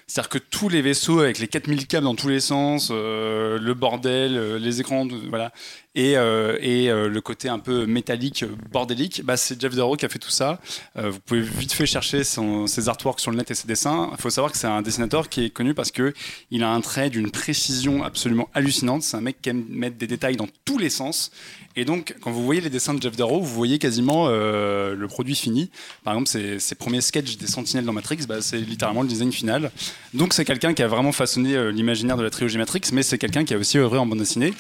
[0.10, 3.76] C'est-à-dire que tous les vaisseaux avec les 4000 câbles dans tous les sens, euh, le
[3.76, 5.52] bordel, euh, les écrans, voilà,
[5.94, 10.10] et, euh, et le côté un peu métallique, bordélique, bah, c'est Jeff Darrow qui a
[10.10, 10.60] fait tout ça.
[10.96, 14.10] Vous pouvez vite fait chercher ses artworks sur le net et ses dessins.
[14.12, 16.14] Il faut savoir que c'est un dessinateur qui est connu parce que
[16.50, 19.04] il a un trait d'une précision absolument hallucinante.
[19.04, 21.32] C'est un mec qui aime mettre des détails dans tous les sens.
[21.76, 25.08] Et donc, quand vous voyez les dessins de Jeff Darrow, vous voyez quasiment euh, le
[25.08, 25.70] produit fini.
[26.04, 29.72] Par exemple, ses, premiers sketchs des Sentinelles dans Matrix, bah, c'est littéralement le design final.
[30.14, 33.18] Donc, c'est quelqu'un qui a vraiment façonné euh, l'imaginaire de la trilogie Matrix, mais c'est
[33.18, 34.54] quelqu'un qui a aussi œuvré en bande dessinée,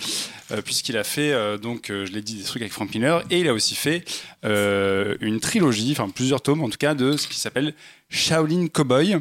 [0.51, 3.47] euh, puisqu'il a fait, donc, je l'ai dit, des trucs avec Frank Miller, et il
[3.47, 4.03] a aussi fait
[4.43, 7.73] une trilogie, enfin plusieurs tomes en tout cas, de ce qui s'appelle
[8.09, 9.19] Shaolin Cowboy.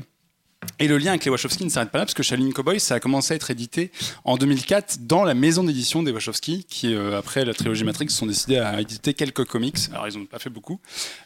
[0.81, 2.97] Et le lien avec les Wachowski ne s'arrête pas là, parce que Shaolin Cowboy, ça
[2.97, 3.91] a commencé à être édité
[4.25, 8.27] en 2004 dans la maison d'édition des Wachowski, qui, euh, après la trilogie Matrix, sont
[8.27, 9.77] décidés à éditer quelques comics.
[9.93, 10.79] Alors, ils n'ont pas fait beaucoup.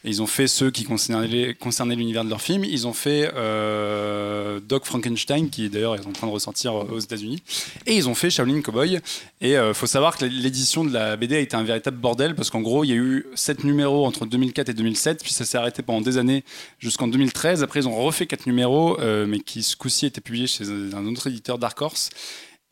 [0.04, 2.64] Ils ont fait ceux qui concernaient, l'univers de leur film.
[2.64, 7.42] Ils ont fait euh, Doc Frankenstein, qui d'ailleurs est en train de ressortir aux États-Unis.
[7.86, 9.00] Et ils ont fait Shaolin Cowboy.
[9.40, 12.48] Et il faut savoir que l'édition de la BD a été un véritable bordel, parce
[12.48, 15.58] qu'en gros, il y a eu 7 numéros entre 2004 et 2007, puis ça s'est
[15.58, 16.44] arrêté pendant des années
[16.78, 17.62] jusqu'en 2013.
[17.62, 21.06] Après, ils ont refait 4 numéros, euh, mais qui ce coup-ci étaient publiés chez un
[21.06, 22.10] autre éditeur Dark Horse.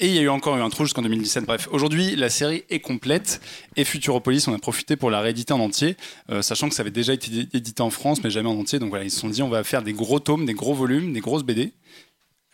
[0.03, 1.45] Et il y a eu encore eu un trou jusqu'en 2017.
[1.45, 3.43] Bref, aujourd'hui, la série est complète.
[3.77, 5.95] Et Futuropolis, on a profité pour la rééditer en entier,
[6.31, 8.79] euh, sachant que ça avait déjà été édité en France, mais jamais en entier.
[8.79, 11.13] Donc voilà, ils se sont dit, on va faire des gros tomes, des gros volumes,
[11.13, 11.75] des grosses BD.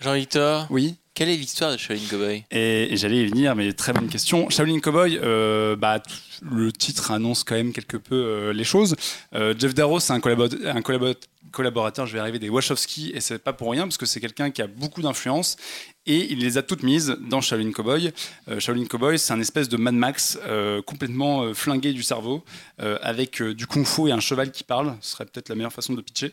[0.01, 0.97] Jean-Victor, Oui.
[1.14, 2.44] quelle est l'histoire de Shaolin Cowboy?
[2.51, 4.51] Et, et j'allais y venir, mais très bonne question.
[4.51, 6.03] Shaolin Cowboy, euh, bah,
[6.42, 8.94] le titre annonce quand même quelque peu euh, les choses.
[9.34, 11.14] Euh, Jeff Darrow, c'est un, collabo- un collabo-
[11.51, 14.51] collaborateur, je vais arriver, des Wachowski, et c'est pas pour rien, parce que c'est quelqu'un
[14.51, 15.57] qui a beaucoup d'influence,
[16.05, 18.12] et il les a toutes mises dans Shaolin Cowboy.
[18.59, 20.38] Shaolin Cowboy, c'est un espèce de Mad Max
[20.84, 22.44] complètement flingué du cerveau,
[22.78, 24.94] avec du kung-fu et un cheval qui parle.
[25.01, 26.32] Ce serait peut-être la meilleure façon de pitcher.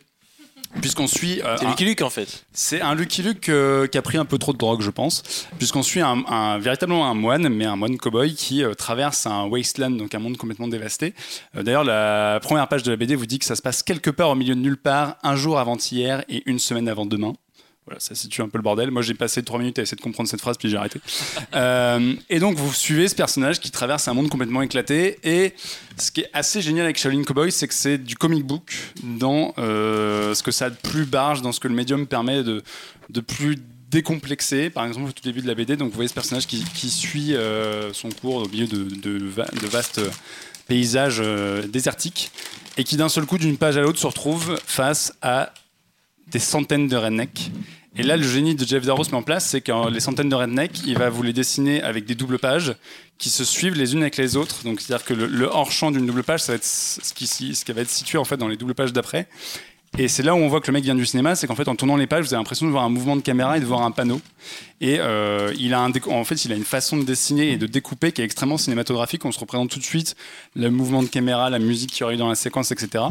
[0.82, 1.42] Puisqu'on suit.
[1.44, 2.46] euh, C'est un- Lucky Luke en fait.
[2.52, 5.22] c'est un Lucky Luke euh, qui a pris un peu trop de drogue, je pense,
[5.58, 9.46] puisqu'on suit un, un- véritablement un moine, mais un moine cowboy qui euh, traverse un
[9.46, 11.14] wasteland, donc un monde complètement dévasté.
[11.56, 14.10] Euh, D'ailleurs, la première page de la BD vous dit que ça se passe quelque
[14.10, 17.34] part au milieu de nulle part, un jour avant-hier et une semaine avant demain.
[17.86, 18.92] Voilà, ça situe un peu le bordel.
[18.92, 21.00] Moi, j'ai passé trois minutes à essayer de comprendre cette phrase, puis j'ai arrêté.
[21.56, 25.20] Euh, et donc, vous suivez ce personnage qui traverse un monde complètement éclaté.
[25.24, 25.54] Et
[25.98, 28.74] ce qui est assez génial avec Shaolin Cowboy, c'est que c'est du comic book
[29.04, 32.42] dans euh, ce que ça a de plus barge, dans ce que le médium permet
[32.42, 32.64] de,
[33.12, 33.58] de plus
[33.92, 34.72] décomplexé.
[34.72, 37.36] Par exemple, au tout début de la BD, donc vous voyez ce personnage qui, suit
[37.36, 40.02] euh, son cours au milieu de, de va- de vastes
[40.68, 41.22] paysages
[41.68, 42.32] désertiques
[42.78, 45.54] et qui d'un seul coup, d'une page à l'autre, se retrouve face à
[46.28, 47.52] des centaines de rednecks
[47.96, 50.30] Et là, le génie de Jeff Darrow se met en place, c'est que les centaines
[50.30, 52.76] de rednecks, il va vous les dessiner avec des doubles pages
[53.18, 54.64] qui se suivent les unes avec les autres.
[54.64, 57.64] Donc, c'est-à-dire que le, le hors-champ d'une double page, ça va être ce qui, ce
[57.64, 59.28] qui va être situé en fait dans les doubles pages d'après.
[60.00, 61.68] Et c'est là où on voit que le mec vient du cinéma, c'est qu'en fait,
[61.68, 63.66] en tournant les pages, vous avez l'impression de voir un mouvement de caméra et de
[63.66, 64.20] voir un panneau.
[64.82, 67.68] Et euh, il a un en fait, il a une façon de dessiner et de
[67.68, 69.24] découper qui est extrêmement cinématographique.
[69.24, 70.16] On se représente tout de suite
[70.56, 73.04] le mouvement de caméra, la musique qui aurait eu dans la séquence, etc.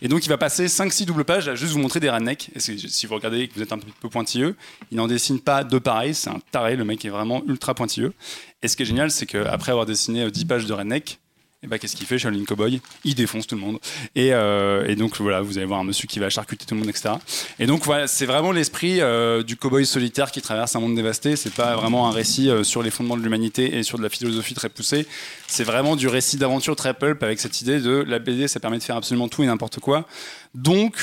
[0.00, 2.50] Et donc, il va passer 5-6 doubles pages à juste vous montrer des rednecks.
[2.54, 4.56] Et si vous regardez que vous êtes un peu pointilleux,
[4.90, 6.14] il n'en dessine pas deux pareils.
[6.14, 6.74] C'est un taré.
[6.74, 8.14] Le mec est vraiment ultra pointilleux.
[8.62, 11.18] Et ce qui est génial, c'est qu'après avoir dessiné euh, 10 pages de redneck,
[11.62, 12.80] et bah, qu'est-ce qu'il fait, Shaolin Cowboy?
[13.04, 13.78] Il défonce tout le monde.
[14.14, 16.80] Et, euh, et donc voilà, vous allez voir un monsieur qui va charcuter tout le
[16.80, 17.10] monde, etc.
[17.58, 21.36] Et donc voilà, c'est vraiment l'esprit euh, du cowboy solitaire qui traverse un monde dévasté.
[21.36, 24.08] C'est pas vraiment un récit euh, sur les fondements de l'humanité et sur de la
[24.08, 25.06] philosophie très poussée.
[25.48, 28.78] C'est vraiment du récit d'aventure très pulp avec cette idée de la BD, ça permet
[28.78, 30.06] de faire absolument tout et n'importe quoi.
[30.54, 30.96] Donc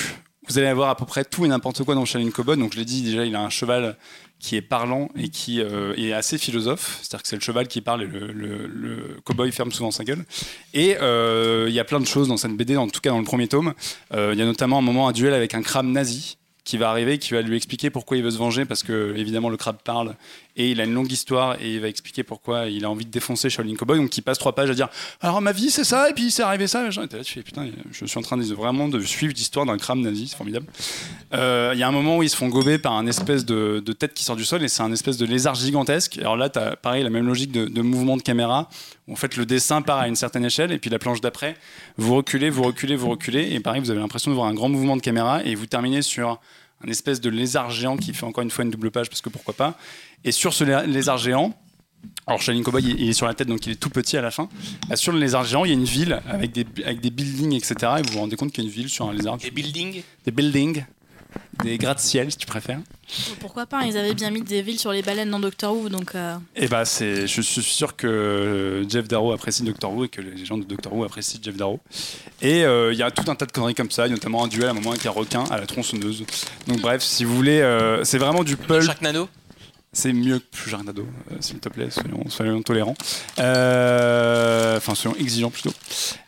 [0.47, 2.57] vous allez avoir à peu près tout et n'importe quoi dans Shaolin Cowboy.
[2.57, 3.95] Donc je l'ai dit déjà, il a un cheval
[4.39, 6.99] qui est parlant et qui euh, est assez philosophe.
[7.01, 10.26] C'est-à-dire que c'est le cheval qui parle et le, le, cowboy ferme souvent sa gueule.
[10.73, 13.19] Et euh, il y a plein de choses dans cette BD, en tout cas dans
[13.19, 13.73] le premier tome.
[14.14, 16.89] Euh, Il y a notamment un moment, un duel avec un crabe nazi qui va
[16.89, 19.77] arriver, qui va lui expliquer pourquoi il veut se venger, parce que évidemment le crabe
[19.84, 20.15] parle
[20.57, 23.11] et il a une longue histoire et il va expliquer pourquoi il a envie de
[23.11, 23.99] défoncer Shaolin Cowboy.
[23.99, 24.89] Donc il passe trois pages à dire
[25.21, 26.85] alors ma vie c'est ça et puis c'est arrivé ça.
[26.85, 29.77] Et là, tu fais putain, je suis en train de vraiment de suivre l'histoire d'un
[29.77, 30.65] crabe nazi, c'est formidable.
[31.34, 33.79] Euh, Il y a un moment où ils se font gober par un espèce de,
[33.97, 36.17] tête qui sort du sol et c'est un espèce de lézard gigantesque.
[36.17, 38.69] Alors là, tu pareil la même logique de, de mouvement de caméra.
[39.09, 41.55] En fait, le dessin part à une certaine échelle et puis la planche d'après,
[41.97, 44.69] vous reculez, vous reculez, vous reculez et pareil, vous avez l'impression de voir un grand
[44.69, 46.39] mouvement de caméra et vous terminez sur
[46.85, 49.29] un espèce de lézard géant qui fait encore une fois une double page parce que
[49.29, 49.77] pourquoi pas.
[50.23, 51.53] Et sur ce lé- lézard géant,
[52.26, 54.31] alors Shaolin Cowboy il est sur la tête donc il est tout petit à la
[54.31, 54.49] fin.
[54.89, 57.53] Là, sur le lézard géant, il y a une ville avec des, avec des buildings,
[57.53, 57.76] etc.
[57.99, 59.38] Et vous vous rendez compte qu'il y a une ville sur un lézard.
[59.44, 60.02] Les buildings?
[60.26, 60.84] Des buildings,
[61.64, 62.80] des gratte-ciel si tu préfères.
[63.39, 66.14] Pourquoi pas Ils avaient bien mis des villes sur les baleines dans Doctor Who, donc
[66.15, 70.10] euh, Et bah c'est, je suis sûr que euh, Jeff Darrow apprécie Doctor Who et
[70.10, 71.80] que les gens de Doctor Who apprécient Jeff Darrow.
[72.41, 74.15] Et euh, il y a tout un tas de conneries comme ça, il y a
[74.15, 76.26] notamment un duel à un moment avec un requin à la tronçonneuse.
[76.68, 78.81] Donc bref, si vous voulez, euh, c'est vraiment du pulp.
[78.84, 79.30] Sharknado?
[79.98, 82.94] C'est mieux que plus Jarnado, euh, s'il te plaît, soyons, soyons tolérants.
[83.40, 85.74] Euh, Enfin, soyons exigeants plutôt.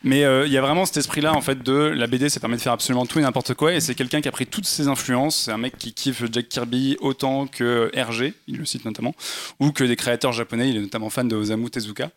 [0.02, 2.56] Mais euh, il y a vraiment cet esprit-là, en fait, de la BD, ça permet
[2.56, 3.72] de faire absolument tout et n'importe quoi.
[3.72, 5.36] Et c'est quelqu'un qui a pris toutes ses influences.
[5.44, 9.14] C'est un mec qui kiffe Jack Kirby autant que Hergé, il le cite notamment,
[9.60, 10.68] ou que des créateurs japonais.
[10.68, 12.10] Il est notamment fan de Osamu Tezuka,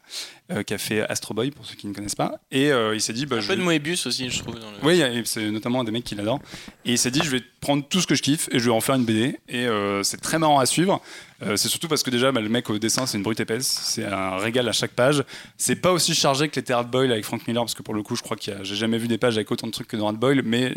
[0.51, 2.39] euh, qui a fait Astro Boy, pour ceux qui ne connaissent pas.
[2.51, 4.59] Et euh, il s'est dit, bah, Un je peu de Moebius aussi, je trouve.
[4.59, 4.77] Dans le...
[4.83, 6.39] oui, c'est notamment un des mecs qui l'adore.
[6.83, 8.75] Et il s'est dit, je vais prendre tout ce que je kiffe et je vais
[8.75, 9.39] en faire une BD.
[9.47, 11.01] Et euh, c'est très marrant à suivre.
[11.41, 13.67] Euh, c'est surtout parce que déjà, bah, le mec au dessin, c'est une brute épaisse.
[13.83, 15.23] C'est un régal à chaque page.
[15.57, 18.03] C'est pas aussi chargé que les Hard Boyle avec Frank Miller, parce que pour le
[18.03, 20.07] coup, je crois que j'ai jamais vu des pages avec autant de trucs que dans
[20.07, 20.41] Hard Boyle.
[20.43, 20.75] Mais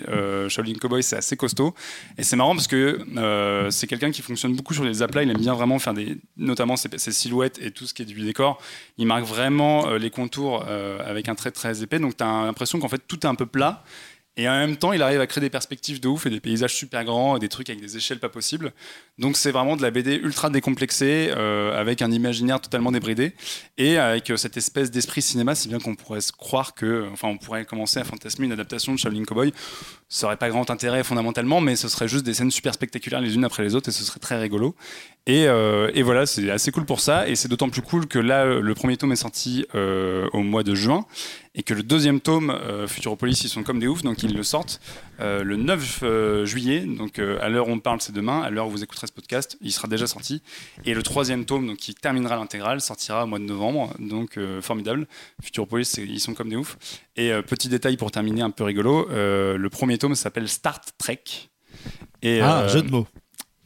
[0.49, 1.75] Shaolin Cowboy, c'est assez costaud.
[2.19, 3.01] Et c'est marrant parce que
[3.71, 5.25] c'est quelqu'un qui fonctionne beaucoup sur les aplats.
[5.25, 8.07] Il aime bien vraiment faire des, notamment ses, ses silhouettes et tout ce qui est
[8.07, 8.61] du décor.
[8.99, 11.99] Il marque vraiment euh, les contours euh, avec un trait très épais.
[11.99, 13.83] Donc, tu as l'impression qu'en fait, tout est un peu plat.
[14.39, 16.75] Et en même temps, il arrive à créer des perspectives de ouf et des paysages
[16.75, 18.73] super grands et des trucs avec des échelles pas possibles.
[19.19, 23.33] Donc c'est vraiment de la BD ultra décomplexée, euh, avec un imaginaire totalement débridé
[23.79, 27.29] et avec euh, cette espèce d'esprit cinéma, si bien qu'on pourrait se croire que, enfin,
[27.29, 29.55] on pourrait commencer à fantasmer une adaptation de Shaolin Cowboy.
[30.09, 33.35] Ça aurait pas grand intérêt fondamentalement, mais ce serait juste des scènes super spectaculaires les
[33.35, 34.75] unes après les autres et ce serait très rigolo.
[35.27, 37.29] Et, euh, voilà, c'est assez cool pour ça.
[37.29, 40.63] Et c'est d'autant plus cool que là, le premier tome est sorti euh, au mois
[40.63, 41.05] de juin
[41.59, 44.43] et que le deuxième tome, euh, Futuropolis, ils sont comme des oufs, donc ils le
[44.43, 44.79] sortent
[45.21, 46.81] euh, le 9 euh, juillet.
[46.81, 48.43] Donc à l'heure où on parle, c'est demain.
[48.43, 50.43] À l'heure où vous écouterez ce podcast, il sera déjà sorti.
[50.85, 53.95] Et le troisième tome, donc qui terminera l'intégrale, sortira au mois de novembre.
[53.99, 55.07] Donc formidable.
[55.43, 56.77] Futuropolis, ils sont comme des oufs.
[57.17, 61.23] Et petit détail pour terminer, un peu rigolo, le premier tome s'appelle Start Trek.
[62.21, 63.07] Et, Ah, jeu de mots.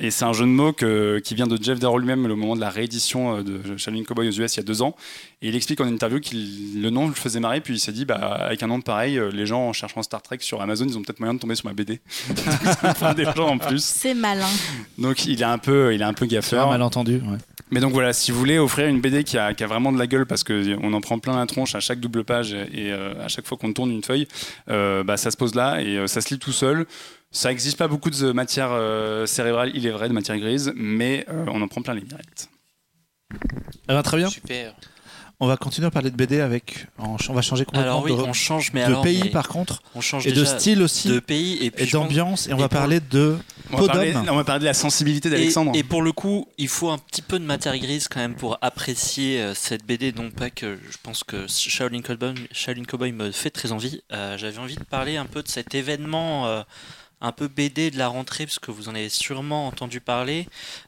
[0.00, 2.56] Et c'est un jeu de mots que- qui vient de Jeff Darrow lui-même au moment
[2.56, 4.96] de la réédition euh, de Shaolin Cowboy aux US il y a deux ans.
[5.42, 8.04] Et il explique en interview que le nom le faisait marrer, puis il s'est dit,
[8.04, 10.96] bah, avec un nom pareil, euh, les gens en cherchant Star Trek sur Amazon, ils
[10.98, 12.00] ont peut-être moyen de tomber sur ma BD.
[13.16, 13.82] Des gens en plus.
[13.82, 14.46] c'est malin.
[14.98, 16.68] Donc il est un peu, il est un peu C'est un gaffeur.
[16.70, 17.14] malentendu.
[17.16, 17.38] ouais.
[17.72, 19.98] Mais donc voilà, si vous voulez offrir une BD qui a, qui a vraiment de
[19.98, 23.12] la gueule parce qu'on en prend plein la tronche à chaque double page et euh,
[23.24, 24.26] à chaque fois qu'on tourne une feuille,
[24.68, 26.86] euh, bah, ça se pose là et euh, ça se lit tout seul.
[27.32, 31.24] Ça n'existe pas beaucoup de matière euh, cérébrale, il est vrai, de matière grise, mais
[31.28, 32.48] euh, on en prend plein les mirettes.
[33.32, 34.28] Eh ben, très bien.
[34.28, 34.74] Super.
[35.42, 36.86] On va continuer à parler de BD avec.
[36.98, 39.48] On va changer complètement Alors oui, de, on change, mais de alors pays mais par
[39.48, 43.00] contre on change et de style aussi de pays et d'ambiance et on va parler
[43.00, 43.38] de
[43.72, 45.72] On va, parler, on va parler de la sensibilité Et, d'Alexandre.
[45.74, 48.58] et pour le coup, il faut un petit peu de matière grise quand même pour
[48.60, 50.12] apprécier euh, cette BD.
[50.12, 54.02] Non pas que je pense que Shaolin Cowboy, Shaolin Cowboy me fait très envie.
[54.12, 56.62] Euh, J'avais envie de parler un peu de cet événement euh,
[57.20, 60.46] un peu BD de la rentrée, parce que vous en avez sûrement entendu parler.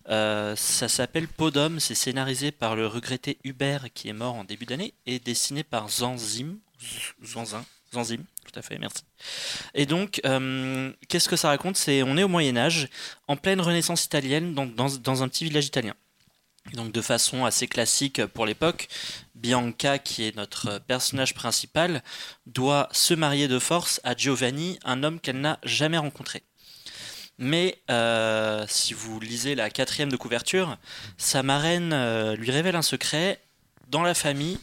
[0.09, 4.67] Euh, ça s'appelle Podom, c'est scénarisé par le regretté Hubert qui est mort en début
[4.67, 6.59] d'année et dessiné par Zanzim.
[7.25, 9.05] Zanzin, Zanzim, tout à fait, merci.
[9.75, 11.77] Et donc, euh, qu'est-ce que ça raconte?
[11.77, 12.89] C'est on est au Moyen Âge,
[13.29, 15.95] en pleine Renaissance italienne, donc dans, dans un petit village italien.
[16.75, 18.89] Donc de façon assez classique pour l'époque,
[19.35, 22.03] Bianca, qui est notre personnage principal,
[22.47, 26.43] doit se marier de force à Giovanni, un homme qu'elle n'a jamais rencontré.
[27.39, 30.79] Mais euh, si vous lisez la quatrième de couverture,
[31.17, 33.41] sa marraine euh, lui révèle un secret.
[33.89, 34.59] Dans la famille,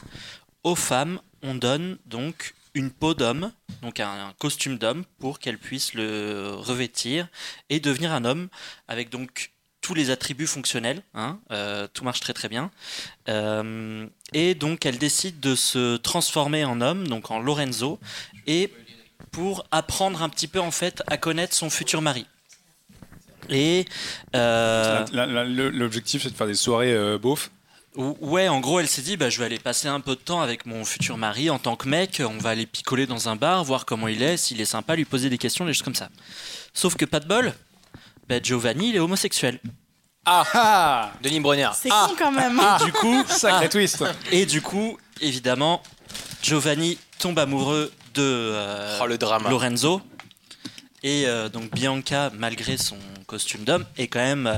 [0.63, 3.51] aux femmes, on donne donc une peau d'homme,
[3.81, 7.27] donc un, un costume d'homme, pour qu'elle puisse le revêtir
[7.69, 8.49] et devenir un homme,
[8.87, 9.51] avec donc
[9.89, 11.01] tous les attributs fonctionnels.
[11.15, 12.69] hein, euh, tout marche très très bien.
[13.27, 17.99] Euh, et donc elle décide de se transformer en homme, donc en Lorenzo,
[18.45, 18.71] et
[19.31, 22.27] pour apprendre un petit peu en fait à connaître son futur mari.
[23.49, 23.85] Et
[24.35, 25.03] euh,
[25.71, 27.49] L'objectif, c'est de faire des soirées beaufs.
[27.95, 30.21] ou- ouais, en gros, elle s'est dit, bah, je vais aller passer un peu de
[30.21, 32.21] temps avec mon futur mari en tant que mec.
[32.23, 35.05] On va aller picoler dans un bar, voir comment il est, s'il est sympa, lui
[35.05, 36.09] poser des questions, des choses comme ça.
[36.75, 37.53] Sauf que pas de bol,
[38.27, 39.59] bah, Giovanni, il est homosexuel.
[40.31, 41.75] Ah Denis Brognard.
[41.75, 42.61] C'est Ah con quand même.
[42.85, 45.81] Du coup, Sacré twist Et du coup, évidemment,
[46.43, 49.49] Giovanni tombe amoureux de euh, Oh, le drama.
[49.49, 50.01] Lorenzo.
[51.01, 54.57] Et euh, donc Bianca, malgré son costume d'homme, est quand même euh,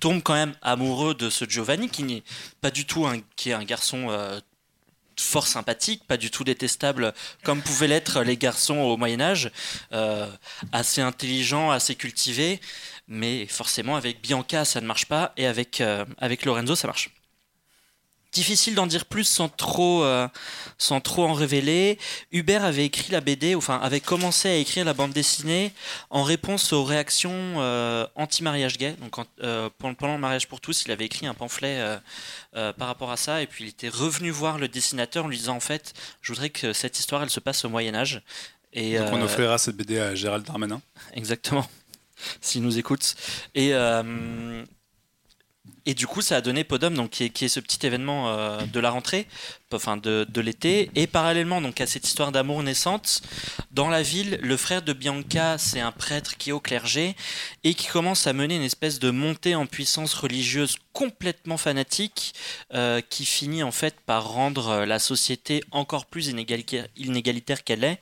[0.00, 2.22] tombe quand même amoureux de ce Giovanni qui n'est
[2.60, 4.38] pas du tout un qui est un garçon euh,
[5.18, 7.12] fort sympathique, pas du tout détestable
[7.42, 9.50] comme pouvaient l'être les garçons au Moyen Âge,
[9.92, 10.28] euh,
[10.72, 12.60] assez intelligent, assez cultivé,
[13.08, 17.10] mais forcément avec Bianca ça ne marche pas et avec euh, avec Lorenzo ça marche.
[18.30, 20.28] Difficile d'en dire plus sans trop, euh,
[20.76, 21.98] sans trop en révéler.
[22.30, 25.72] Hubert avait écrit la BD, enfin avait commencé à écrire la bande dessinée
[26.10, 28.94] en réponse aux réactions euh, anti-mariage gay.
[29.00, 31.82] Donc en- euh, pendant, le mariage pour tous, il avait écrit un pamphlet
[32.52, 35.56] par rapport à ça, et puis il était revenu voir le dessinateur en lui disant
[35.56, 38.20] en fait, je voudrais que cette histoire elle se passe au Moyen Âge.
[38.74, 40.82] Et, Donc on offrira cette BD à Gérald Darmanin.
[41.14, 41.66] Exactement.
[42.40, 43.14] S'il nous écoute.
[43.54, 44.64] Et, euh,
[45.88, 48.78] et du coup, ça a donné Podum, donc, qui, est, ce petit événement euh, de
[48.78, 49.26] la rentrée,
[49.72, 50.90] enfin de, l'été.
[50.94, 53.22] Et parallèlement donc, à cette histoire d'amour naissante,
[53.70, 57.16] dans la ville, le frère de Bianca, c'est un prêtre qui est au clergé
[57.64, 62.34] et qui commence à mener une espèce de montée en puissance religieuse complètement fanatique
[62.74, 68.00] euh, qui finit en fait par rendre euh, la société encore plus inégalitaire, qu'elle est.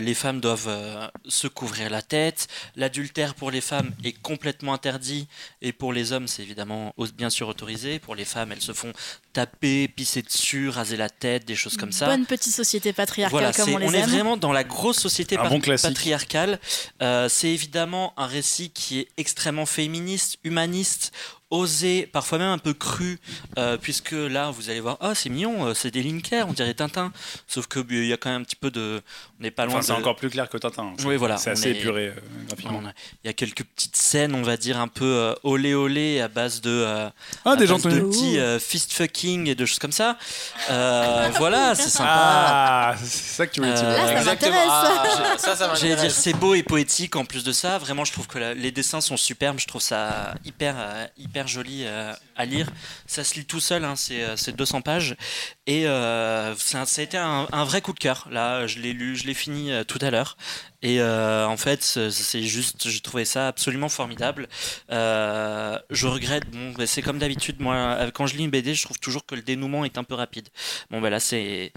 [0.00, 2.48] Les femmes doivent se couvrir la tête.
[2.74, 5.28] L'adultère pour les femmes est complètement interdit
[5.60, 7.98] et pour les hommes, c'est évidemment bien sûr autorisé.
[7.98, 8.92] Pour les femmes, elles se font
[9.32, 12.06] taper, pisser dessus, raser la tête, des choses comme ça.
[12.06, 14.10] Bonne petite société patriarcale Voilà, comme on les est aime.
[14.10, 16.60] vraiment dans la grosse société bon patriarcale.
[17.02, 21.12] Euh, c'est évidemment un récit qui est extrêmement féministe, humaniste,
[21.52, 23.20] osé, parfois même un peu cru,
[23.58, 26.52] euh, puisque là, vous allez voir, oh, c'est mignon, euh, c'est des lignes claires, on
[26.52, 27.12] dirait Tintin.
[27.46, 29.02] Sauf que euh, il y a quand même un petit peu de,
[29.38, 29.74] on n'est pas loin.
[29.76, 30.94] Enfin, c'est de- encore plus clair que Tintin.
[31.04, 32.14] Oui, voilà, C'est assez est- épuré euh,
[32.48, 32.80] graphiquement.
[32.82, 32.92] on a-
[33.22, 36.28] Il y a quelques petites scènes, on va dire un peu euh, olé olé à
[36.28, 37.10] base de, euh,
[37.44, 40.16] Ah, à des gens de petits euh, fist fucking et de choses comme ça.
[40.70, 42.08] Euh, voilà, c'est sympa.
[42.10, 43.06] Ah, c'est
[43.36, 43.84] ça que tu voulais dire.
[43.84, 44.50] Euh, Là, ça Exactement.
[44.52, 45.20] m'intéresse.
[45.34, 47.78] Ah, ça, ça J'allais dire c'est beau et poétique en plus de ça.
[47.78, 49.58] Vraiment, je trouve que la- les dessins sont superbes.
[49.58, 51.06] Je trouve ça hyper euh,
[51.46, 52.68] joli euh, à lire.
[53.06, 53.84] Ça se lit tout seul.
[53.84, 55.16] Hein, c'est euh, c'est 200 pages
[55.66, 58.28] et euh, ça a été un, vrai coup de cœur.
[58.30, 60.36] Là, je l'ai lu, je l'ai fini euh, tout à l'heure.
[60.82, 64.48] Et euh, en fait, c'est juste, j'ai trouvé ça absolument formidable.
[64.90, 68.82] Euh, je regrette, bon, c'est comme d'habitude, moi, euh, quand je lis une BD, je
[68.82, 70.48] trouve toujours que le dénouement est un peu rapide.
[70.90, 71.72] Bon, bah là, c'est.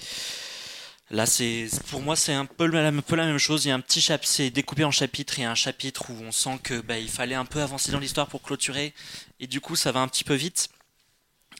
[1.11, 3.65] Là, c'est pour moi, c'est un peu, la, même chose.
[3.65, 5.37] Il y a un petit chapitre, c'est découpé en chapitres.
[5.37, 7.91] Il y a un chapitre où on sent que bah, il fallait un peu avancer
[7.91, 8.93] dans l'histoire pour clôturer,
[9.39, 10.69] et du coup, ça va un petit peu vite.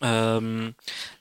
[0.04, 0.70] Euh,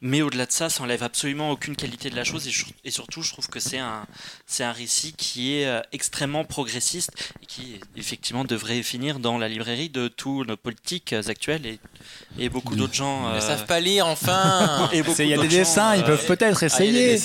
[0.00, 2.48] mais au-delà de ça, ça enlève absolument aucune qualité de la chose
[2.84, 4.04] et, surtout, je trouve que c'est un,
[4.46, 7.10] c'est un récit qui est euh, extrêmement progressiste
[7.42, 11.78] et qui effectivement devrait finir dans la librairie de tous nos politiques euh, actuels et,
[12.38, 13.30] et beaucoup d'autres gens.
[13.32, 14.90] Ils euh, savent pas lire, enfin.
[15.04, 17.18] beaucoup Il y a des dessins, ils peuvent peut-être Ah, essayer.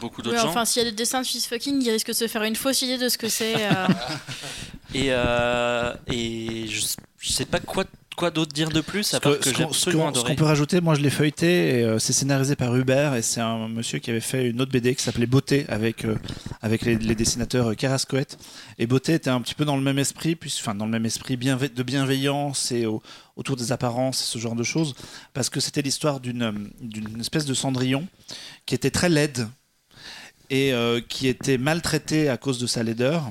[0.00, 0.48] beaucoup d'autres gens.
[0.48, 2.56] enfin, s'il y a des dessins de fist fucking, il risque de se faire une
[2.56, 3.54] fausse idée de ce que c'est.
[3.56, 3.86] euh.
[4.94, 6.80] Et, euh, et je,
[7.20, 7.84] je sais pas quoi,
[8.16, 10.24] quoi d'autre dire de plus, à part que- que ce j'ai ce absolument qu'on ce
[10.24, 13.40] qu'on peut rajouter, moi je l'ai feuilleté, et, euh, c'est scénarisé par Hubert et c'est
[13.40, 16.16] un monsieur qui avait fait une autre BD qui s'appelait Beauté avec, euh,
[16.62, 18.38] avec les, les dessinateurs euh, Carrascoët.
[18.78, 21.06] Et Beauté était un petit peu dans le même esprit, puis, enfin dans le même
[21.06, 23.02] esprit bienve- de bienveillance et au-
[23.36, 24.94] autour des apparences et ce genre de choses,
[25.34, 28.06] parce que c'était l'histoire d'une euh, d'une espèce de cendrillon
[28.66, 29.46] qui était très laide
[30.50, 33.30] et euh, qui était maltraitée à cause de sa laideur.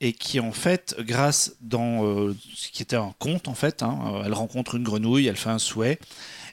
[0.00, 3.98] Et qui en fait, grâce dans euh, ce qui était un conte en fait, hein,
[4.06, 5.98] euh, elle rencontre une grenouille, elle fait un souhait,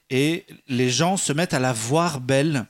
[0.09, 2.65] et les gens se mettent à la voir belle,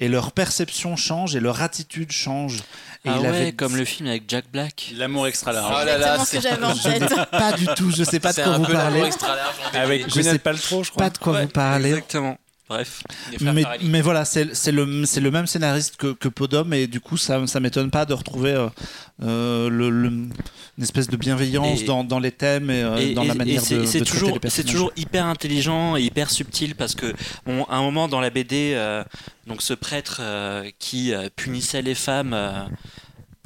[0.00, 2.58] et leur perception change et leur attitude change.
[3.04, 4.92] Et ah il ouais, avait comme le film avec Jack Black.
[4.96, 5.74] L'amour extra large.
[5.80, 7.30] Oh là là, ce que c'est j'avais en tête.
[7.30, 10.04] pas du tout, je sais pas de quoi vous parlez, extra large en Avec.
[10.04, 11.04] Je sais Gwyneth Paltrow, je crois.
[11.04, 11.90] pas de quoi Ouais, vous parlez.
[11.90, 12.36] Exactement.
[12.70, 13.02] Bref.
[13.82, 17.16] Mais, voilà, c'est c'est le, c'est le même scénariste que, que Podom et du coup,
[17.16, 18.68] ça ça m'étonne pas de retrouver euh,
[19.24, 20.30] euh, le, le- une
[20.84, 23.60] espèce de bienveillance Et- dans, dans les thèmes et, euh, Et- dans et- la manière
[23.60, 24.72] c'est- de, c'est de traiter toujours, les c'est personnages.
[24.72, 27.12] toujours hyper intelligent et hyper subtil parce que
[27.44, 29.02] bon, à un moment dans la BD, euh,
[29.48, 32.52] donc ce prêtre euh, qui euh, punissait les femmes euh,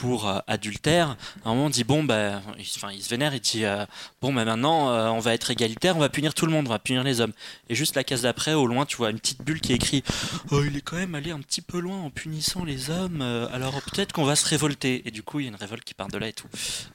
[0.05, 3.64] pour euh, adultère, à un moment dit bon bah, il, il se vénère, il dit
[3.64, 3.86] euh,
[4.20, 6.70] bon bah maintenant euh, on va être égalitaire, on va punir tout le monde, on
[6.70, 7.32] va punir les hommes.
[7.70, 10.05] Et juste la case d'après, au loin, tu vois une petite bulle qui écrit
[10.51, 13.47] oh il est quand même allé un petit peu loin en punissant les hommes, euh,
[13.51, 15.02] alors peut-être qu'on va se révolter.
[15.06, 16.48] Et du coup il y a une révolte qui part de là et tout.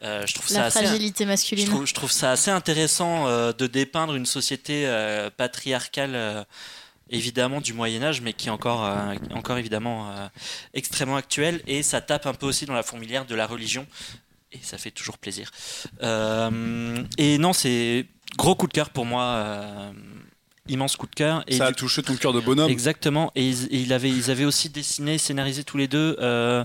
[0.04, 1.68] Euh, je trouve ça La assez fragilité je masculine.
[1.68, 4.88] trouve, je trouve ça assez intéressant euh, de dépeindre une société
[5.36, 6.46] patriarcale,
[7.10, 10.28] évidemment du Moyen Âge, mais qui est encore, euh, encore évidemment euh,
[10.74, 11.62] extrêmement actuelle.
[11.68, 13.86] Et ça tape un peu aussi dans la fourmilière de la religion.
[14.52, 15.52] Et ça fait toujours plaisir.
[16.04, 18.06] Euh, et non, c'est
[18.38, 19.92] gros coup de cœur pour moi.
[20.68, 21.44] immense coup de cœur.
[21.48, 22.70] Et Ça a du- touché ton cœur de bonhomme.
[22.70, 23.32] Exactement.
[23.36, 26.16] Et ils, et avait, ils avaient aussi dessiné, scénarisé tous les deux.
[26.20, 26.64] euh,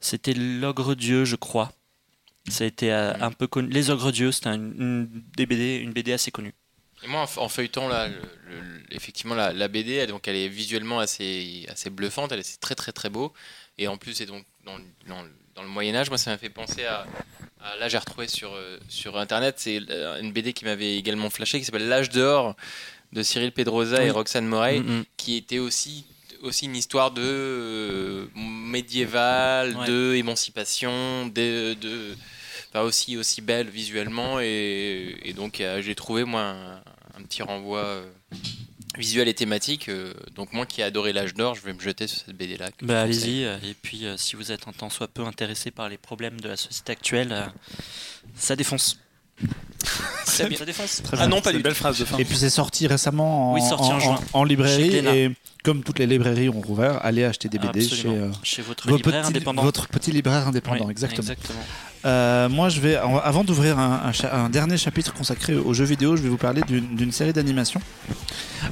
[0.00, 1.72] c'était l'ogre Dieu, je crois.
[2.48, 3.68] Ça a été euh, un peu connu.
[3.68, 6.54] Les ogres Dieux, c'était une, une des BD, une BD assez connue.
[7.04, 10.48] Et moi, en, feuilletant là, le- le- effectivement la, la BD, elle, donc elle est
[10.48, 13.32] visuellement assez, assez bluffante, elle est très très très beau.
[13.78, 16.30] Et en plus, c'est donc dans, le- dans le- dans le Moyen Âge, moi ça
[16.32, 17.06] m'a fait penser à,
[17.60, 21.30] à- là j'ai retrouvé sur euh, sur internet, c'est euh, une BD qui m'avait également
[21.30, 22.54] flashé qui s'appelle L'âge d'or
[23.12, 24.10] de Cyril Pedrosa et Oui.
[24.10, 25.04] Roxane Moret, Mm, mm.
[25.16, 26.04] qui était aussi
[26.42, 29.86] aussi une histoire de euh, médiévale, Ouais.
[29.86, 32.16] de émancipation, de, de
[32.70, 36.74] enfin, aussi aussi belle visuellement et, et donc euh, j'ai trouvé moi un,
[37.18, 38.06] un petit renvoi euh,
[38.96, 39.88] visuel et thématique.
[39.88, 42.56] euh, donc moi qui ai adoré l'âge d'or, je vais me jeter sur cette BD
[42.56, 42.70] là.
[42.82, 43.42] Bah, allez-y.
[43.42, 46.48] Et puis, euh, si vous êtes un tant soit peu intéressé par les problèmes de
[46.48, 47.42] la société actuelle, euh,
[48.36, 48.98] ça défonce.
[50.26, 50.58] Très bien.
[50.58, 51.02] Ça défonce.
[51.02, 51.28] Très Ah bien.
[51.28, 52.18] non, pas une belle phrase de fin.
[52.18, 54.20] Et puis c'est sorti récemment en, Oui, sorti en juin.
[54.32, 55.30] en librairie et
[55.64, 58.30] comme toutes les librairies ont rouvert, allez acheter des BD chez euh,
[58.62, 59.62] votre libraire petits- indépendant.
[59.62, 61.20] votre petit libraire indépendant, Oui, exactement.
[61.22, 61.60] exactement.
[62.04, 65.84] Euh, moi, je vais, avant d'ouvrir un, un cha- un dernier chapitre consacré aux jeux
[65.84, 67.80] vidéo, je vais vous parler d'une série d'animation.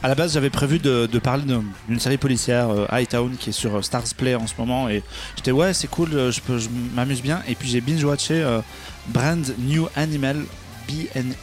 [0.03, 3.51] À la base, j'avais prévu de, de parler d'un- d'une série policière, euh, Hightown, qui
[3.51, 4.89] est sur euh, Stars Play en ce moment.
[4.89, 5.03] Et
[5.37, 7.43] j'étais, ouais, c'est cool, euh, je, peux- je m'amuse bien.
[7.49, 8.61] Et puis j'ai binge-watché euh,
[9.09, 10.45] Brand New Animal,
[10.89, 11.35] BNI,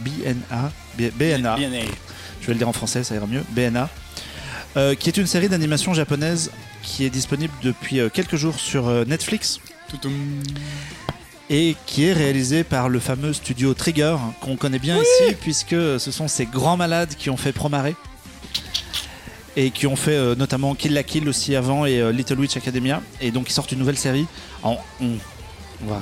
[0.00, 1.56] BNA, B- BNA.
[2.42, 3.42] Je vais le dire en français, ça ira mieux.
[3.50, 3.88] BNA.
[4.98, 6.50] qui est une série d'animation japonaise
[6.82, 9.58] qui est disponible depuis quelques jours sur Netflix
[9.88, 10.12] Toutoum.
[11.50, 16.10] Et qui est réalisé par le fameux studio Trigger qu'on connaît bien ici puisque ce
[16.10, 17.88] sont ces grands malades qui ont fait Promare
[19.56, 22.56] et qui ont fait euh, notamment Kill la Kill aussi avant et euh, Little Witch
[22.56, 23.02] Academia.
[23.20, 24.26] Et donc ils sortent une nouvelle série
[24.62, 25.10] en, on,
[25.84, 26.00] on va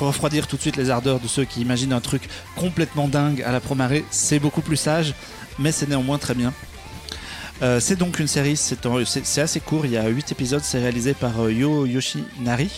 [0.00, 2.22] refroidir tout de suite les ardeurs de ceux qui imaginent un truc
[2.56, 5.14] complètement dingue à la Promare c'est beaucoup plus sage
[5.58, 6.54] mais c'est néanmoins très bien.
[7.60, 11.12] Euh, c'est donc une série, c'est assez court, il y a 8 épisodes, c'est réalisé
[11.12, 12.70] par Yo Yoshinari,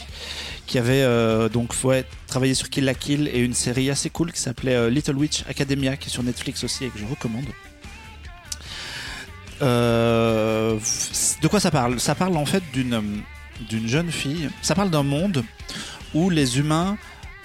[0.70, 4.30] qui avait euh, donc ouais, travaillé sur Kill la Kill et une série assez cool
[4.30, 7.46] qui s'appelait euh, Little Witch Academia, qui est sur Netflix aussi et que je recommande.
[9.62, 10.78] Euh,
[11.42, 11.98] de quoi ça parle?
[11.98, 13.02] Ça parle en fait d'une
[13.68, 15.44] d'une jeune fille, ça parle d'un monde
[16.14, 16.96] où les humains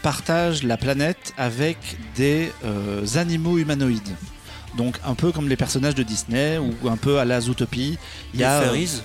[0.03, 1.77] partagent la planète avec
[2.15, 4.15] des euh, animaux humanoïdes.
[4.77, 7.97] Donc un peu comme les personnages de Disney ou un peu à la Zootopie.
[8.35, 9.01] Il y a, Les Furries,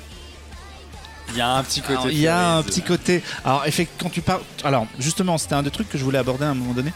[1.32, 1.92] Il y a un petit côté.
[1.94, 3.22] alors, il y a un petit côté.
[3.44, 4.40] Alors, effectivement, quand tu parles.
[4.64, 6.92] Alors, justement, c'était un des trucs que je voulais aborder à un moment donné.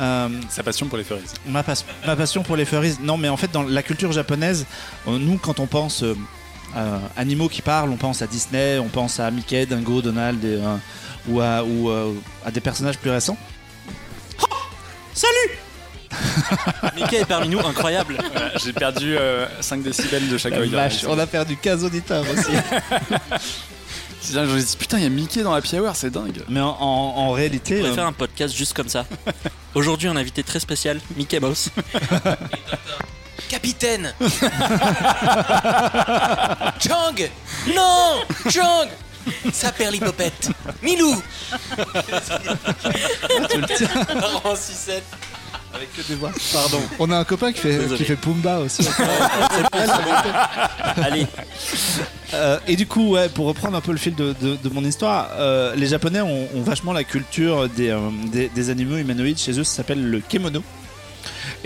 [0.00, 1.22] Euh, Sa passion pour les furries.
[1.46, 1.72] ma, pas-
[2.06, 2.96] ma passion pour les furries.
[3.00, 4.66] Non, mais en fait, dans la culture japonaise,
[5.08, 6.14] euh, nous, quand on pense euh,
[6.76, 10.58] à animaux qui parlent, on pense à Disney, on pense à Mickey, Dingo, Donald, et,
[10.62, 10.76] euh,
[11.28, 12.12] ou, à, ou euh,
[12.44, 13.38] à des personnages plus récents.
[16.96, 18.16] Mickey est parmi nous, incroyable.
[18.32, 22.52] Voilà, J'ai perdu euh, 5 décibels de chaque vache, on a perdu 15 auditeurs aussi.
[24.26, 26.42] C'est dingue, je me dis putain, il y a Mickey dans la Hour, c'est dingue.
[26.48, 27.74] mais en, en- en réalité.
[27.76, 29.06] On pourrait euh, faire un podcast juste comme ça.
[29.76, 31.68] Aujourd'hui, un invité très spécial, Mickey Mouse.
[33.48, 34.12] Capitaine
[36.80, 37.14] Chang
[37.72, 38.16] Non
[38.50, 38.88] Chang
[39.52, 40.48] Ça perd l'hypopète
[40.82, 41.22] Milou
[44.44, 45.02] En 6-7
[45.76, 46.30] Avec que des voix.
[46.52, 46.80] Pardon.
[46.98, 47.96] On a un copain qui fait, Désolé.
[47.98, 48.82] qui fait Pumba aussi.
[50.96, 51.26] Allez,
[52.34, 54.84] Euh, et du coup, ouais, pour reprendre un peu le fil de, de- de mon
[54.84, 57.98] histoire, euh, les Japonais ont, ont vachement la culture des, euh,
[58.32, 59.38] des, des animaux humanoïdes.
[59.38, 60.62] Chez eux, ça s'appelle le kemono.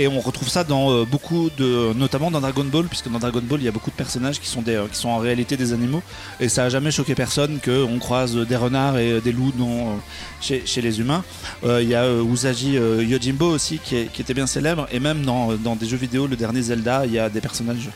[0.00, 3.42] Et on retrouve ça dans euh, beaucoup de, notamment dans Dragon Ball, puisque dans Dragon
[3.42, 5.58] Ball, il y a beaucoup de personnages qui sont, des, euh, qui sont en réalité
[5.58, 6.02] des animaux.
[6.40, 10.00] Et ça a jamais choqué personne qu'on croise des renards et des loups dans,
[10.48, 11.22] euh, chez, les humains.
[11.62, 14.88] Il y a Usagi Yojimbo aussi, qui, était bien célèbre.
[14.90, 17.90] Et même dans, dans des jeux vidéo, le dernier Zelda, il y a des personnages,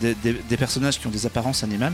[0.00, 1.92] des, personnages qui ont des apparences animales.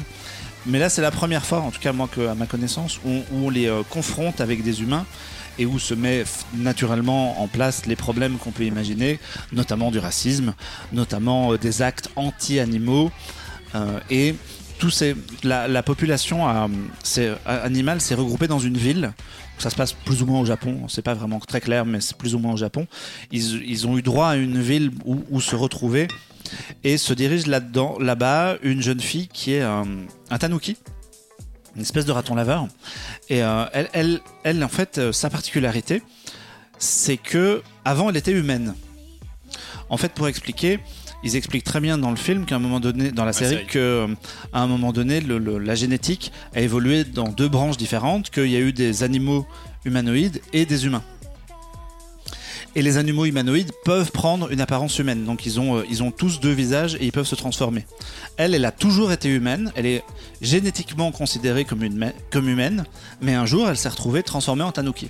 [0.65, 3.21] Mais là, c'est la première fois, en tout cas moi, que, à ma connaissance, où,
[3.31, 5.05] on les confronte avec des humains
[5.59, 6.25] et où se met
[6.55, 9.19] naturellement en place les problèmes qu'on peut imaginer,
[9.53, 10.55] notamment du racisme,
[10.93, 13.11] notamment euh, des actes anti-animaux
[13.75, 14.35] euh, et
[14.79, 16.69] tout ces, la, la population a-
[17.47, 19.13] animale s'est regroupée dans une ville.
[19.59, 22.17] Ça se passe plus ou moins au Japon, c'est pas vraiment très clair, mais c'est
[22.17, 22.87] plus ou moins au Japon.
[23.31, 26.09] Ils, ont eu droit à une ville où, se retrouver
[26.83, 30.79] et se dirige là-dedans, là-bas, une jeune fille qui est un tanuki,
[31.81, 32.69] une espèce de raton laveur.
[33.31, 36.03] Et euh, elle, elle, elle, en fait, euh, sa particularité,
[36.79, 38.75] c'est que avant, elle était humaine.
[39.89, 40.79] En fait, pour expliquer,
[41.25, 43.79] ils expliquent très bien dans le film qu'à un moment donné, dans la série, que
[43.79, 44.07] euh,
[44.53, 48.47] à un moment donné, le- le- la génétique a évolué dans deux branches différentes, qu'il
[48.51, 49.47] y a eu des animaux
[49.85, 51.03] humanoïdes et des humains.
[52.77, 55.25] Et les animaux humanoïdes peuvent prendre une apparence humaine.
[55.25, 57.85] Donc ils ont, euh, ils ont tous deux visages et ils peuvent se transformer.
[58.37, 59.73] Elle, elle a toujours été humaine.
[59.75, 60.05] Elle est
[60.41, 62.85] génétiquement considérée comme, humaine.
[63.21, 65.09] Mais un jour, elle s'est retrouvée transformée en tanuki.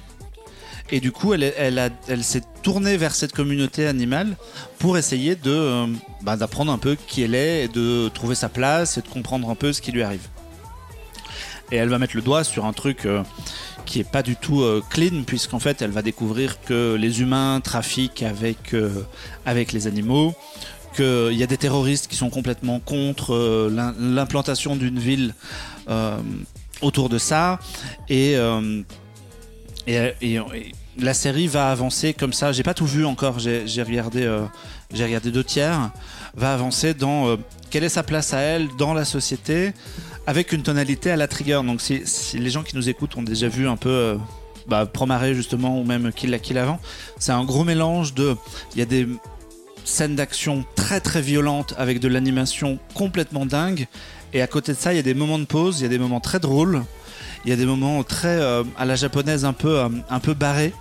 [0.90, 4.36] Et du coup, elle, elle, elle s'est tournée vers cette communauté animale
[4.78, 5.86] pour essayer de, euh,
[6.22, 9.48] bah, d'apprendre un peu qui elle est et de trouver sa place et de comprendre
[9.50, 10.26] un peu ce qui lui arrive.
[11.70, 13.22] Et elle va mettre le doigt sur un truc euh,
[13.90, 17.60] qui est pas du tout euh, clean, puisqu'en fait, elle va découvrir que les humains
[17.60, 18.88] trafiquent avec, euh,
[19.44, 20.32] avec les animaux,
[20.94, 25.34] qu'il y a des terroristes qui sont complètement contre euh, l'im- l'implantation d'une ville
[25.88, 26.18] euh,
[26.82, 27.58] autour de ça.
[28.08, 28.36] Et,
[29.88, 30.40] et, et-
[30.98, 32.52] la série va avancer comme ça.
[32.52, 34.28] J'ai pas tout vu encore, j'ai regardé,
[34.92, 35.90] j'ai regardé deux tiers.
[36.36, 37.36] Va avancer dans
[37.70, 39.72] quelle est sa place à elle dans la société
[40.30, 41.60] avec une tonalité à la trigger.
[41.66, 42.04] Donc si,
[42.34, 44.16] les gens qui nous écoutent ont déjà vu un peu euh,
[44.68, 46.78] bah, Promaré justement ou même Kill la Kill avant,
[47.18, 48.36] c'est un gros mélange de...
[48.72, 49.08] Il y a des
[49.84, 53.88] scènes d'action très très violentes avec de l'animation complètement dingue.
[54.32, 55.88] Et à côté de ça, il y a des moments de pause, il y a
[55.88, 56.84] des moments très drôles,
[57.44, 60.34] il y a des moments très euh, à la japonaise un peu, euh, un peu
[60.34, 60.72] barrés.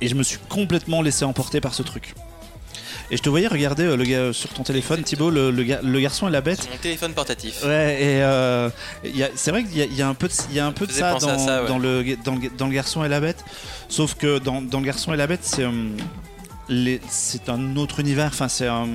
[0.00, 2.14] Et je me suis complètement laissé emporter par ce truc.
[3.14, 5.78] Et je te voyais regarder euh, le gars sur ton téléphone, Thibaut, le, le, ga-
[5.84, 6.60] le garçon et la bête.
[6.60, 7.62] Sur mon téléphone portatif.
[7.64, 8.68] Ouais, et euh,
[9.04, 10.56] il y a- c'est vrai qu'il y, a- il y a un peu de, il
[10.56, 11.68] y a un peu de faisait ça, penser dans, à ça, ouais.
[11.68, 13.44] dans le, dans, le, dans le garçon et la bête.
[13.88, 15.96] Sauf que dans, dans le garçon et la bête, c'est hum,
[16.68, 18.26] les- c'est un autre univers.
[18.26, 18.88] Enfin, c'est un.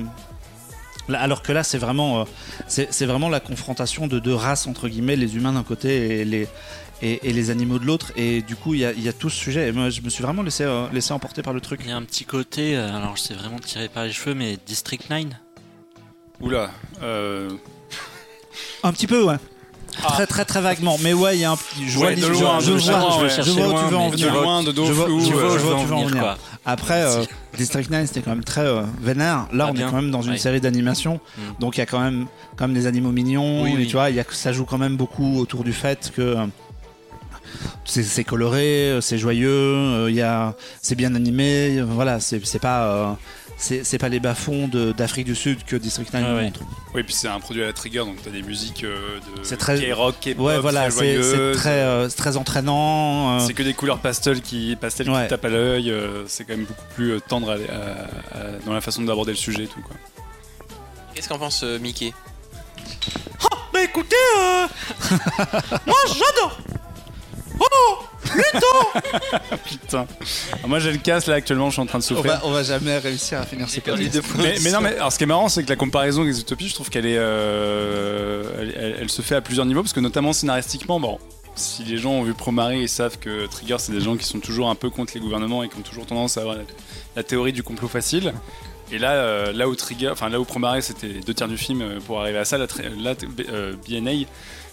[1.08, 2.24] là- alors que là, c'est vraiment, euh,
[2.68, 6.24] c'est c'est vraiment la confrontation de deux races entre guillemets, les humains d'un côté et
[6.26, 6.46] les
[7.02, 8.12] et, et les animaux de l'autre.
[8.16, 9.68] Et du coup, il y a, il y a tout ce sujet.
[9.68, 11.80] Et moi, je me suis vraiment laissé euh, laissé emporter par le truc.
[11.84, 14.34] il y a un petit côté, euh, alors je sais vraiment tiré par les cheveux,
[14.34, 15.24] mais District 9
[16.40, 16.70] Oula.
[17.02, 17.50] Euh...
[18.82, 19.36] Un petit peu, ouais.
[20.02, 20.08] Ah.
[20.12, 20.96] Très très très vaguement.
[21.02, 21.86] Mais ouais, il y a un petit.
[21.88, 23.84] Je vois, Ouais, de je- loin, je de vois, loin, je je vois où loin,
[23.84, 24.34] tu veux en De venir.
[24.34, 25.20] loin, de dos Je vois- flou.
[25.20, 26.22] je vois- je vois où tu veux en venir.
[26.22, 26.38] quoi.
[26.64, 27.24] Après, euh,
[27.56, 29.46] District 9, c'était quand même très euh, vénère.
[29.52, 29.86] Là, Ah, on bien.
[29.88, 30.38] est quand même dans une Ouais.
[30.38, 31.20] série d'animation.
[31.36, 31.40] Mm.
[31.58, 33.62] Donc, il y a quand même, quand même des animaux mignons.
[33.62, 33.86] Oui, et oui.
[33.88, 36.46] Tu vois, il y a, ça joue quand même beaucoup autour du fait que euh,
[37.84, 41.80] c'est c'est coloré, euh, c'est joyeux, euh, il y a, c'est bien animé.
[41.82, 42.84] Voilà, c'est c'est pas.
[42.84, 43.12] euh,
[43.62, 46.44] c'est c'est pas les bas-fonds de- d'Afrique du Sud que District 9 Ouais, ouais.
[46.44, 46.60] montre.
[46.94, 49.58] Oui, puis c'est un produit à la trigger, donc t'as des musiques euh, de C'est
[49.58, 53.36] très- K-rock, K-pop, Ouais, voilà, très c'est très, euh, très entraînant.
[53.36, 55.24] euh, C'est que des couleurs pastel qui, pastel Ouais.
[55.24, 55.90] qui tapent à l'œil.
[55.90, 59.36] euh, c'est quand même beaucoup plus tendre à- à- à- dans la façon d'aborder le
[59.36, 59.82] sujet et tout.
[59.82, 59.94] Quoi.
[61.14, 62.14] Qu'est-ce qu'en pense euh, Mickey?
[63.74, 64.66] Bah écoutez, euh,
[65.86, 66.58] moi j'adore.
[69.64, 70.06] Putain.
[70.52, 72.32] Alors moi j'ai le casse là actuellement, je suis en train de On souffrir.
[72.34, 74.34] va, on va jamais réussir à finir ce perdu podcast.
[74.36, 76.34] deux Mais, mais non, mais alors ce qui est marrant, c'est que la comparaison avec
[76.34, 79.82] les utopies, je trouve qu'elle est, euh, elle, elle- elle se fait à plusieurs niveaux,
[79.82, 81.18] parce que notamment scénaristiquement, bon,
[81.54, 84.40] si les gens ont vu Promare, ils savent que Trigger, c'est des gens qui sont
[84.40, 86.62] toujours un peu contre les gouvernements et qui ont toujours tendance à avoir la,
[87.16, 88.32] la théorie du complot facile.
[88.92, 91.58] Et là, euh, là où Trigger, enfin là où Promare, c'était les deux tiers du
[91.58, 93.14] film euh, pour arriver à ça, là, tri- là
[93.50, 94.26] euh, BNA,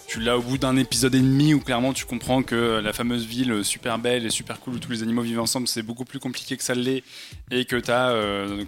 [0.08, 3.26] tu l'as au bout d'un épisode et demi où clairement tu comprends que la fameuse
[3.26, 6.06] ville euh, super belle et super cool où tous les animaux vivent ensemble, c'est beaucoup
[6.06, 7.04] plus compliqué que ça l'est
[7.52, 8.16] et que tu as,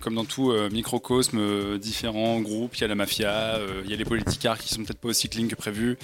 [0.01, 2.75] comme dans tout euh, microcosme, euh, différents groupes.
[2.75, 5.07] Il y a la mafia, euh, il y a les politicards qui sont peut-être pas
[5.09, 5.97] aussi clean que prévu.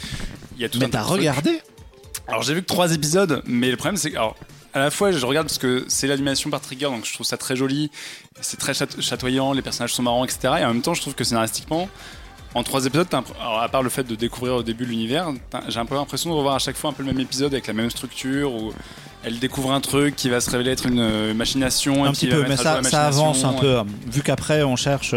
[0.56, 1.60] Il y a tout Mais tas regardé?
[2.28, 4.16] Alors j'ai vu que trois épisodes, mais le problème c'est que.
[4.16, 4.36] alors,
[4.74, 7.38] à la fois, je regarde parce que c'est l'animation par Trigger, donc je trouve ça
[7.38, 7.92] très joli,
[8.42, 10.40] c'est très chat- chatoyant, les personnages sont marrants, etc.
[10.60, 11.88] Et en même temps, je trouve que scénaristiquement,
[12.56, 15.28] en trois épisodes, t'as un- alors, à part le fait de découvrir au début l'univers,
[15.68, 17.68] j'ai un peu l'impression de revoir à chaque fois un peu le même épisode avec
[17.68, 18.74] la même structure où
[19.24, 22.06] elle découvre un truc qui va se révéler être une euh, machination.
[22.06, 23.78] un petit peu, mais ça, avance un peu.
[24.08, 25.14] Vu qu'après, on cherche.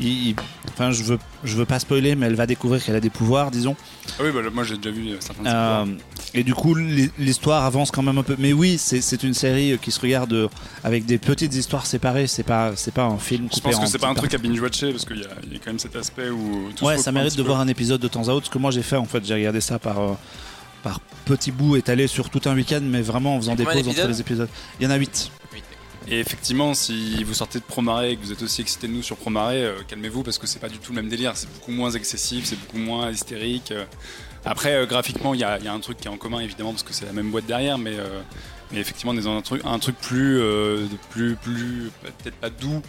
[0.00, 0.36] Euh, il- il-
[0.78, 3.50] Enfin, je veux, je veux pas spoiler, mais elle va découvrir qu'elle a des pouvoirs,
[3.50, 3.74] disons.
[4.18, 5.98] Ah oui, bah, moi j'ai déjà vu euh, certains Euh, pouvoirs.
[6.34, 8.36] et du coup, l'hi- l'histoire avance quand même un peu.
[8.38, 10.48] Mais oui, c'est c'est une série qui se regarde euh,
[10.84, 12.26] avec des petites histoires séparées.
[12.26, 14.38] C'est pas, c'est pas un film Je pense en que c'est pas un truc à
[14.38, 16.68] binge-watcher parce qu'il y, a il y a quand même cet aspect où.
[16.76, 17.48] tout Ouais, ça mérite de peu.
[17.48, 18.46] voir un épisode de temps à autre.
[18.46, 20.12] Ce que moi j'ai fait, en fait, j'ai regardé ça par, euh,
[20.82, 24.08] par petits bouts étalés sur tout un week-end, mais vraiment en faisant des pauses entre
[24.08, 24.48] les épisodes.
[24.78, 25.30] Il y en a 8.
[26.08, 29.02] Et effectivement, si vous sortez de Promare et que vous êtes aussi excité de nous
[29.02, 31.32] sur Promare, euh, calmez-vous parce que c'est pas du tout le même délire.
[31.34, 33.72] C'est beaucoup moins excessif, c'est beaucoup moins hystérique.
[33.72, 33.84] euh.
[34.44, 36.38] Après, euh, graphiquement, il y a, il y a un truc qui est en commun
[36.40, 38.20] évidemment parce que c'est la même boîte derrière, mais, euh,
[38.70, 41.90] mais effectivement, on est dans un truc, un truc plus, euh, plus, plus,
[42.22, 42.80] peut-être pas doux,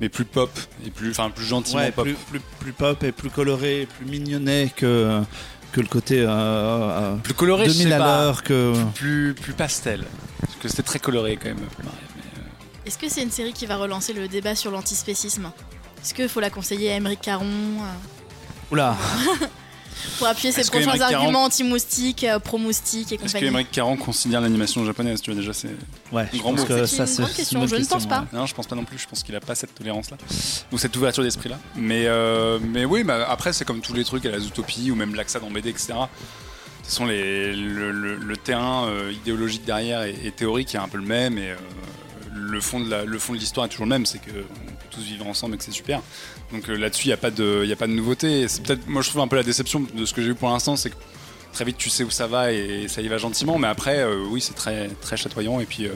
[0.00, 0.50] mais plus pop
[0.86, 2.04] et plus, enfin, plus gentiment Ouais, pop.
[2.06, 5.20] plus, plus, plus pop et plus coloré, plus mignonnet que,
[5.72, 8.04] que le côté euh, euh, Plus coloré, je 2000 sais à pas.
[8.24, 8.42] l'heure.
[8.42, 8.72] Que...
[8.94, 10.04] Plus, plus pastel.
[10.40, 11.58] Parce que c'était très coloré quand même.
[12.86, 15.50] Est-ce que c'est une série qui va relancer le débat sur l'antispécisme?
[16.02, 18.94] Est-ce qu'il faut la conseiller à Émeric Caron euh, Oula,
[20.18, 23.46] pour appuyer ses Est-ce prochains Caron- arguments anti-moustiques, euh, pro-moustiques et Est-ce que compagnie?
[23.46, 25.68] Émeric Caron considère l'animation japonaise Tu vois déjà, c'est
[26.12, 28.26] ouais, je Grand pense que ça une c'est grande question, je ne pense pas.
[28.34, 28.98] Non, je pense pas non plus.
[28.98, 30.18] Je pense qu'il a pas cette tolérance-là
[30.72, 31.58] ou cette ouverture d'esprit-là.
[31.76, 34.94] Mais, euh, mais oui, bah, après, c'est comme tous les trucs à la Zootopie ou
[34.94, 35.94] même l'Axa dans BD, etc.
[36.82, 40.88] Ce sont les, le, le- le terrain euh, idéologique derrière et, et théorique est un
[40.88, 41.38] peu le même.
[41.38, 41.56] Et euh,
[42.50, 44.06] le fond de la- l'histoire est toujours le même.
[44.06, 44.44] C'est qu'on peut
[44.90, 46.00] tous vivre ensemble et que c'est super.
[46.52, 48.46] Donc euh, là-dessus, il n'y a, pas de- il y a pas de nouveauté.
[48.48, 50.48] C'est peut-être, moi, je trouve un peu la déception de ce que j'ai vu pour
[50.50, 50.96] l'instant, c'est que
[51.52, 53.58] très vite tu sais où ça va et ça y va gentiment.
[53.58, 55.60] Mais après, euh, oui, c'est très, très chatoyant.
[55.60, 55.86] Et puis.
[55.86, 55.92] euh,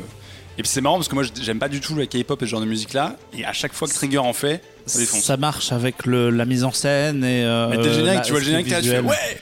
[0.57, 2.51] et puis c'est marrant parce que moi j'aime pas du tout le K-pop et ce
[2.51, 5.23] genre de musique là et à chaque fois que Trigger en fait ça défonce.
[5.23, 7.45] Ça marche avec le, la mise en scène et.
[7.45, 9.41] euh, Mais t'es générique, la- tu vois le générique, t'es là, tu fais ouais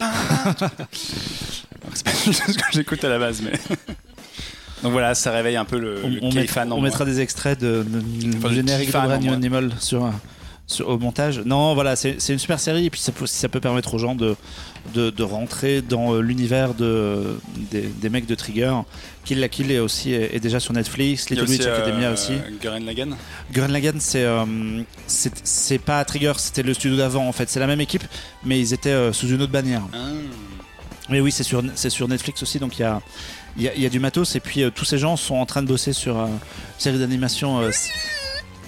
[1.94, 3.52] C'est pas du tout ce que j'écoute à la base mais.
[4.82, 7.58] Donc voilà, ça réveille un peu le, On, le on met- en mettra des extraits
[7.60, 8.96] de, de- Enfin, générique de
[9.26, 9.34] moi.
[9.34, 10.10] Animal sur,
[10.66, 11.40] sur- au montage.
[11.44, 14.14] Non, voilà, c'est une super série et puis ça peut, ça peut permettre aux gens
[14.14, 14.36] de,
[14.94, 17.38] de, de rentrer dans euh, l'univers de,
[17.70, 18.72] des, des mecs de Trigger.
[19.26, 22.32] Kill la Kill est aussi est, est déjà sur Netflix, Little Witch euh, Academia aussi.
[22.62, 23.16] Gurren Lagann.
[23.52, 24.44] Gurren Lagann, c'est euh,
[25.06, 27.50] c'est pas Trigger, c'était le studio d'avant en fait.
[27.50, 28.04] C'est la même équipe,
[28.44, 29.82] mais ils étaient euh, sous une autre bannière.
[29.92, 29.98] Ah.
[31.10, 33.00] Mais oui, c'est sur, c'est sur Netflix aussi, donc il y a,
[33.56, 34.34] il y, a, il y a du matos.
[34.36, 36.38] Et puis euh, tous ces gens sont en train de bosser sur euh, une
[36.78, 37.60] série d'animation.
[37.60, 37.70] euh,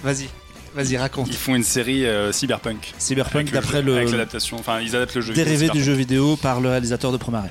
[0.03, 0.27] Vas-y,
[0.75, 1.27] vas-y, raconte.
[1.29, 2.93] Ils font une série euh, cyberpunk.
[2.97, 5.33] Cyberpunk, le d'après jeu- Avec le l'adaptation, enfin ils adaptent le jeu.
[5.33, 7.45] dérivé du jeu vidéo par le réalisateur de Promare.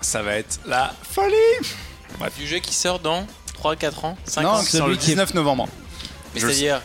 [0.00, 1.34] Ça va être la folie
[2.38, 5.04] Du jeu qui sort dans 3, 4 ans 5 Non, ans qui sort le celui
[5.04, 5.68] qui est- 19 novembre
[6.34, 6.82] le c'est-à-dire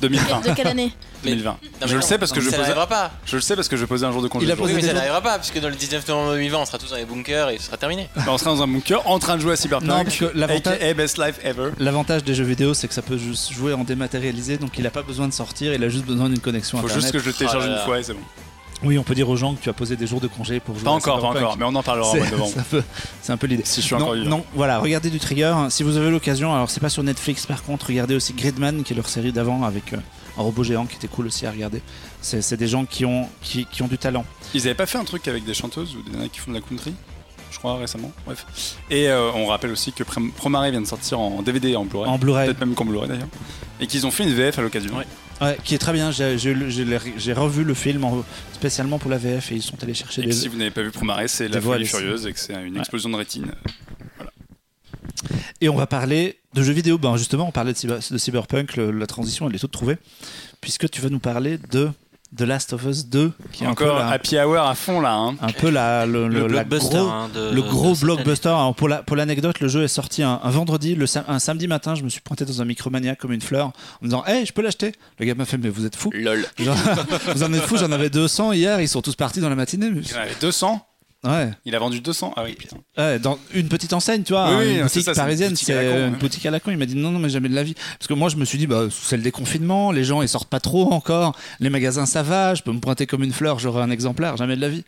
[0.00, 0.40] 2020.
[0.48, 0.92] De quelle année?
[1.24, 1.50] 2020.
[1.50, 3.10] Non, mais je le sais parce que non, je posais, pas.
[3.26, 4.46] je le sais parce que je posais un jour de congé.
[4.46, 4.64] Il a jour.
[4.66, 6.90] Oui, posé mais ça n'arrivera pas, puisque dans le 19 novembre 2020, on sera tous
[6.90, 8.08] dans les bunkers et ce sera terminé.
[8.16, 9.88] Bah, on sera dans un bunker en train de jouer à Cyberpunk.
[9.88, 11.70] Non, parce que l'avantage- aka best life ever.
[11.78, 14.90] L'avantage des jeux vidéo, c'est que ça peut juste jouer en dématérialisé, donc il a
[14.90, 17.02] pas besoin de sortir, il a juste besoin d'une connexion Faut internet.
[17.02, 18.20] juste que je le télécharge là une fois et c'est bon.
[18.84, 20.76] Oui, on peut dire aux gens que tu as posé des jours de congé pour
[20.76, 20.84] jouer.
[20.84, 22.52] Pas à encore, pas encore, mais on en parlera en mois de C'est novembre.
[22.54, 22.82] c'est un peu,
[23.22, 23.64] c'est un peu l'idée.
[23.66, 24.30] Si je suis non, encore vivant.
[24.30, 25.52] non, voilà, regardez du Trigger.
[25.70, 28.92] Si vous avez l'occasion, alors c'est pas sur Netflix par contre, regardez aussi Gridman, qui
[28.92, 29.96] est leur série d'avant avec euh,
[30.38, 31.82] un robot géant qui était cool aussi à regarder.
[32.20, 34.24] C'est des gens qui ont, qui, qui ont du talent.
[34.54, 36.56] Ils avaient pas fait un truc avec des chanteuses ou des nanas qui font de
[36.56, 36.94] la country
[37.50, 38.12] Je crois récemment.
[38.24, 38.76] Bref.
[38.90, 41.84] Et euh, on rappelle aussi que Prom- Promare vient de sortir en DVD et en
[41.84, 42.08] Blu-ray.
[42.08, 43.28] En Blu-ray, Peut-être même qu'en Blu-ray d'ailleurs.
[43.80, 44.96] Et qu'ils ont fait une VF à l'occasion.
[44.96, 45.06] Ouais.
[45.40, 46.10] Ouais, qui est très bien.
[46.10, 50.24] J'ai revu le film en- spécialement pour la VF et ils sont allés chercher Et
[50.24, 50.30] des.
[50.30, 51.86] que si vous n'avez pas vu Promare, c'est La voix Folie.
[51.86, 52.80] Furieuse et que c'est une Ouais.
[52.80, 53.52] explosion de rétine.
[55.60, 56.98] Et on va parler de jeux vidéo.
[56.98, 59.98] Ben justement, on parlait de, cyber- de Cyberpunk, le- la transition elle est toute trouvée,
[60.60, 61.90] puisque tu vas nous parler de
[62.36, 65.00] The Last of Us 2, qui est Encore un peu la, Happy Hour à fond
[65.00, 65.14] là.
[65.14, 65.36] Hein.
[65.40, 68.48] un peu la, le, Le le- la blockbuster gros- hein, de- le gros blockbuster.
[68.50, 71.66] Alors pour la pour l'anecdote, le jeu est sorti un, un vendredi, le un samedi
[71.68, 71.94] matin.
[71.94, 73.72] Je me suis pointé dans un Micromania comme une fleur, en
[74.02, 74.92] me disant, hey, je peux l'acheter?
[75.18, 76.10] Le gars m'a fait, mais vous êtes fou.
[76.12, 76.44] LOL.
[76.58, 76.76] Genre,
[77.34, 77.78] vous en êtes fou.
[77.78, 78.78] J'en avais 200 hier.
[78.82, 79.90] Ils sont tous partis dans la matinée.
[79.90, 80.84] mais- Il en avait 200.
[81.24, 81.50] Ouais.
[81.64, 82.32] Il a vendu 200.
[82.36, 82.76] Ah oui, putain.
[82.96, 86.46] Ouais, dans une petite enseigne, tu vois, Oui, une boutique ça, parisienne, c'est une boutique
[86.46, 86.70] à la con.
[86.70, 87.74] Il m'a dit non, non, mais jamais de la vie.
[87.98, 90.48] Parce que moi, je me suis dit, bah, c'est le déconfinement, les gens ils sortent
[90.48, 93.82] pas trop encore, les magasins ça va, je peux me pointer comme une fleur, j'aurai
[93.82, 94.84] un exemplaire, jamais de la vie.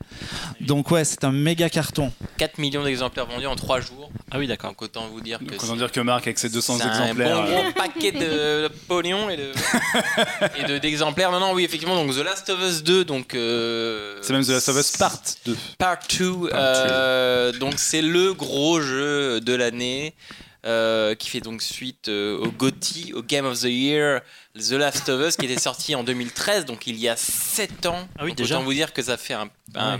[0.60, 2.12] Donc ouais, c'est un méga carton.
[2.38, 4.10] 4 millions d'exemplaires vendus en 3 jours.
[4.30, 4.70] Ah oui, d'accord.
[4.70, 7.38] Donc autant vous dire que Donc autant dire que Marc avec ses 200 c'est exemplaires.
[7.38, 9.50] un bon euh, gros paquet de pognon et de
[10.60, 11.32] et de- d'exemplaires.
[11.32, 11.96] non, non, oui, effectivement.
[11.96, 15.20] Donc The Last of Us 2, donc euh, C'est même The Last of Us Part
[15.44, 15.56] 2.
[15.76, 16.19] Part 2.
[16.20, 20.14] Euh, donc c'est le gros jeu de l'année.
[20.66, 24.20] euh, qui fait donc suite euh, au GOTY, au Game of the Year,
[24.58, 28.06] The Last of Us, qui était sorti en 2013, donc il y a 7 ans.
[28.18, 28.56] Ah oui, Donc, déjà.
[28.56, 29.48] Autant vous dire que ça fait un,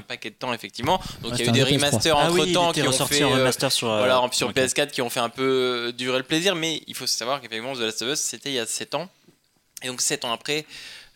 [0.01, 1.01] paquet de temps, effectivement.
[1.23, 1.73] Donc Ouais, il y a eu des un PS3.
[1.73, 3.25] remasters Ah entre oui, temps qui ont fait.
[3.25, 3.89] en remaster sur.
[3.91, 4.55] euh, voilà, sur ok.
[4.55, 7.79] PS4 qui ont fait un peu durer le plaisir, mais il faut savoir qu'effectivement The
[7.81, 9.09] Last of Us c'était il y a 7 ans.
[9.83, 10.67] Et donc 7 ans après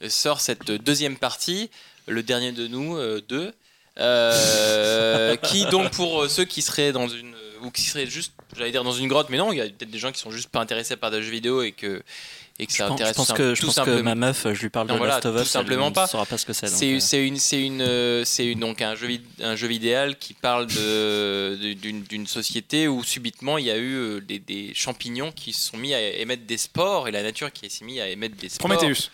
[0.09, 1.69] sort cette deuxième partie,
[2.07, 2.97] le dernier de nous,
[3.29, 3.53] 2,
[3.97, 8.85] qui donc pour euh, ceux qui seraient dans une ou qui seraient juste, j'allais dire
[8.85, 10.61] dans une grotte, mais non, il y a peut-être des gens qui sont juste pas
[10.61, 12.03] intéressés par des jeux vidéo et que
[12.61, 14.03] et que Je ça pense, je intéresse pense tout, que, je tout pense que simplement.
[14.11, 16.05] ma meuf, je lui parle Non, de voilà, Last of tout Us, simplement elle pas.
[16.05, 16.69] ne saura pas ce que c'est.
[16.69, 19.09] C'est euh, c'est une, c'est une, euh, c'est une- donc un jeu,
[19.43, 24.21] un jeu vidéal qui parle d'une d'une société où subitement il y a eu euh,
[24.21, 27.69] des, des champignons qui se sont mis à émettre des spores et la nature qui
[27.71, 29.11] s'est mis à émettre des spores Prometheus.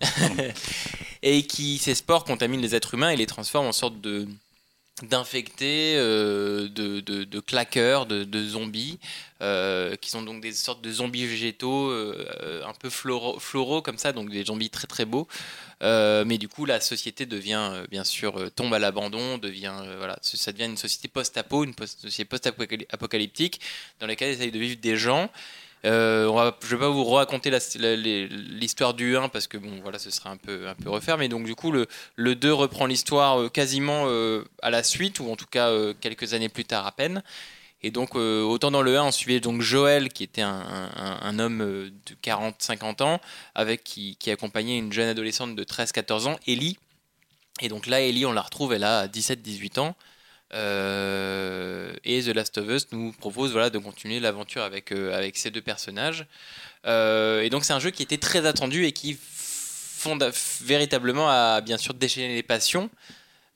[1.22, 4.26] et qui ces spores contaminent les êtres humains et les transforment en sorte de
[5.02, 8.98] d'infectés, euh, de, de, claqueurs, de, zombies,
[9.42, 13.98] euh, qui sont donc des sortes de zombies végétaux euh, un peu floraux, floraux comme
[13.98, 15.28] ça, donc des zombies très très beaux.
[15.82, 20.64] Mais du coup, la société devient, bien sûr, tombe à l'abandon, devient, voilà, ça devient
[20.64, 23.60] une société post-apo, une société post-apocalyptique
[24.00, 25.30] dans laquelle essayent de vivre des gens.
[25.86, 30.30] Euh, je vais pas vous raconter l'histoire du 1 parce que bon voilà ce serait
[30.30, 31.86] un peu refaire mais donc du coup le,
[32.16, 36.34] le 2 reprend l'histoire euh, quasiment euh, à la suite ou en tout cas quelques
[36.34, 37.22] années plus tard à peine.
[37.82, 42.14] Et donc autant dans le 1 on suivait donc Joël qui était un, homme de
[42.22, 43.20] 40-50 ans
[43.54, 46.78] avec qui accompagnait une jeune adolescente de 13-14 ans Ellie.
[47.60, 49.94] Et donc là Ellie on la retrouve elle a 17-18 ans
[50.54, 55.36] euh, et The Last of Us nous propose voilà, de continuer l'aventure avec, euh, avec
[55.36, 56.26] ces deux personnages.
[56.86, 60.30] Euh, et donc c'est un jeu qui était très attendu et qui fonda-
[60.64, 62.90] véritablement a bien sûr déchaîné les passions.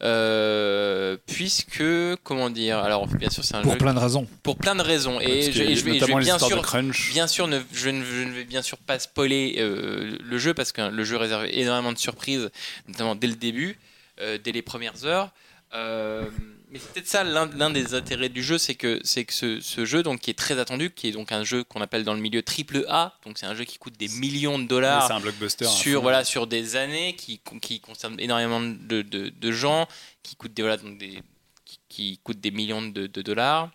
[0.03, 1.83] euh, puisque
[2.25, 4.27] comment dire alors bien sûr c'est un Pour jeu plein de raisons.
[4.43, 6.63] pour plein de raisons et je, que et je vais, je bien histoires sûr de
[6.63, 7.11] crunch.
[7.13, 10.55] Bien sûr, ne- je, ne, je ne vais bien sûr pas spoiler euh, le jeu
[10.55, 12.49] parce que le jeu réserve énormément de surprises,
[12.89, 13.79] notamment dès le début,
[14.23, 15.31] euh, dès les premières heures.
[15.75, 16.25] Euh,
[16.71, 19.85] mais c'est peut-être ça l'un des intérêts du jeu, c'est que c'est que ce, ce
[19.85, 22.21] jeu donc qui est très attendu, qui est donc un jeu qu'on appelle dans le
[22.21, 25.21] milieu triple A, donc c'est un jeu qui coûte des millions de dollars C'est un
[25.21, 25.65] blockbuster.
[25.65, 29.89] à sur voilà sur des années qui, qui concerne énormément de, de, de gens
[30.23, 31.23] qui coûtent des voilà donc des
[31.65, 33.71] qui, qui coûtent des millions de, de dollars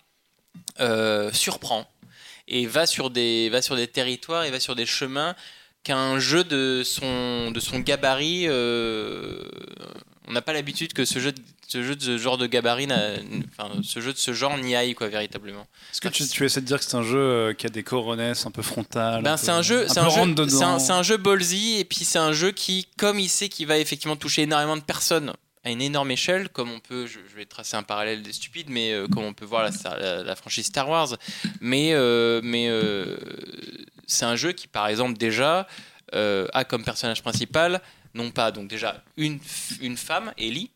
[0.80, 1.86] euh, surprend
[2.48, 5.36] et va sur des va sur des territoires et va sur des chemins
[5.84, 9.44] qu'un jeu de son de son gabarit euh,
[10.28, 11.34] on n'a pas l'habitude que ce jeu
[11.68, 12.88] ce jeu de ce genre de gabarit
[13.58, 15.66] enfin ce jeu de ce genre n'y aille quoi véritablement.
[15.92, 17.84] Est-ce que tu, tu essaies de dire que c'est un jeu euh, qui a des
[17.84, 20.10] coronesses un peu frontales Ben, c'est un jeu, c'est un
[20.64, 23.78] un, un jeu ballsy et puis c'est un jeu qui, comme il sait qu'il va
[23.78, 25.34] effectivement toucher énormément de personnes
[25.64, 28.70] à une énorme échelle, comme on peut, je, je vais tracer un parallèle des stupides,
[28.70, 31.18] mais euh, comme on peut voir la, Star- la- la franchise Star Wars,
[31.60, 33.18] mais euh, mais euh,
[34.06, 35.68] c'est un jeu qui, par exemple, déjà
[36.14, 37.82] a comme personnage principal
[38.14, 39.40] non pas donc déjà une
[39.82, 40.70] une femme, Ellie,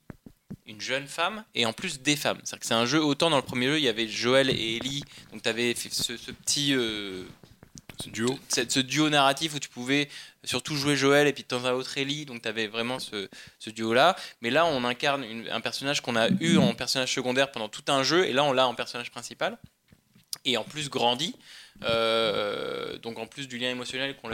[0.65, 2.39] une jeune femme et en plus des femmes.
[2.43, 4.77] C'est-à-dire que c'est un jeu autant dans le premier jeu il y avait Joël et
[4.77, 7.23] Ellie, donc tu avais ce, ce petit euh,
[8.03, 8.37] Ce duo.
[8.49, 10.09] ce, ce duo narratif où tu pouvais
[10.43, 13.27] surtout jouer Joël et puis de temps à autre Ellie, donc tu avais vraiment ce,
[13.59, 14.15] ce duo-là.
[14.41, 17.83] Mais là, on incarne une- un personnage qu'on a eu en personnage secondaire pendant tout
[17.91, 19.57] un jeu, et là, on l'a en personnage principal.
[20.45, 21.35] Et en plus grandi.
[21.83, 24.31] Euh, donc en plus du lien émotionnel qu'on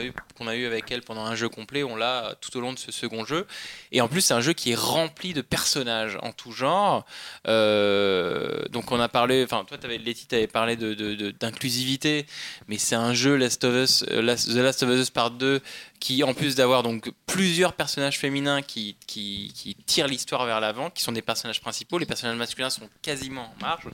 [0.47, 2.91] a, eu, avec elle pendant un jeu complet, on l'a tout au long de ce
[2.91, 3.45] second jeu.
[3.91, 7.05] Et en plus, c'est un jeu qui est rempli de personnages en tout genre.
[7.47, 12.25] Euh, donc on a parlé, enfin toi, avais, Letty, t'avais parlé de, d'inclusivité,
[12.67, 15.61] mais c'est un jeu euh, The Last of Us Part 2
[15.99, 21.03] qui, en plus d'avoir donc plusieurs personnages féminins qui, qui, tirent l'histoire vers l'avant, qui
[21.03, 23.87] sont des personnages principaux, les personnages masculins sont quasiment en marge,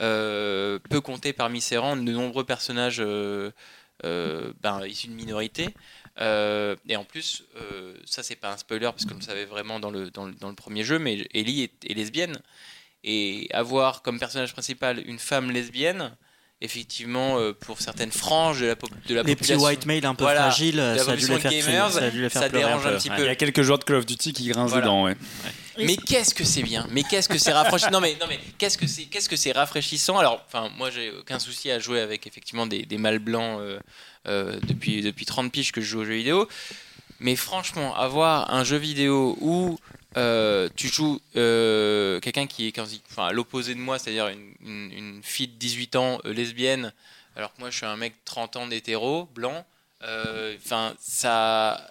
[0.00, 3.50] euh, peut compter parmi ses rangs de nombreux personnages euh,
[4.04, 5.74] euh, ben, issus de minorités.
[6.20, 9.80] Euh, et en plus, euh, ça c'est pas un spoiler parce vous le savez vraiment
[9.80, 12.40] dans le, dans le, premier jeu, mais Ellie est lesbienne.
[13.02, 16.16] Et avoir comme personnage principal une femme lesbienne,
[16.60, 20.04] effectivement, euh, pour certaines franges de la, pop- de la Les petits population, white male
[20.06, 20.42] un peu Voilà.
[20.50, 22.64] fragiles, ça a dû les population faire, gamers, ça a dû les faire ça pleurer
[22.66, 22.96] dérange un peu.
[22.96, 23.16] petit Ouais.
[23.16, 23.22] peu.
[23.22, 24.82] Il y a quelques joueurs de Call of Duty qui grincent Voilà.
[24.82, 25.16] dedans, ouais.
[25.80, 28.76] Mais qu'est-ce que c'est bien Mais qu'est-ce que c'est rafraîchissant Non mais non mais qu'est-ce
[28.76, 30.18] que c'est qu'est-ce que c'est rafraîchissant?
[30.18, 33.78] Alors enfin moi j'ai aucun souci à jouer avec effectivement des, des mâles blancs euh,
[34.26, 36.48] euh, depuis depuis 30 piges que je joue aux jeux vidéo.
[37.20, 39.78] Mais franchement avoir un jeu vidéo où
[40.16, 42.78] euh, tu joues euh, quelqu'un qui est
[43.18, 46.92] à l'opposé de moi, c'est-à-dire une, fille de 18 ans euh, lesbienne,
[47.36, 49.64] alors que moi je suis un mec de 30 ans d'hétéro, blanc.
[50.02, 51.88] Enfin ça,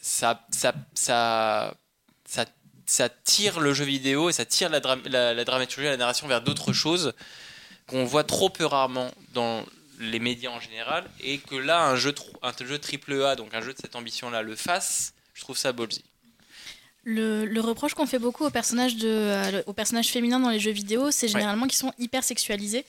[0.00, 1.74] ça, ça, ça,
[2.92, 6.28] ça tire le jeu vidéo et ça tire la, dra- la, la dramaturgie, la narration
[6.28, 7.14] vers d'autres choses
[7.86, 9.64] qu'on voit trop peu rarement dans
[9.98, 13.60] les médias en général et que là un jeu un jeu triple A donc un
[13.60, 16.04] jeu de cette ambition là le fasse je trouve ça ballsy
[17.04, 20.60] Le, le reproche qu'on fait beaucoup aux personnages, de, euh, aux personnages féminins dans les
[20.60, 22.84] jeux vidéo, c'est généralement qu'ils sont hyper sexualisés.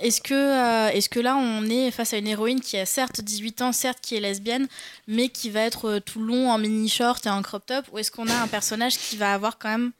[0.00, 3.20] Est-ce que, euh, est-ce que là, on est face à une héroïne qui a certes
[3.20, 4.66] 18 ans, certes qui est lesbienne,
[5.06, 8.10] mais qui va être euh, tout long en mini-short et en crop top Ou est-ce
[8.10, 9.92] qu'on a un personnage qui va avoir quand même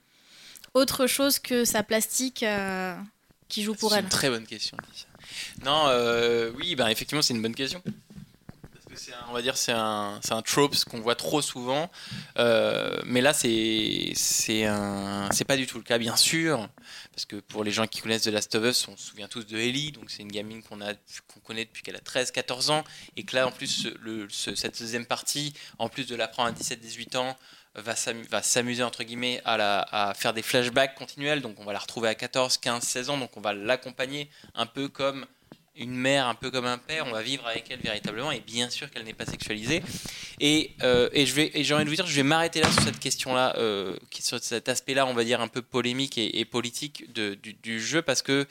[0.74, 2.44] autre chose que sa plastique
[3.48, 4.04] qui joue pour c'est elle?
[4.04, 4.76] une très bonne question
[5.64, 5.86] non
[6.58, 7.80] oui ben effectivement c'est une bonne question.
[7.84, 7.92] c'est
[9.28, 11.90] on va dire c'est un un trope qu'on voit trop souvent.
[12.38, 16.68] Euh, mais là c'est c'est pas du tout le cas bien sûr.
[17.12, 19.46] Parce que pour les gens qui connaissent The Last of Us on se souvient tous
[19.46, 19.92] de Ellie.
[19.92, 20.92] Donc c'est une gamine qu'on a
[21.44, 22.84] connaît depuis qu'elle a 13 14 ans.
[23.16, 26.52] Et que là en plus le, ce- cette deuxième partie en plus de l'apprendre à
[26.52, 27.36] 17 18 ans
[27.78, 27.94] va
[28.42, 31.42] s'amuser entre guillemets à, la, à faire des flashbacks continuels.
[31.42, 33.18] Donc on va la retrouver à 14 15 16 ans.
[33.18, 35.26] Donc on va l'accompagner un peu comme
[35.76, 38.70] une mère un peu comme un père, on va vivre avec elle véritablement, et bien
[38.70, 39.82] sûr qu'elle n'est pas sexualisée.
[40.40, 43.96] Et, euh, j'ai envie de vous dire, je vais m'arrêter là sur cette question-là, euh,
[44.18, 48.46] sur cet aspect-là, on va dire un peu polémique et, politique du, jeu, parce que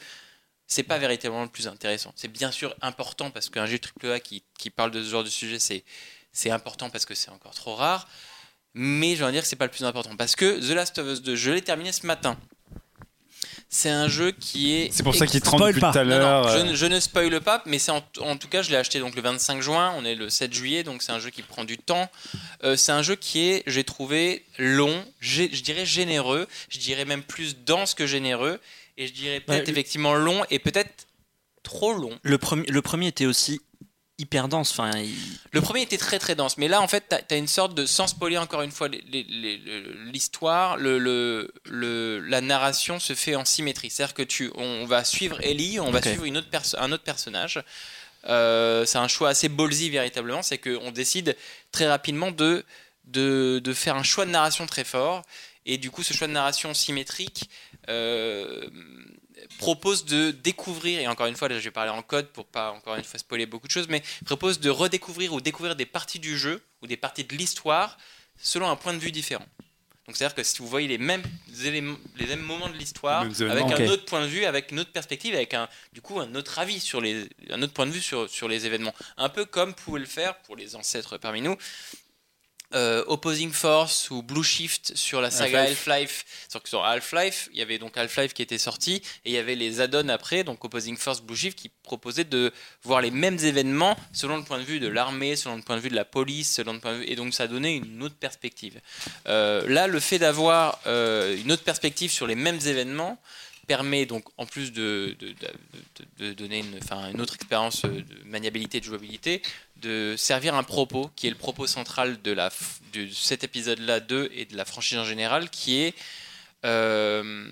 [0.66, 2.12] c'est pas véritablement le plus intéressant.
[2.16, 5.28] C'est bien sûr important parce qu'un jeu AAA qui, qui parle de ce genre de
[5.28, 5.84] sujet, c'est
[6.36, 8.06] c'est important parce que c'est encore trop rare.
[8.74, 10.98] Mais j'ai envie de dire que c'est pas le plus important parce que The Last
[10.98, 12.36] of Us 2, je l'ai terminé ce matin.
[13.68, 14.92] C'est un jeu qui est.
[14.92, 16.48] C'est pour ça qu'il tremble depuis tout à l'heure.
[16.48, 19.00] je, ne- je ne spoile pas, mais c'est en, en tout cas, je l'ai acheté
[19.00, 21.64] donc le 25 juin, on est le 7 juillet, donc c'est un jeu qui prend
[21.64, 22.08] du temps.
[22.64, 27.22] Euh, c'est un jeu qui est, j'ai trouvé, long, je dirais généreux, je dirais même
[27.22, 28.60] plus dense que généreux,
[28.96, 31.06] et je dirais peut-être Ouais, effectivement long et peut-être
[31.64, 32.16] trop long.
[32.22, 33.60] Le premier, le premier était aussi
[34.18, 34.70] hyper dense.
[34.70, 35.14] Enfin, il-
[35.52, 37.84] Le premier était très très dense, mais là en fait, tu as, une sorte de,
[37.86, 43.90] sans spoiler encore une fois l'histoire, le, le- le- la narration se fait en symétrie.
[43.90, 46.48] C'est-à-dire que tu, on va suivre Ellie, on va suivre une autre
[46.78, 47.62] un autre personnage.
[48.28, 51.36] Euh, c'est un choix assez ballsy véritablement, c'est qu'on décide
[51.70, 52.64] très rapidement de,
[53.04, 55.22] de, de faire un choix de narration très fort,
[55.64, 57.48] et du coup ce choix de narration symétrique
[57.88, 58.66] euh,
[59.58, 62.72] propose de découvrir, et encore une fois là je vais parler en code pour pas
[62.72, 66.18] encore une fois spoiler beaucoup de choses, mais propose de redécouvrir ou découvrir des parties
[66.18, 67.98] du jeu ou des parties de l'histoire
[68.38, 69.46] selon un point de vue différent.
[70.06, 71.22] Donc c'est-à-dire que si vous voyez les mêmes
[71.64, 74.92] éléments, les mêmes moments de l'histoire avec un autre point de vue, avec une autre
[74.92, 78.00] perspective, avec un du coup un autre avis sur les, un autre point de vue
[78.00, 81.56] sur, sur les événements, un peu comme pouvait le faire pour les ancêtres parmi nous.
[82.74, 86.24] Euh, Opposing Force ou Blue Shift sur la saga Half-Life.
[86.64, 89.80] Sur Half-Life, il y avait donc Half-Life qui était sorti et il y avait les
[89.80, 92.52] add-ons après, donc Opposing Force, Blue Shift, qui proposaient de
[92.82, 95.80] voir les mêmes événements selon le point de vue de l'armée, selon le point de
[95.80, 97.06] vue de la police, selon le point de vue.
[97.06, 98.80] Et donc ça donnait une autre perspective.
[99.28, 103.20] Euh, là, le fait d'avoir euh, une autre perspective sur les mêmes événements
[103.66, 105.16] permet donc en plus de,
[106.18, 109.42] donner une, enfin, une autre expérience euh, de maniabilité, de jouabilité,
[109.76, 112.50] de servir un propos qui est le propos central de, la,
[112.92, 115.94] de cet épisode-là 2 et de la franchise en général, qui est
[116.64, 117.46] euh,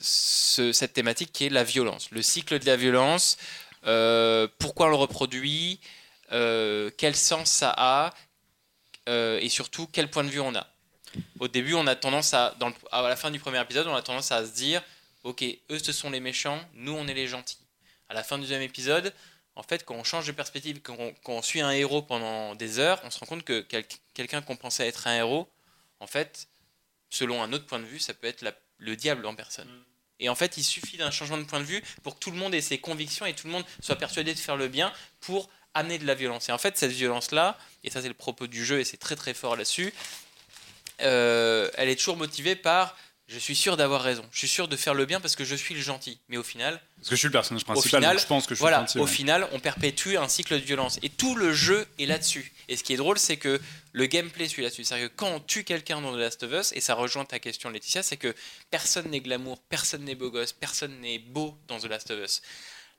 [0.00, 3.36] ce- cette thématique qui est la violence, le cycle de la violence,
[3.86, 5.80] euh, pourquoi on le reproduit,
[6.30, 8.12] quel sens ça a,
[9.08, 10.66] et surtout quel point de vue on a.
[11.38, 13.94] Au début, on a tendance à, dans le- à la fin du premier épisode, on
[13.94, 14.82] a tendance à se dire,
[15.24, 17.58] ok, eux ce sont les méchants, nous on est les gentils.
[18.08, 19.12] À la fin du deuxième épisode,
[19.56, 22.54] en fait, quand on change de perspective, quand on, quand on suit un héros pendant
[22.54, 25.48] des heures, on se rend compte que quel- quelqu'un qu'on pensait être un héros,
[26.00, 26.46] en fait,
[27.10, 29.68] selon un autre point de vue, ça peut être la- le diable en personne.
[30.20, 32.36] Et en fait, il suffit d'un changement de point de vue pour que tout le
[32.38, 35.48] monde ait ses convictions et tout le monde soit persuadé de faire le bien pour
[35.74, 36.48] amener de la violence.
[36.48, 39.14] Et en fait, cette violence-là, et ça c'est le propos du jeu et c'est très
[39.16, 39.92] très fort là-dessus,
[41.02, 42.96] euh, elle est toujours motivée par
[43.28, 45.56] je suis sûr d'avoir raison, je suis sûr de faire le bien parce que je
[45.56, 46.20] suis le gentil.
[46.28, 48.54] Mais au final, Parce que je suis le personnage principal, final, donc je pense que
[48.54, 49.10] je suis voilà, gentil, au ouais.
[49.10, 51.00] final, on perpétue un cycle de violence.
[51.02, 52.52] Et tout le jeu est là-dessus.
[52.68, 53.60] Et ce qui est drôle, c'est que
[53.92, 54.84] le gameplay suit là-dessus.
[54.84, 57.40] C'est-à-dire que quand on tue quelqu'un dans The Last of Us, et ça rejoint ta
[57.40, 58.32] question, Laetitia, c'est que
[58.70, 62.42] personne n'est glamour, personne n'est beau gosse, personne n'est beau dans The Last of Us.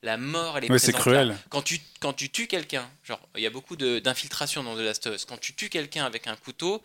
[0.04, 1.00] La mort, elle est Ouais, c'est là.
[1.00, 1.38] cruel.
[1.50, 5.08] Quand tu, quand tu tues quelqu'un, genre, il y a beaucoup d'infiltration dans The Last
[5.08, 5.24] of Us.
[5.26, 6.84] Quand tu tues quelqu'un avec un couteau,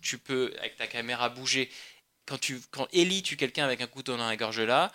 [0.00, 1.70] tu peux, avec ta caméra, bouger.
[2.26, 4.92] Quand, tu, quand Ellie tue quelqu'un avec un couteau dans la gorge là,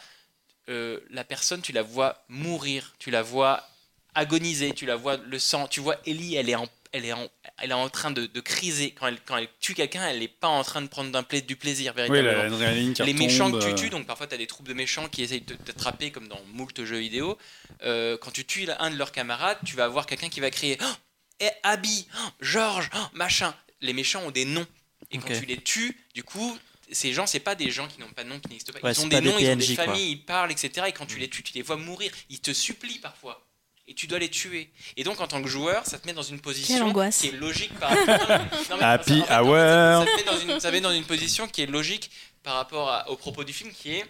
[0.69, 3.67] euh, la personne, tu la vois mourir, tu la vois
[4.15, 7.29] agoniser, tu la vois le sang, tu vois Ellie, elle est en, elle est en,
[7.59, 8.91] elle est en train de, de criser.
[8.91, 11.55] Quand elle, quand elle tue quelqu'un, elle n'est pas en train de prendre pla- du
[11.55, 14.37] plaisir Oui, véritablement la qui les méchants que tu euh, tues, donc parfois tu as
[14.37, 17.37] des troupes de méchants qui essayent de t'attraper comme dans moult jeux vidéo.
[17.83, 20.77] Euh, quand tu tues un de leurs camarades, tu vas avoir quelqu'un qui va crier
[20.81, 20.93] oh,
[21.39, 23.53] eh, Abby, oh, Georges, oh, machin.
[23.81, 24.65] Les méchants ont des noms.
[25.11, 25.39] Et quand Ok.
[25.39, 26.57] tu les tues, du coup,
[26.91, 28.79] ces gens, c'est pas des gens qui n'ont pas de nom, qui n'existent pas.
[28.87, 29.85] Ouais, ils ont des des noms, ils ont PNJ, des quoi.
[29.85, 30.87] familles, ils parlent, etc.
[30.87, 32.11] Et quand tu les tues, tu les vois mourir.
[32.29, 33.43] Ils te supplient parfois.
[33.89, 34.69] Et tu dois les tuer.
[34.97, 37.73] Et donc, en tant que joueur, ça te met dans une position qui est logique
[37.79, 38.27] par rapport.
[38.69, 40.05] Non, mais Happy ça- en fait, hour.
[40.05, 42.11] Ça, te met dans une, ça met dans une position qui est logique
[42.43, 44.05] par rapport à- au propos du film, qui est,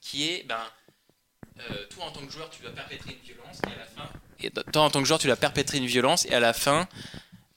[0.00, 0.58] qui est, ben,
[1.60, 4.10] euh, toi en tant que joueur, tu dois perpétrer une violence, et à la fin,
[4.40, 6.88] et toi en tant que joueur, tu dois perpétrer une violence, et à la fin,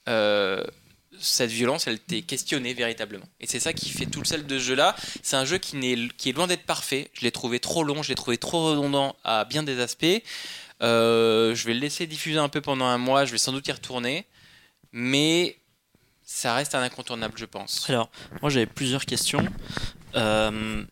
[0.08, 0.64] euh,
[1.20, 3.26] cette violence, elle t'est questionnée véritablement.
[3.40, 4.96] Et c'est ça qui fait tout le sel de ce jeu-là.
[5.24, 7.10] C'est un jeu qui, n'est, qui est loin d'être parfait.
[7.14, 10.06] Je l'ai trouvé trop long, je l'ai trouvé trop redondant à bien des aspects.
[10.82, 13.68] Euh, je vais le laisser diffuser un peu pendant un mois, je vais sans doute
[13.68, 14.26] y retourner.
[14.92, 15.58] Mais
[16.24, 17.90] ça reste un incontournable, je pense.
[17.90, 18.10] Alors,
[18.42, 19.46] moi j'avais plusieurs questions.
[20.16, 20.84] Euh,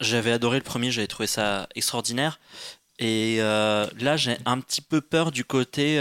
[0.00, 2.40] j'avais adoré le premier, j'avais trouvé ça extraordinaire.
[2.98, 5.98] Et euh, là, j'ai un petit peu peur du côté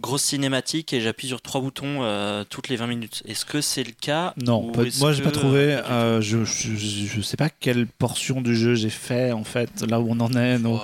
[0.00, 3.22] grosse cinématique et j'appuie sur trois boutons euh, toutes les 20 minutes.
[3.26, 5.74] Est-ce que c'est le cas Non, ou pas- moi j'ai pas trouvé.
[5.74, 10.00] euh, je, je, je sais pas quelle portion du jeu j'ai fait en fait, là
[10.00, 10.58] où on en est.
[10.58, 10.80] nos-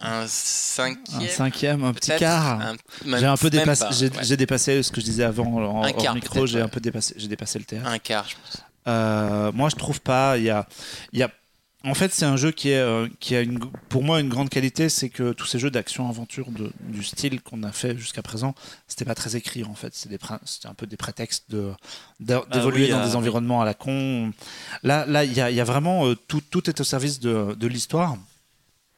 [0.00, 1.22] un cinquième.
[1.22, 2.74] un cinquième, un petit quart.
[3.06, 3.84] J'ai un peu dépassé.
[3.84, 4.36] pas, J'ai ouais.
[4.36, 6.46] dépassé ce que je disais avant en Un quart, micro.
[6.46, 6.62] J'ai ouais.
[6.62, 7.14] un peu dépassé.
[7.16, 7.86] J'ai dépassé le théâtre.
[7.88, 8.62] Un quart, je pense.
[8.88, 10.36] Euh, moi, je trouve pas.
[10.36, 10.66] Il y a,
[11.12, 11.30] il y a.
[11.84, 14.48] En fait, c'est un jeu qui est, euh, qui a une, pour moi une grande
[14.48, 16.46] qualité, c'est que tous ces jeux d'action-aventure
[16.80, 18.54] du style qu'on a fait jusqu'à présent,
[18.88, 19.94] c'était pas très écrit en fait.
[19.94, 20.16] C'était
[20.66, 21.70] un peu des prétextes de
[22.20, 24.32] d'a- d'évoluer oui, dans euh, des environnements à la con.
[24.82, 27.20] Là, là, il y a, il y a vraiment euh, tout, tout est au service
[27.20, 28.16] de, de l'histoire.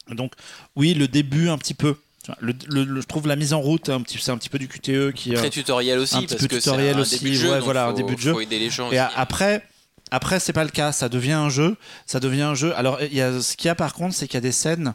[0.08, 0.34] Donc,
[0.76, 1.96] oui, le début un petit peu.
[2.22, 4.60] Tu vois, Le, le- le- je trouve la mise en route c'est un petit peu
[4.60, 5.32] du QTE qui.
[5.34, 7.34] euh, Très tutoriel aussi, un petit parce peu que c'est tutoriel un aussi, début de
[7.40, 7.50] jeu.
[7.50, 8.32] ouais, voilà, un début de jeu.
[8.32, 9.12] faut aider les gens Et aussi.
[9.16, 9.66] après,
[10.10, 10.92] après c'est pas le cas.
[10.92, 11.76] Ça devient un jeu.
[12.06, 12.74] Ça devient un jeu.
[12.76, 14.52] Alors, il y a, ce qu'il y a par contre, c'est qu'il y a des
[14.52, 14.94] scènes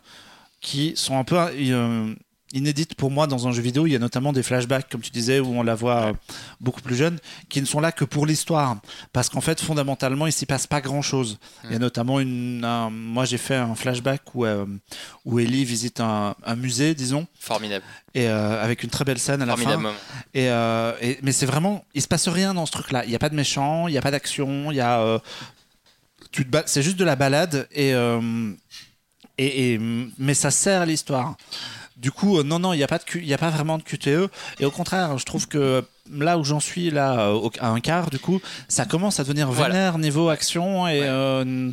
[0.62, 2.14] qui sont un peu euh,
[2.54, 3.88] inédites pour moi dans un jeu vidéo.
[3.88, 6.14] Il y a notamment des flashbacks, comme tu disais, où on la voit euh,
[6.60, 7.18] beaucoup plus jeune,
[7.50, 8.78] qui ne sont là que pour l'histoire.
[9.14, 11.40] Parce qu'en fait, fondamentalement, il s'y passe pas grand chose.
[11.66, 12.64] Il y a notamment une.
[12.66, 14.66] un- moi, j'ai fait un flashback où, euh,
[15.26, 17.86] où Ellie visite un, un musée, disons, Formidable.
[18.14, 19.64] et euh, avec une très belle scène à la fin.
[19.64, 19.96] Formidable moment.
[20.34, 23.04] Et, euh, et- mais c'est vraiment, il se passe rien dans ce truc-là.
[23.06, 25.22] Il n'y a pas de méchant, il n'y a pas d'action, il y a,
[26.32, 27.90] tu te ba- c'est juste de la balade et,
[29.38, 29.80] et, et-
[30.18, 31.36] mais ça sert à l'histoire.
[32.02, 33.52] Du coup, euh, non, non, il n'y a pas de, Q- il y a pas
[33.52, 34.30] vraiment de QTE.
[34.60, 37.80] Et au contraire, je trouve que là où j'en suis là, euh, au- à un
[37.80, 39.74] quart, du coup, ça commence à devenir Voilà.
[39.74, 41.06] vénère niveau action et Ouais.
[41.08, 41.70] euh,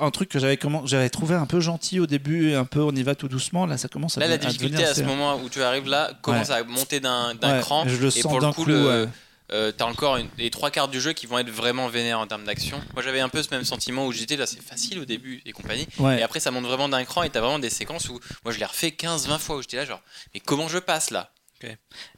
[0.00, 2.80] un truc que j'avais comment j'avais trouvé un peu gentil au début et un peu
[2.80, 4.90] on y va tout doucement là ça commence à Là, la à difficulté à ce
[4.92, 7.84] assez- moment où tu arrives là commence à monter d'un Ouais, cran.
[7.86, 9.08] je le et sens pour d'un le coup, coup, le- ouais.
[9.52, 12.26] Euh, t'as encore une- les trois quarts du jeu qui vont être vraiment vénères en
[12.26, 12.80] termes d'action.
[12.94, 15.52] Moi, j'avais un peu ce même sentiment où j'étais là, c'est facile au début et
[15.52, 15.86] compagnie.
[15.98, 16.20] Ouais.
[16.20, 18.58] Et après, ça monte vraiment d'un cran et t'as vraiment des séquences où moi je
[18.58, 20.00] l'ai refait 15-20 fois où j'étais là, genre,
[20.32, 21.30] mais comment je passe là?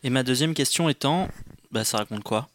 [0.03, 1.28] Et ma deuxième question étant,
[1.70, 2.48] bah, ça raconte quoi?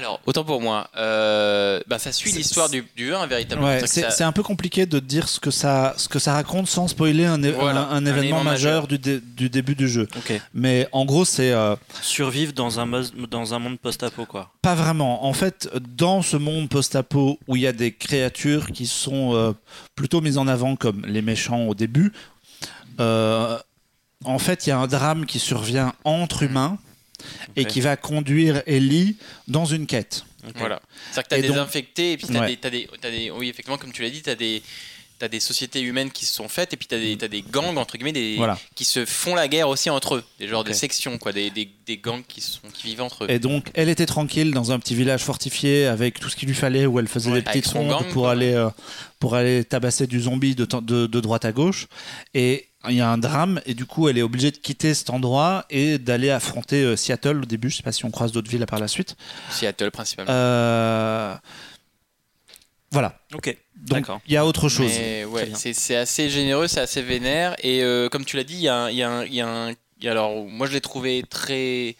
[0.00, 3.68] Alors, autant pour moi, euh, bah, ça suit l'histoire du, du 1 véritablement.
[3.68, 6.68] Ouais, c'est ça- un peu compliqué de dire ce que ça, ce que ça raconte
[6.68, 8.86] sans spoiler un, é- Voilà, un- un un événement majeur majeur.
[8.88, 10.08] du, dé- du début du jeu.
[10.16, 10.40] Ok.
[10.54, 12.88] Mais en gros, c'est euh, Survivre dans un,
[13.30, 14.50] dans un monde post-apo, quoi.
[14.62, 15.26] pas vraiment.
[15.26, 15.68] En fait,
[15.98, 19.52] dans ce monde post-apo où il y a des créatures qui sont euh,
[19.94, 22.10] plutôt mises en avant comme les méchants au début,
[23.00, 23.58] euh,
[24.24, 26.78] en fait, il y a un drame qui survient entre humains
[27.56, 29.16] et qui va conduire Ellie
[29.48, 30.24] dans une quête.
[30.56, 30.80] Voilà.
[31.12, 32.46] C'est-à-dire que tu as Et donc- infectés, et puis tu as, Ouais.
[32.48, 34.62] des, t'as des, t'as des- Oui, effectivement, comme tu l'as dit, tu as des.
[35.18, 37.42] T'as des sociétés humaines qui se sont faites et puis tu as, des- t'as des
[37.42, 38.58] gangs entre guillemets des, Voilà.
[38.74, 41.68] qui se font la guerre aussi entre eux, des genres de sections quoi, des, des,
[41.84, 43.30] des gangs qui, sont, qui vivent entre eux.
[43.30, 46.54] Et donc, elle était tranquille dans un petit village fortifié avec tout ce qu'il lui
[46.54, 48.70] fallait, où elle faisait Ouais, des petites rondes gang, pour aller, euh,
[49.18, 51.86] pour aller tabasser du zombie de, de droite à gauche.
[52.32, 55.10] Et il y a un drame, et du coup, elle est obligée de quitter cet
[55.10, 57.68] endroit et d'aller affronter euh, Seattle au début.
[57.70, 59.16] Je sais pas si on croise d'autres villes par la suite.
[59.50, 60.32] Seattle principalement.
[60.32, 61.34] Euh,
[62.92, 63.20] Voilà.
[63.34, 63.56] Ok.
[63.76, 64.90] Donc, il y a autre chose.
[65.28, 67.54] Ouais, c'est assez généreux, c'est assez vénère.
[67.62, 69.34] Et euh, comme tu l'as dit, il y a, un- il y a un- il
[69.34, 69.70] y a un.
[69.70, 71.96] il y a- Alors, moi, je l'ai trouvé très.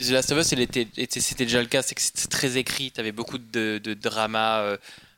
[0.00, 2.90] The Last of Us, c'était déjà le cas, c'est que c'était très écrit.
[2.92, 4.76] Tu avais beaucoup de, de drama euh,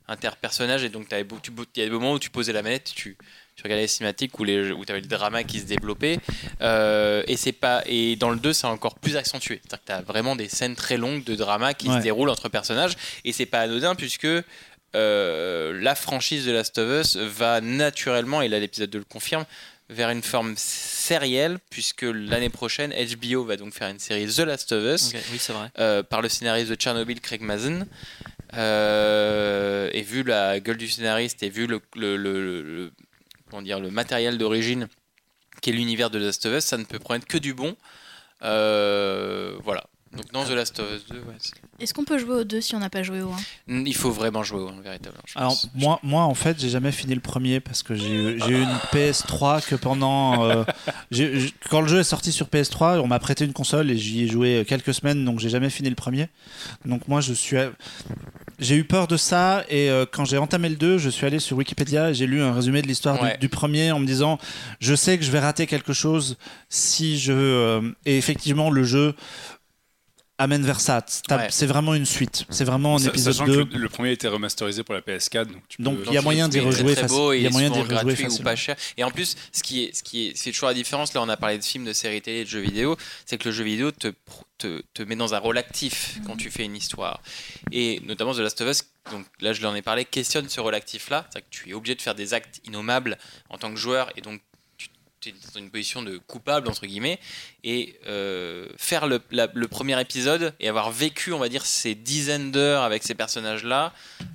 [0.08, 0.82] interpersonnage.
[0.82, 2.90] Et donc, t'avais beau- tu- il y a des moments où tu posais la manette,
[2.94, 3.16] tu,
[3.56, 6.18] tu regardais les cinématiques où, les, où tu avais le drama qui se développait.
[6.60, 9.60] Euh, et, c'est pas, et dans le 2, c'est encore plus accentué.
[9.62, 11.96] C'est-à-dire que tu as vraiment des scènes très longues de drama qui Ouais.
[11.98, 12.92] se déroulent entre personnages.
[13.24, 14.26] Et c'est pas anodin puisque
[14.94, 19.44] euh, la franchise de Last of Us va naturellement, et là l'épisode 2 le confirme,
[19.88, 24.72] vers une forme sérielle, puisque l'année prochaine, HBO va donc faire une série The Last
[24.72, 25.68] of Us, Ok, Oui, vrai.
[25.78, 27.86] euh, par le scénariste de Tchernobyl, Craig Mazin.
[28.54, 32.92] Euh, et vu la gueule du scénariste et vu le-
[33.50, 34.88] comment dire, le matériel d'origine
[35.60, 37.76] qui est l'univers de The Last of Us, ça ne peut prendre que du bon.
[38.42, 39.84] Euh, voilà.
[40.16, 41.22] Donc dans The Last of Us 2, ouais,
[41.80, 43.30] Est-ce qu'on peut jouer aux deux si on n'a pas joué au
[43.68, 45.22] 1 il faut vraiment jouer au 1, véritablement.
[45.26, 45.68] je Alors pense.
[45.74, 49.66] moi, moi en fait, j'ai jamais fini le premier parce que j'ai eu une PS3
[49.66, 50.64] que pendant euh,
[51.70, 54.28] quand le jeu est sorti sur PS3, on m'a prêté une console et j'y ai
[54.28, 56.28] joué quelques semaines, donc j'ai jamais fini le premier.
[56.84, 57.70] Donc moi, je suis à-
[58.58, 61.38] j'ai eu peur de ça et euh, quand j'ai entamé le 2, je suis allé
[61.38, 64.38] sur Wikipédia et j'ai lu un résumé de l'histoire du, premier en me disant
[64.80, 66.36] je sais que je vais rater quelque chose
[66.70, 69.14] si je euh, et effectivement le jeu
[70.38, 71.02] amène vers ça.
[71.26, 71.46] T'as- Ouais.
[71.50, 72.44] C'est vraiment une suite.
[72.50, 73.64] C'est vraiment un épisode Sachant 2.
[73.64, 76.12] que le, le premier a été remasterisé pour la PS4, donc tu Donc, peux- il
[76.14, 78.42] y a moyen d'y très, rejouer très beau il y a moyen d'y rejouer ou
[78.42, 78.76] pas cher.
[78.96, 81.14] Et en plus, ce qui est, ce qui est, c'est toujours la différence.
[81.14, 82.96] Là, on a parlé de films, de séries télé, de jeux vidéo.
[83.24, 84.08] C'est que le jeu vidéo te,
[84.58, 87.20] te, te met dans un rôle actif quand tu fais une histoire.
[87.72, 88.82] Et notamment The Last of Us.
[89.12, 90.04] Donc là, je l'en ai parlé.
[90.04, 91.26] Questionne ce rôle actif-là.
[91.30, 93.16] C'est-à-dire que tu es obligé de faire des actes innommables
[93.50, 94.40] en tant que joueur, et donc
[95.32, 97.18] dans une position de coupable entre guillemets.
[97.64, 102.50] Et euh, faire le, le premier épisode et avoir vécu, on va dire, ces dizaines
[102.52, 103.92] d'heures avec ces personnages-là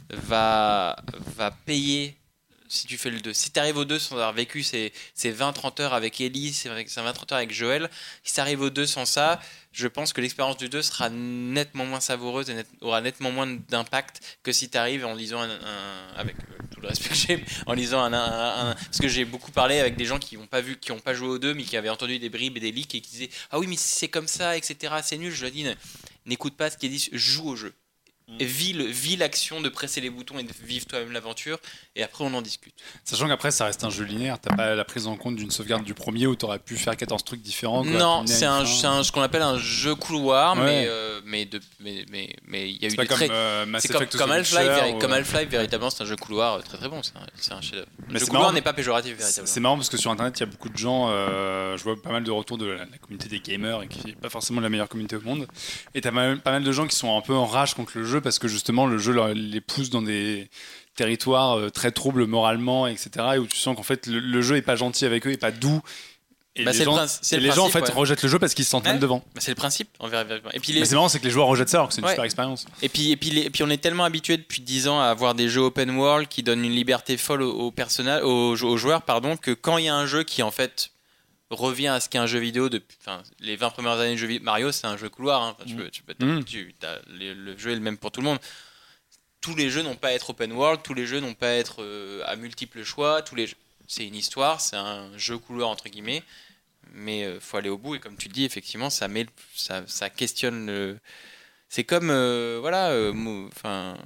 [0.10, 0.98] va,
[1.36, 2.16] va payer
[2.72, 3.34] si tu fais le 2.
[3.34, 6.70] Si tu arrives au 2 sans avoir vécu ces, ces 20-30 heures avec Ellie, ces
[6.70, 7.90] 20-30 heures avec Joël,
[8.24, 9.40] si tu arrives au 2 sans ça,
[9.74, 14.22] je pense que l'expérience du 2 sera nettement moins savoureuse et aura nettement moins d'impact
[14.44, 15.50] que si tu arrives en lisant un,
[16.16, 19.52] avec euh, tout le respect que j'ai, en lisant un, un- parce que j'ai beaucoup
[19.52, 21.64] parlé avec des gens qui n'ont pas vu, qui n'ont pas joué au 2, mais
[21.64, 24.08] qui avaient entendu des bribes et des leaks et qui disaient ah oui mais c'est
[24.08, 24.96] comme ça, etc.
[25.04, 25.32] C'est nul.
[25.34, 25.66] Je leur dis
[26.26, 27.74] n'écoute pas ce qui est dit, joue au jeu.
[28.40, 31.60] Et vis le- vis l'action de presser les boutons et de vivre toi-même l'aventure,
[31.98, 32.74] et après on en discute.
[33.04, 34.40] Sachant qu'après, ça reste un jeu linéaire.
[34.40, 37.26] T'as pas la prise en compte d'une sauvegarde du premier où t'aurais pu faire 14
[37.26, 37.84] trucs différents.
[37.84, 40.64] quoi, non, c'est un, c'est un- ce qu'on appelle un jeu couloir, Ouais.
[40.64, 43.28] mais euh, mais de- mais mais mais il y a eu C'est des comme très
[43.30, 46.04] euh, Mass c'est comme, Effect comme Half-Life, Witcher, véri- ou, comme euh, Half-Life, véritablement, c'est
[46.04, 47.04] un jeu couloir très très bon.
[47.04, 47.88] C'est un, c'est un chef-d'œuvre.
[48.08, 48.54] Mais Le jeu couloir marrant.
[48.54, 49.52] n'est pas péjoratif, véritablement.
[49.54, 51.10] c'est marrant parce que sur internet, il y a beaucoup de gens.
[51.10, 54.08] euh, je vois pas mal de retours de la, la communauté des gamers et qui
[54.08, 55.48] n'est pas forcément la meilleure communauté au monde.
[55.94, 58.21] Et t'as pas mal de gens qui sont un peu en rage contre le jeu
[58.22, 60.50] parce que justement le jeu les pousse dans des
[60.96, 63.10] territoires euh, très troubles moralement, etc.
[63.36, 65.38] Et où tu sens qu'en fait le, le jeu est pas gentil avec eux et
[65.38, 65.82] pas doux.
[66.58, 67.92] Et Bah, les, le gens, et le les gens en fait ouais.
[67.94, 68.92] rejettent le jeu parce qu'ils se sentent Ouais.
[68.92, 69.20] même devant.
[69.34, 70.10] Bah, c'est le principe, en.
[70.54, 72.06] Et puis les, c'est marrant, c'est que les joueurs rejettent ça alors que c'est une
[72.08, 72.12] Ouais.
[72.12, 72.66] super expérience.
[72.82, 75.06] Et puis, et, puis les- et puis on est tellement habitué depuis 10 ans à
[75.06, 79.38] avoir des jeux open world qui donnent une liberté folle aux, aux, aux joueurs pardon,
[79.38, 80.91] que quand il y a un jeu qui en fait
[81.56, 84.28] revient à ce qu'est un jeu vidéo depuis enfin, les 20 premières années de jeu
[84.28, 85.58] vidéo, Mario c'est un jeu couloir, hein.
[85.66, 86.04] Tu tu
[86.46, 86.76] tu-
[87.10, 88.40] le, jeu est le même pour tout le monde.
[89.42, 91.54] Tous les jeux n'ont pas à être open world, tous les jeux n'ont pas à
[91.54, 93.50] être euh, à multiples choix, tous les
[93.88, 96.24] c'est une histoire, c'est un jeu couloir entre guillemets,
[96.94, 99.26] mais il faut aller au bout et comme tu le dis effectivement ça met
[99.56, 100.98] ça, ça questionne le
[101.70, 103.12] c'est comme euh, voilà euh,
[103.48, 103.98] enfin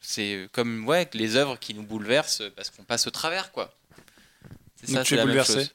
[0.00, 3.74] c'est comme ouais les œuvres qui nous bouleversent parce qu'on passe au travers quoi
[4.84, 5.74] c'est ça c'est es la même chose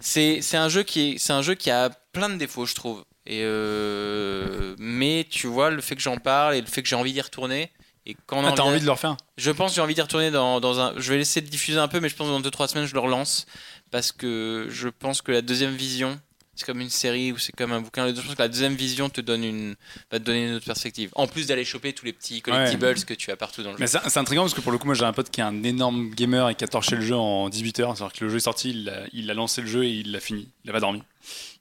[0.00, 2.74] c'est c'est un jeu qui est c'est un jeu qui a plein de défauts je
[2.74, 6.88] trouve et euh, mais tu vois le fait que j'en parle et le fait que
[6.88, 7.70] j'ai envie d'y retourner
[8.06, 10.00] et quand on Ah, t'as envie de le refaire je pense que j'ai envie d'y
[10.00, 10.94] retourner dans, dans un.
[10.96, 12.94] Je vais laisser le diffuser un peu, mais je pense que dans 2-3 semaines, je
[12.94, 13.46] le relance.
[13.90, 16.18] Parce que je pense que la deuxième vision,
[16.56, 18.08] c'est comme une série ou c'est comme un bouquin.
[18.08, 19.74] Je pense que la deuxième vision te donne une,
[20.10, 21.10] va te donner une autre perspective.
[21.14, 23.80] En plus d'aller choper tous les petits collectibles que tu as partout dans le jeu.
[23.80, 25.62] Mais c'est intriguant parce que pour le coup, moi j'ai un pote qui est un
[25.62, 27.96] énorme gamer et qui a torché le jeu en 18 heures.
[27.96, 30.12] C'est-à-dire que le jeu est sorti, il a, il a lancé le jeu et il
[30.12, 30.48] l'a fini.
[30.64, 31.02] Il a pas dormi.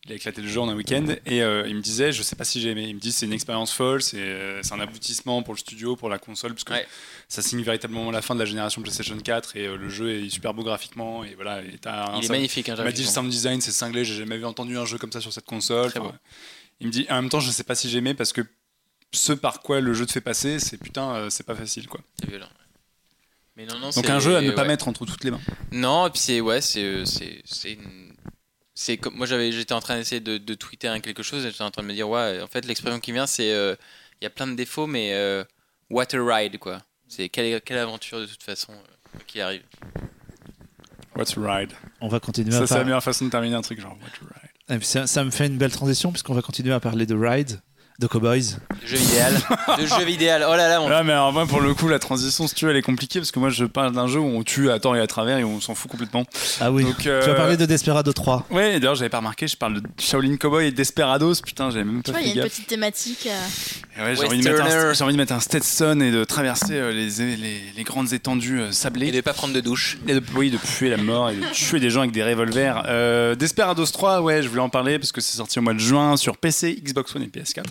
[0.08, 2.36] Il a éclaté le jeu en un week-end et euh, il me disait, je sais
[2.36, 2.86] pas si j'ai aimé.
[2.88, 6.10] Il me dit c'est une expérience folle, c'est euh, un aboutissement pour le studio, pour
[6.10, 6.86] la console, parce que Ouais.
[7.28, 10.30] ça signe véritablement la fin de la génération PlayStation 4 et euh, le jeu est
[10.30, 11.64] super beau graphiquement et voilà.
[11.64, 11.70] et
[12.20, 12.70] Il est magnifique.
[12.70, 15.00] Hein, il m'a dit le sound design c'est cinglé, j'ai jamais vu entendu un jeu
[15.00, 15.90] comme ça sur cette console.
[15.90, 16.16] Très Enfin, beau.
[16.82, 18.42] il me dit en même temps je sais pas si j'ai aimé parce que
[19.12, 22.02] ce par quoi le jeu te fait passer, c'est putain, euh, c'est pas facile quoi.
[22.20, 22.50] C'est violent.
[23.58, 24.68] Mais non, non, Donc un jeu à ne pas ouais.
[24.68, 25.42] mettre entre toutes les mains.
[25.72, 27.04] Non, et puis c'est ouais, c'est
[27.66, 28.14] une-
[28.76, 31.64] c'est comme moi j'avais j'étais en train d'essayer de, de tweeter quelque chose et j'étais
[31.64, 33.76] en train de me dire ouais, en fait l'expression qui vient c'est euh,
[34.22, 35.44] il y a plein de défauts mais euh,
[35.90, 36.82] what a ride quoi.
[37.08, 39.64] C'est quelle, quelle aventure de toute façon euh, qui arrive.
[41.16, 41.72] What's ride
[42.02, 44.52] On va continuer Ça c'est la meilleure façon de terminer un truc genre What's ride.
[44.70, 47.16] Et puis Ça, ça me fait une belle transition puisqu'on va continuer à parler de
[47.16, 47.62] Ride,
[48.00, 48.58] de Cowboys.
[48.82, 49.34] De jeu idéal.
[49.80, 50.46] de jeu idéal.
[50.50, 52.66] Oh là là, on- Ouais mais alors moi pour le coup la transition si tu
[52.66, 54.80] veux elle est compliquée parce que moi je parle d'un jeu où on tue à
[54.80, 56.26] tort et à travers et on s'en fout complètement.
[56.60, 56.84] Ah oui.
[56.84, 58.46] Donc, Tu euh, vas parler de Desperado 3.
[58.52, 61.86] Ouais et d'ailleurs j'avais pas remarqué je parle de Shaolin Cowboy et Desperados putain j'avais
[61.86, 62.52] même Tu pas vois, il y a une gaffe.
[62.52, 63.28] petite thématique.
[63.28, 64.94] euh, ouais, j'ai envie, de mettre un- Westerner.
[64.96, 68.60] j'ai envie de mettre un Stetson et de traverser euh, les, les, les grandes étendues
[68.62, 69.08] euh, sablées.
[69.08, 69.98] et de pas prendre de douche.
[70.08, 72.84] Et de, oui, de puer la mort et de tuer des gens avec des revolvers.
[72.88, 75.80] Euh, Desperados 3, ouais, je voulais en parler parce que c'est sorti au mois de
[75.80, 77.64] juin sur PC, Xbox One et PS4.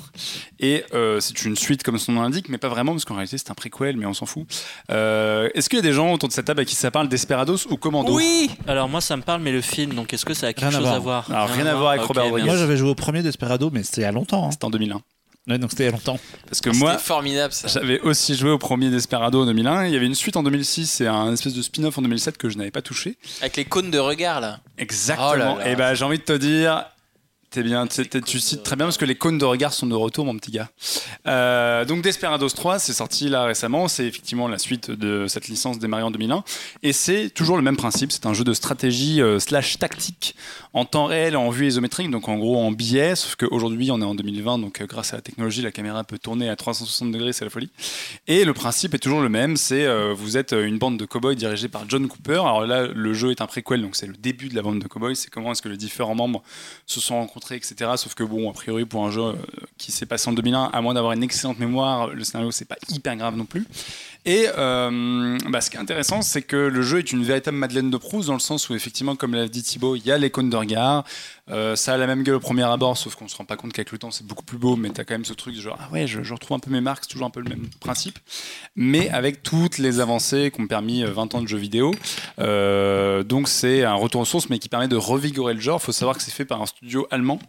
[0.60, 3.38] Et euh, c'est une suite comme son nom l'indique, mais pas vraiment parce qu'en réalité
[3.38, 4.44] c'est un préquel, mais on s'en fout.
[4.90, 7.08] Euh, Est-ce qu'il y a des gens autour de cette table à qui ça parle
[7.08, 8.14] Desperados ou Commando?
[8.14, 10.68] Oui Alors moi ça me parle, mais le film, donc est-ce que ça a quelque
[10.68, 10.94] Rien à chose voir.
[10.94, 11.30] à voir?
[11.30, 12.24] Alors, rien à voir avec Robert.
[12.24, 12.46] Rodriguez.
[12.46, 14.46] Moi j'avais joué au premier Desperado, mais c'était il y a longtemps.
[14.46, 14.50] hein.
[14.50, 15.00] C'était en 2001.
[15.46, 16.18] Ouais, donc c'était il y a longtemps.
[16.46, 17.68] Parce que moi, formidable ça.
[17.68, 19.86] j'avais aussi joué au premier Desperado en 2001.
[19.88, 22.48] Il y avait une suite en 2006 et un espèce de spin-off en 2007 que
[22.48, 23.18] je n'avais pas touché.
[23.42, 24.60] Avec les cônes de regard là.
[24.78, 25.28] Exactement.
[25.32, 25.68] Oh là là.
[25.68, 26.86] Et ben j'ai envie de te dire.
[27.54, 30.24] T'es bien, tu cites très bien parce que les cônes de regard sont de retour,
[30.24, 30.70] mon petit gars.
[31.28, 33.86] Euh, donc Desperados 3, c'est sorti là récemment.
[33.86, 36.42] C'est effectivement la suite de cette licence démarrée en 2001.
[36.82, 38.10] Et c'est toujours le même principe.
[38.10, 40.34] C'est un jeu de stratégie euh, slash tactique
[40.72, 43.14] en temps réel, en vue isométrique, donc en gros en biais.
[43.14, 46.18] Sauf qu'aujourd'hui, on est en 2020, donc euh, grâce à la technologie, la caméra peut
[46.18, 47.70] tourner à 360 degrés, c'est la folie.
[48.26, 49.56] Et le principe est toujours le même.
[49.56, 52.40] C'est vous êtes une bande de cowboys dirigée par John Cooper.
[52.40, 54.88] Alors là, le jeu est un préquel, donc c'est le début de la bande de
[54.88, 55.14] cowboys.
[55.14, 56.42] C'est comment est-ce que les différents membres
[56.86, 57.92] se sont rencontrés, etc.
[57.96, 59.34] Sauf que bon, a priori, pour un jeu euh,
[59.78, 62.76] qui s'est passé en 2001, à moins d'avoir une excellente mémoire, le scénario c'est pas
[62.88, 63.66] hyper grave non plus.
[64.26, 67.90] Et euh, bah, ce qui est intéressant, c'est que le jeu est une véritable Madeleine
[67.90, 70.30] de Proust, dans le sens où, effectivement, comme l'a dit Thibaut, il y a les
[70.30, 71.04] cônes de regard.
[71.50, 73.74] Euh, ça a la même gueule au premier abord, sauf qu'on se rend pas compte
[73.74, 75.60] qu'avec le temps, c'est beaucoup plus beau, mais tu as quand même ce truc de
[75.60, 77.68] genre, ah ouais, je, retrouve un peu mes marques, c'est toujours un peu le même
[77.80, 78.18] principe.
[78.76, 81.94] Mais avec toutes les avancées qui ont permis euh, 20 ans de jeux vidéo.
[82.38, 85.82] Euh, donc, c'est un retour aux sources, mais qui permet de revigorer le genre.
[85.82, 87.40] faut savoir que c'est fait par un studio allemand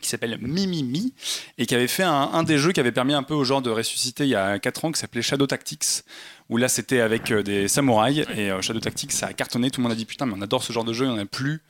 [0.00, 1.12] qui s'appelle Mimimi
[1.58, 3.70] et qui avait fait un, des jeux qui avait permis un peu au genre de
[3.70, 6.04] ressusciter il y a 4 ans qui s'appelait Shadow Tactics
[6.48, 9.70] où là c'était avec euh, des samouraïs et euh, Shadow Tactics ça a cartonné.
[9.70, 11.14] Tout le monde a dit putain mais on adore ce genre de jeu il n'y
[11.14, 11.62] en a plus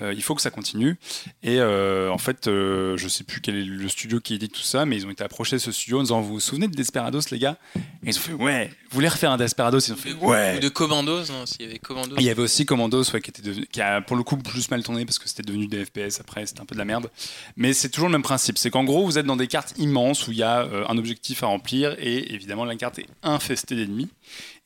[0.00, 0.98] il faut que ça continue
[1.42, 4.60] et euh, en fait euh, je sais plus quel est le studio qui édite tout
[4.62, 6.74] ça mais ils ont été approchés de ce studio en disant vous vous souvenez de
[6.74, 7.56] Desperados les gars?
[7.76, 7.80] Et
[8.10, 9.78] ils ont fait ouais vous voulez refaire un Desperados?
[9.80, 12.16] Ils ont fait ouais Ou de Commandos, non S'il y avait Commandos.
[12.18, 14.70] Il y avait aussi Commandos ouais, qui, était devenu- qui a pour le coup plus
[14.70, 17.10] mal tourné parce que c'était devenu des FPS après, c'était un peu de la merde.
[17.56, 18.56] Mais c'est toujours le même principe.
[18.58, 20.96] C'est qu'en gros, vous êtes dans des cartes immenses où il y a euh, un
[20.98, 24.08] objectif à remplir et évidemment la carte est infestée d'ennemis.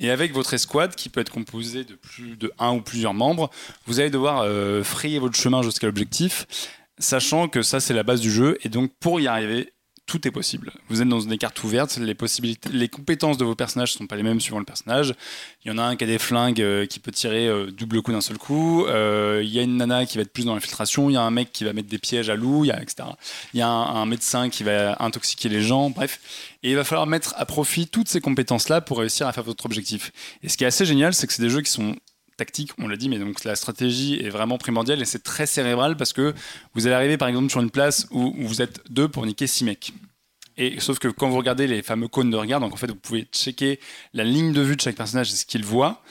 [0.01, 3.51] Et avec votre escouade qui peut être composée de plus de un ou plusieurs membres,
[3.87, 6.47] vous allez devoir euh, frayer votre chemin jusqu'à l'objectif,
[6.99, 8.59] sachant que ça c'est la base du jeu.
[8.63, 9.73] Et donc pour y arriver,
[10.09, 10.73] tout est possible.
[10.89, 14.23] Vous êtes dans des cartes ouvertes, les compétences de vos personnages ne sont pas les
[14.23, 15.15] mêmes suivant le personnage.
[15.65, 18.01] Il y en a un qui a des flingues euh, qui peut tirer euh, double
[18.01, 18.87] coup d'un seul coup.
[18.87, 21.11] Euh, Il y a une nana qui va être plus dans l'infiltration.
[21.11, 22.83] Il y a un mec qui va mettre des pièges à loups, il y a,
[22.83, 23.11] etc.
[23.53, 25.91] Il y a un, médecin qui va intoxiquer les gens.
[25.91, 26.21] Bref.
[26.63, 29.67] Et il va falloir mettre à profit toutes ces compétences-là pour réussir à faire votre
[29.67, 30.11] objectif.
[30.43, 31.95] Et ce qui est assez génial, c'est que c'est des jeux qui sont
[32.39, 35.97] tactiques, on l'a dit, mais donc la stratégie est vraiment primordiale et c'est très cérébral
[35.99, 36.33] parce que
[36.75, 39.47] vous allez arriver par exemple sur une place où où vous êtes deux pour niquer
[39.47, 39.93] six mecs.
[40.57, 42.97] Et sauf que quand vous regardez les fameux cônes de regard, donc en fait vous
[42.97, 43.79] pouvez checker
[44.15, 46.03] la ligne de vue de chaque personnage et ce qu'il voit,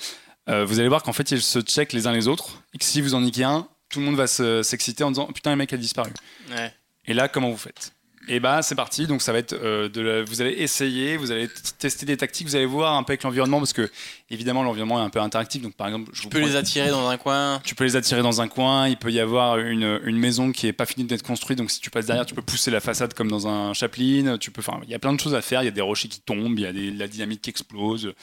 [0.50, 2.86] euh, vous allez voir qu'en fait ils se checkent les uns les autres et que
[2.86, 5.58] si vous en niquez un, tout le monde va se- s'exciter en disant putain le
[5.58, 6.12] mec a disparu.
[6.52, 6.72] Ouais.
[7.06, 7.94] Et là comment vous faites?
[8.30, 11.32] Et bah c'est parti, donc ça va être euh, de la- vous allez essayer, vous
[11.32, 11.48] allez
[11.80, 13.90] tester des tactiques, vous allez voir un peu avec l'environnement parce que
[14.30, 16.90] évidemment l'environnement est un peu interactif, donc par exemple je Tu peux prends- les attirer
[16.90, 17.62] dans un coin.
[17.64, 20.68] tu peux les attirer dans un coin, il peut y avoir une, une maison qui
[20.68, 23.14] est pas finie d'être construite, donc si tu passes derrière, tu peux pousser la façade
[23.14, 25.62] comme dans un chapeline, tu peux, enfin, il y a plein de choses à faire,
[25.62, 28.14] il y a des rochers qui tombent, il y a des, la dynamite qui explose,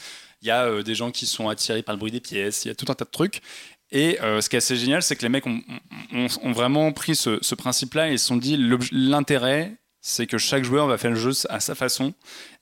[0.42, 2.68] il y a euh, des gens qui sont attirés par le bruit des pièces, il
[2.68, 3.40] y a tout un tas de trucs.
[3.90, 5.62] Et euh, ce qui est assez génial, c'est que les mecs ont,
[6.12, 8.56] ont- ont vraiment pris ce, ce principe-là et se sont dit
[8.90, 9.76] l'intérêt,
[10.06, 12.12] c'est que chaque joueur va faire le jeu à sa façon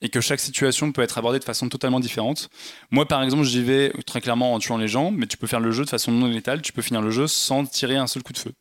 [0.01, 2.48] et que chaque situation peut être abordée de façon totalement différente.
[2.93, 5.59] Moi, par exemple, j'y vais très clairement en tuant les gens, mais tu peux faire
[5.59, 8.23] le jeu de façon non létale, tu peux finir le jeu sans tirer un seul
[8.23, 8.52] coup de feu.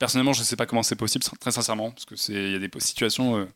[0.00, 2.58] Personnellement, je ne sais pas comment c'est possible, très sincèrement, parce que c'est y a
[2.58, 3.36] des situations.
[3.36, 3.46] euh,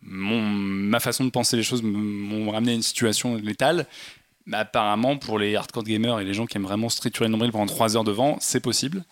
[0.00, 3.86] mon- ma façon de penser les choses m'ont ramené à une situation létale.
[4.46, 7.32] Mais apparemment, pour les hardcore gamers et les gens qui aiment vraiment se triturer le
[7.32, 9.02] nombril pendant 3 heures devant, c'est possible.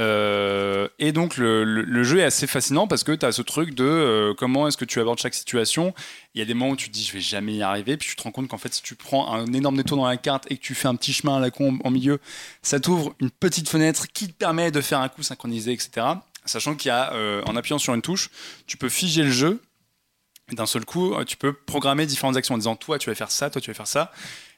[0.00, 3.74] Euh, et donc, le, le- jeu est assez fascinant parce que tu as ce truc
[3.74, 5.94] de euh, comment est-ce que tu abordes chaque situation?
[6.34, 7.96] Il y a des moments où tu te dis, je vais jamais y arriver.
[7.96, 10.16] Puis tu te rends compte qu'en fait, si tu prends un énorme détour dans la
[10.16, 12.18] carte et que tu fais un petit chemin à la con en milieu,
[12.62, 16.06] ça t'ouvre une petite fenêtre qui te permet de faire un coup synchronisé, etc.
[16.44, 18.30] Sachant qu'il y a, euh, en appuyant sur une touche,
[18.66, 19.62] tu peux figer le jeu.
[20.50, 23.48] D'un seul coup, tu peux programmer différentes actions en disant toi tu vas faire ça,
[23.48, 24.10] toi tu vas faire ça.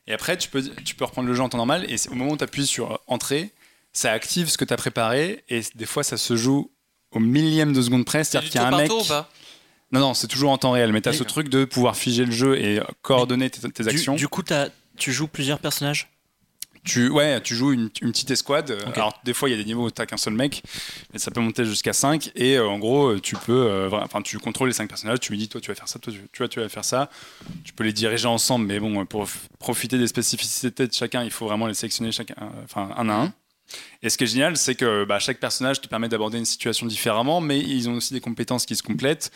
[0.06, 1.86] Et après, tu peux, tu peux reprendre le jeu en temps normal.
[1.88, 3.52] Et c'est- au moment où tu appuies sur euh, entrée,
[3.92, 5.44] ça active ce que tu as préparé.
[5.48, 6.70] Et des fois, ça se joue
[7.12, 8.24] au millième de seconde près.
[8.24, 8.88] C'est C'est-à-dire qu'il y a un mec.
[8.88, 9.30] tour ou pas?
[9.92, 10.92] Non, non, c'est toujours en temps réel.
[10.92, 13.82] Mais tu as ce truc de pouvoir figer le jeu et euh, coordonner tes, tes
[13.84, 14.14] Du, actions.
[14.16, 16.10] du coup, t'as- tu joues plusieurs personnages?
[16.84, 18.70] Tu, ouais, tu joues une, une petite escouade.
[18.70, 18.80] Euh.
[18.94, 20.62] Alors, des fois, il y a des niveaux où tu qu'un seul mec,
[21.12, 22.30] mais ça peut monter jusqu'à 5.
[22.34, 25.20] Et euh, en gros, euh, tu peux, euh, enfin, tu contrôles les 5 personnages.
[25.20, 27.08] Tu lui dis, toi, tu vas faire ça, toi, tu, vois, tu vas faire ça.
[27.64, 29.26] Tu peux les diriger ensemble, mais bon, euh, pour
[29.58, 32.34] profiter des spécificités de chacun, il faut vraiment les sélectionner chacun,
[32.64, 33.32] enfin, un à un.
[34.02, 36.86] Et ce qui est génial, c'est que bah, chaque personnage te permet d'aborder une situation
[36.86, 39.32] différemment, mais ils ont aussi des compétences qui se complètent.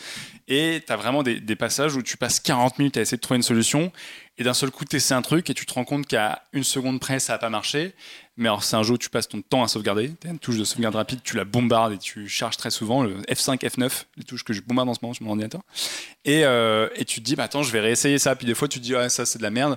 [0.47, 3.37] Et tu as vraiment des, passages où tu passes 40 minutes à essayer de trouver
[3.37, 3.91] une solution,
[4.37, 6.63] et d'un seul coup, tu essaies un truc et tu te rends compte qu'à une
[6.65, 7.95] seconde près, ça n'a pas marché.
[8.37, 10.13] Mais alors, c'est un jeu où tu passes ton temps à sauvegarder.
[10.21, 13.03] Tu as une touche de sauvegarde rapide, tu la bombardes et tu charges très souvent,
[13.03, 15.63] le F5, F9, les touches que je bombarde en ce moment sur mon ordinateur.
[16.25, 18.37] Et, euh, et tu te dis, bah, attends, je vais réessayer ça.
[18.37, 19.77] Puis des fois, tu te dis, ah, ça, c'est de la merde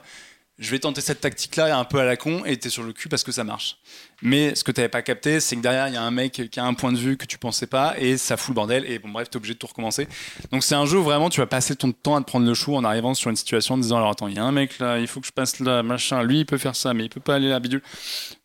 [0.62, 3.10] je vais tenter cette tactique-là un peu à la con et t'es sur le cul
[3.10, 3.78] parce que ça marche.
[4.22, 6.60] Mais ce que t'avais pas capté, c'est que derrière il y a un mec qui
[6.60, 9.00] a un point de vue que tu pensais pas et ça fout le bordel et
[9.00, 10.08] bon bref t'es obligé de tout recommencer.
[10.52, 12.54] Donc c'est un jeu où vraiment tu vas passer ton temps à te prendre le
[12.54, 14.78] chou en arrivant sur une situation en disant alors attends il y a un mec
[14.78, 17.10] là, il faut que je passe là machin, lui il peut faire ça mais il
[17.10, 17.82] peut pas aller là bidule.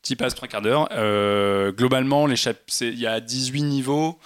[0.03, 0.89] Tu y passes trois quarts d'heure.
[0.93, 4.19] Euh, globalement il y a 18 niveaux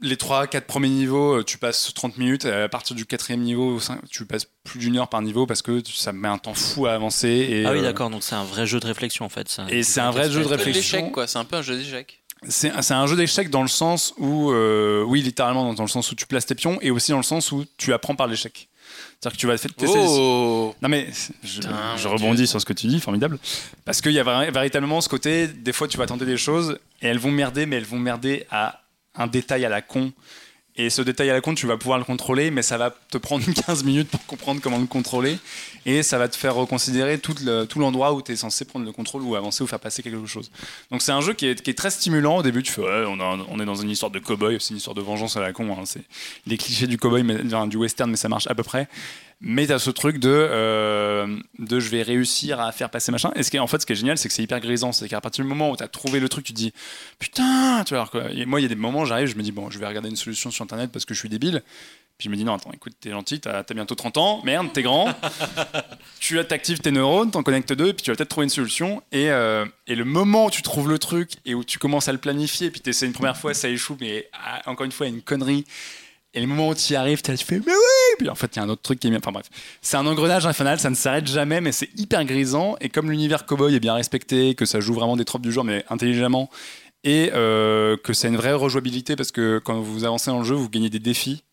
[0.00, 2.44] les 3-4 premiers niveaux, euh, tu passes 30 minutes.
[2.44, 3.80] À partir du quatrième niveau,
[4.10, 6.92] tu passes plus d'une heure par niveau parce que ça met un temps fou à
[6.92, 7.28] avancer.
[7.28, 8.10] Et, ah oui, euh, d'accord.
[8.10, 9.48] Donc c'est un vrai jeu de réflexion en fait.
[9.68, 11.10] Et c'est un vrai jeu de réflexion.
[11.10, 11.26] quoi.
[11.26, 12.22] C'est un peu un jeu d'échecs.
[12.48, 16.14] C'est un jeu d'échecs dans le sens où, euh, oui, littéralement dans le sens où
[16.14, 18.68] tu places tes pions et aussi dans le sens où tu apprends par l'échec.
[19.20, 19.86] C'est-à-dire que tu vas tester.
[19.88, 21.08] Oh non mais
[21.42, 21.60] je,
[21.96, 23.38] je rebondis sur ce que tu dis, formidable.
[23.84, 27.08] Parce qu'il y a véritablement ce côté, des fois tu vas tenter des choses et
[27.08, 28.82] elles vont merder, mais elles vont merder à
[29.14, 30.12] un détail à la con.
[30.80, 33.18] Et ce détail à la con, tu vas pouvoir le contrôler, mais ça va te
[33.18, 35.36] prendre 15 minutes pour comprendre comment le contrôler.
[35.86, 37.34] Et ça va te faire reconsidérer tout,
[37.76, 40.52] l'endroit où tu es censé prendre le contrôle ou avancer ou faire passer quelque chose.
[40.92, 42.36] Donc c'est un jeu qui est, très stimulant.
[42.36, 44.94] Au début, tu fais ouais, on, est dans une histoire de cow-boy, c'est une histoire
[44.94, 45.68] de vengeance à la con.
[45.72, 45.82] Hein.
[45.84, 46.04] C'est
[46.46, 47.24] les clichés du cow-boy,
[47.68, 48.88] du western, mais ça marche à peu près.
[49.40, 53.30] Mais tu as ce truc de, euh, de je vais réussir à faire passer machin.
[53.36, 54.90] Et ce qui est, en fait, ce qui est génial, c'est que c'est hyper grisant.
[54.90, 56.72] C'est qu'à partir du moment où tu as trouvé le truc, tu te dis
[57.20, 58.08] putain, tu vois.
[58.12, 60.08] Alors moi, il y a des moments, j'arrive, je me dis bon, je vais regarder
[60.08, 61.62] une solution sur internet parce que je suis débile.
[62.18, 64.72] Puis je me dis non, attends, écoute, t'es gentil, t'as as bientôt 30 ans, merde,
[64.72, 65.14] t'es grand,
[66.18, 69.04] tu t'actives tes neurones, t'en connectes deux, puis tu vas peut-être trouver une solution.
[69.12, 72.12] Et, euh, et, le moment où tu trouves le truc et où tu commences à
[72.12, 75.22] le planifier, puis t'essaies une première fois, ça échoue, mais ah, encore une fois, une
[75.22, 75.64] connerie.
[76.34, 78.60] Et le moment où tu y arrives, tu fais mais oui en fait, il y
[78.60, 79.20] a un autre truc qui est bien.
[79.20, 79.46] Enfin bref,
[79.80, 82.76] c'est un engrenage infernal, ça ne s'arrête jamais, mais c'est hyper grisant.
[82.80, 85.64] Et comme l'univers cowboy est bien respecté, que ça joue vraiment des tropes du genre,
[85.64, 86.50] mais intelligemment,
[87.04, 90.54] et euh, que c'est une vraie rejouabilité parce que quand vous avancez dans le jeu,
[90.54, 91.44] vous gagnez des défis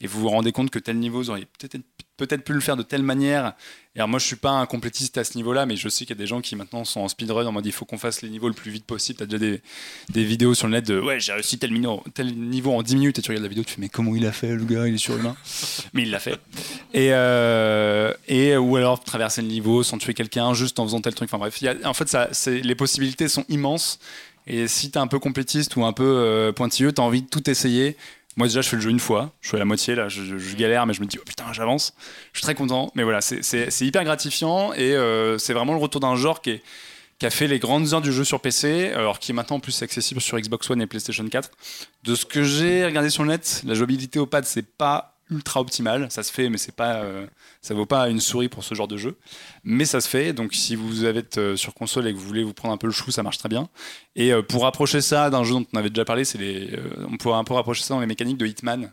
[0.00, 1.76] et vous vous rendez compte que tel niveau, vous auriez peut-être
[2.16, 3.54] peut-être pu le faire de telle manière.
[3.96, 6.16] Et alors moi, je suis pas un complétiste à ce niveau-là, mais je sais qu'il
[6.16, 8.22] y a des gens qui maintenant sont en speedrun en mode il faut qu'on fasse
[8.22, 9.18] les niveaux le plus vite possible.
[9.18, 9.60] Tu as déjà des,
[10.08, 11.70] des, vidéos sur le net de ouais, j'ai réussi tel,
[12.12, 14.26] tel niveau en 10 minutes et tu regardes la vidéo, tu fais mais comment il
[14.26, 15.36] a fait le gars, il est surhumain.
[15.92, 16.40] mais il l'a fait.
[16.92, 21.14] Et, euh, et ou alors traverser le niveau sans tuer quelqu'un juste en faisant tel
[21.14, 21.28] truc.
[21.32, 24.00] Enfin bref, en fait, ça, les possibilités sont immenses.
[24.46, 27.22] Et si tu es un peu complétiste ou un peu euh, pointilleux, tu as envie
[27.22, 27.96] de tout essayer.
[28.36, 30.56] Moi déjà je fais le jeu une fois, je suis à la moitié là, je,
[30.56, 31.94] galère mais je me dis oh putain j'avance,
[32.32, 32.90] je suis très content.
[32.94, 36.60] Mais voilà, c'est hyper gratifiant et euh, c'est vraiment le retour d'un genre qui,
[37.18, 39.60] qui a fait les grandes heures du jeu sur PC, alors qui est maintenant en
[39.60, 41.50] plus accessible sur Xbox One et PlayStation 4.
[42.02, 45.60] De ce que j'ai regardé sur le net, la jouabilité au pad c'est pas ultra
[45.60, 46.10] optimal.
[46.10, 47.26] Ça se fait, mais c'est pas, euh,
[47.62, 49.16] ça vaut pas une souris pour ce genre de jeu.
[49.64, 50.32] Mais ça se fait.
[50.32, 52.86] Donc si vous êtes euh, sur console et que vous voulez vous prendre un peu
[52.86, 53.68] le chou, ça marche très bien.
[54.16, 56.38] Et euh, pour rapprocher ça d'un jeu dont on avait déjà parlé, c'est
[57.08, 58.92] on pourrait un peu rapprocher ça dans les mécaniques de Hitman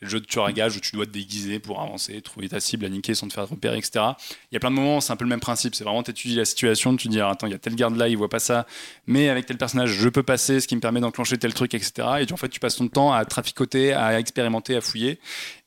[0.00, 2.60] le jeu de tueur à gage où tu dois te déguiser pour avancer, trouver ta
[2.60, 4.04] cible, la niquer sans te faire repérer, etc.
[4.50, 5.74] Il y a plein de moments, c'est un peu le même principe.
[5.74, 8.08] C'est vraiment, tu étudies la situation, tu dis, attends, il y a tel garde là,
[8.08, 8.66] il voit pas ça,
[9.06, 11.92] mais avec tel personnage, je peux passer, ce qui me permet d'enclencher tel truc, etc.
[12.20, 15.18] Et en fait, tu passes ton temps à traficoter, à expérimenter, à fouiller.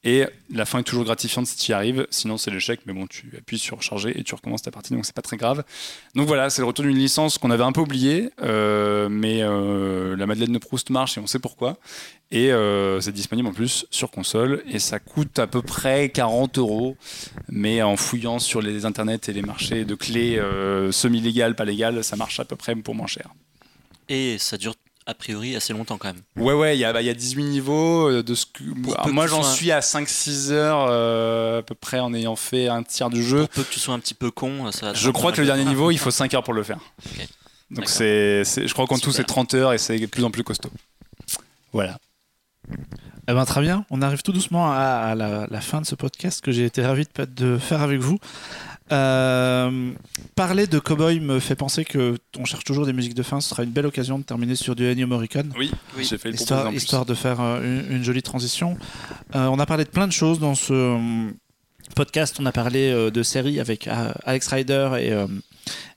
[0.06, 3.08] Et la fin est toujours gratifiante si tu y arrives, sinon c'est l'échec, mais bon,
[3.08, 5.64] tu appuies sur charger et tu recommences ta partie, donc c'est pas très grave.
[6.14, 10.18] Donc voilà, c'est le retour d'une licence qu'on avait un peu oubliée, euh, mais euh,
[10.18, 11.78] la Madeleine de Proust marche et on sait pourquoi.
[12.32, 16.58] Et euh, c'est disponible en plus sur console et ça coûte à peu près 40
[16.58, 16.98] euros,
[17.48, 20.42] mais en fouillant sur les internets et les marchés de clés
[20.92, 23.30] semi-légales, pas légales, ça marche à peu près pour moins cher.
[24.10, 24.76] Et ça dure
[25.06, 26.22] a priori assez longtemps quand même.
[26.38, 28.10] Ouais, ouais, il y, a, y a 18 niveaux.
[28.10, 28.46] Euh, de ce
[29.12, 33.10] moi, j'en suis à 5-6 heures euh, à peu près en ayant fait un tiers
[33.10, 33.42] du jeu.
[33.48, 35.66] Pour peu que tu sois un petit peu con, ça Je crois que le dernier
[35.66, 36.80] niveau, il faut 5 heures pour le faire.
[37.72, 40.44] Donc c'est, je crois qu'en tout c'est 30 heures et c'est de plus en plus
[40.44, 40.70] costaud.
[41.72, 41.98] Voilà.
[43.28, 46.42] Eh ben, très bien, on arrive tout doucement à, la, la, fin de ce podcast
[46.42, 48.20] que j'ai été ravi de, de faire avec vous.
[48.94, 49.92] Euh,
[50.36, 53.42] parler de Cowboy me fait penser que on cherche toujours des musiques de fin.
[53.42, 55.52] Ce sera une belle occasion de terminer sur du Ennio Morricone.
[55.58, 56.06] Oui, oui.
[56.08, 58.78] j'ai fait le histoire, histoire de faire euh, une, jolie transition.
[59.36, 61.30] Euh, on a parlé de plein de choses dans ce
[61.96, 62.38] podcast.
[62.40, 63.90] On a parlé de séries avec
[64.26, 65.12] Alex Rider et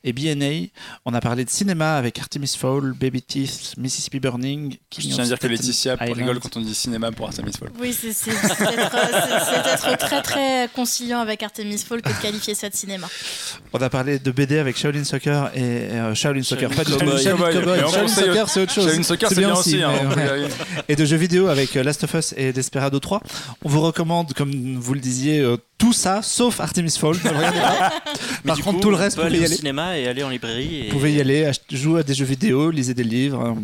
[0.04, 0.68] et BNA.
[1.04, 4.76] On a parlé de cinéma avec Artemis Fowl, Baby Teeth, Mississippi Burning.
[4.96, 6.16] Je tiens à dire que Laetitia Island.
[6.18, 7.70] rigole quand on dit cinéma pour Artemis Fowl.
[7.80, 12.08] Oui, c'est c'est- c'est être, c'est- c'est être très très conciliant avec Artemis Fowl que
[12.08, 13.08] de qualifier ça de cinéma.
[13.72, 16.90] On a parlé de BD avec Shaolin Soccer et euh, Shaolin Soccer, pas de.
[16.90, 17.18] Shaolin
[17.90, 18.86] Shaolin Soccer, c'est autre chose.
[18.86, 19.82] Shaolin Soccer, c'est bien aussi.
[19.82, 20.22] hein, ouais.
[20.28, 20.48] arriver.
[20.88, 23.20] et de jeux vidéo avec euh, Last of Us et Desperado 3.
[23.64, 27.16] On vous recommande, comme vous le disiez, euh, tout ça, sauf Artemis Fowl.
[28.46, 29.55] Par contre, coup, tout le reste, vous pouvez y aller.
[29.56, 30.80] Cinéma et aller en librairie.
[30.80, 30.84] Et...
[30.86, 33.56] Vous pouvez y aller, jouer à des jeux vidéo, lisez des livres.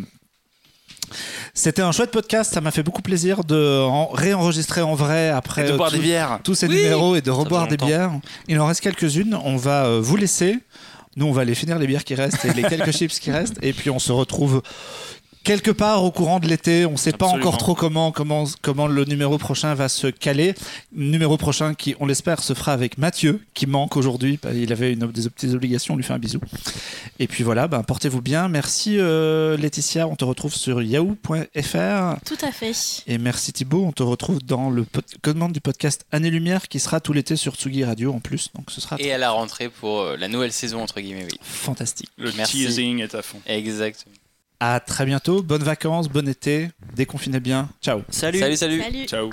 [1.55, 5.64] C'était un chouette podcast, ça m'a fait beaucoup plaisir de en- réenregistrer en vrai après
[5.64, 6.40] de euh, boire tout- des bières.
[6.43, 6.77] tous ces Oui.
[6.77, 8.12] numéros et de reboire des bières.
[8.48, 10.59] Il en reste quelques-unes, on va euh, vous laisser.
[11.16, 13.59] Nous, on va aller finir les bières qui restent et les quelques chips qui restent.
[13.60, 14.62] Et puis, on se retrouve
[15.44, 16.86] quelque part au courant de l'été.
[16.86, 20.55] On ne sait pas encore trop comment, comment, comment le numéro prochain va se caler.
[20.93, 24.39] Numéro prochain qui, on l'espère, se fera avec Mathieu, qui manque aujourd'hui.
[24.55, 26.40] Il avait une, des petites obligations, on lui fait un bisou.
[27.19, 28.48] Et puis voilà, ben, portez-vous bien.
[28.48, 32.20] Merci euh, Laetitia, on te retrouve sur yahoo.fr.
[32.24, 32.73] Tout à fait.
[33.06, 34.86] Et merci Thibaut, on te retrouve dans le
[35.23, 38.51] commande du podcast Année Lumière qui sera tout l'été sur Tsugi Radio en plus.
[38.55, 41.39] Donc ce sera Et à la rentrée pour euh, la nouvelle saison, entre guillemets, oui.
[41.43, 42.09] fantastique.
[42.16, 42.64] Le Merci.
[42.64, 43.40] teasing est à fond.
[43.47, 44.06] Exact.
[44.64, 48.02] À très bientôt, bonnes vacances, bon été, déconfinez bien, ciao.
[48.10, 48.39] Salut.
[48.39, 48.80] Salut, salut.
[48.80, 49.06] Salut.
[49.09, 49.30] Ciao.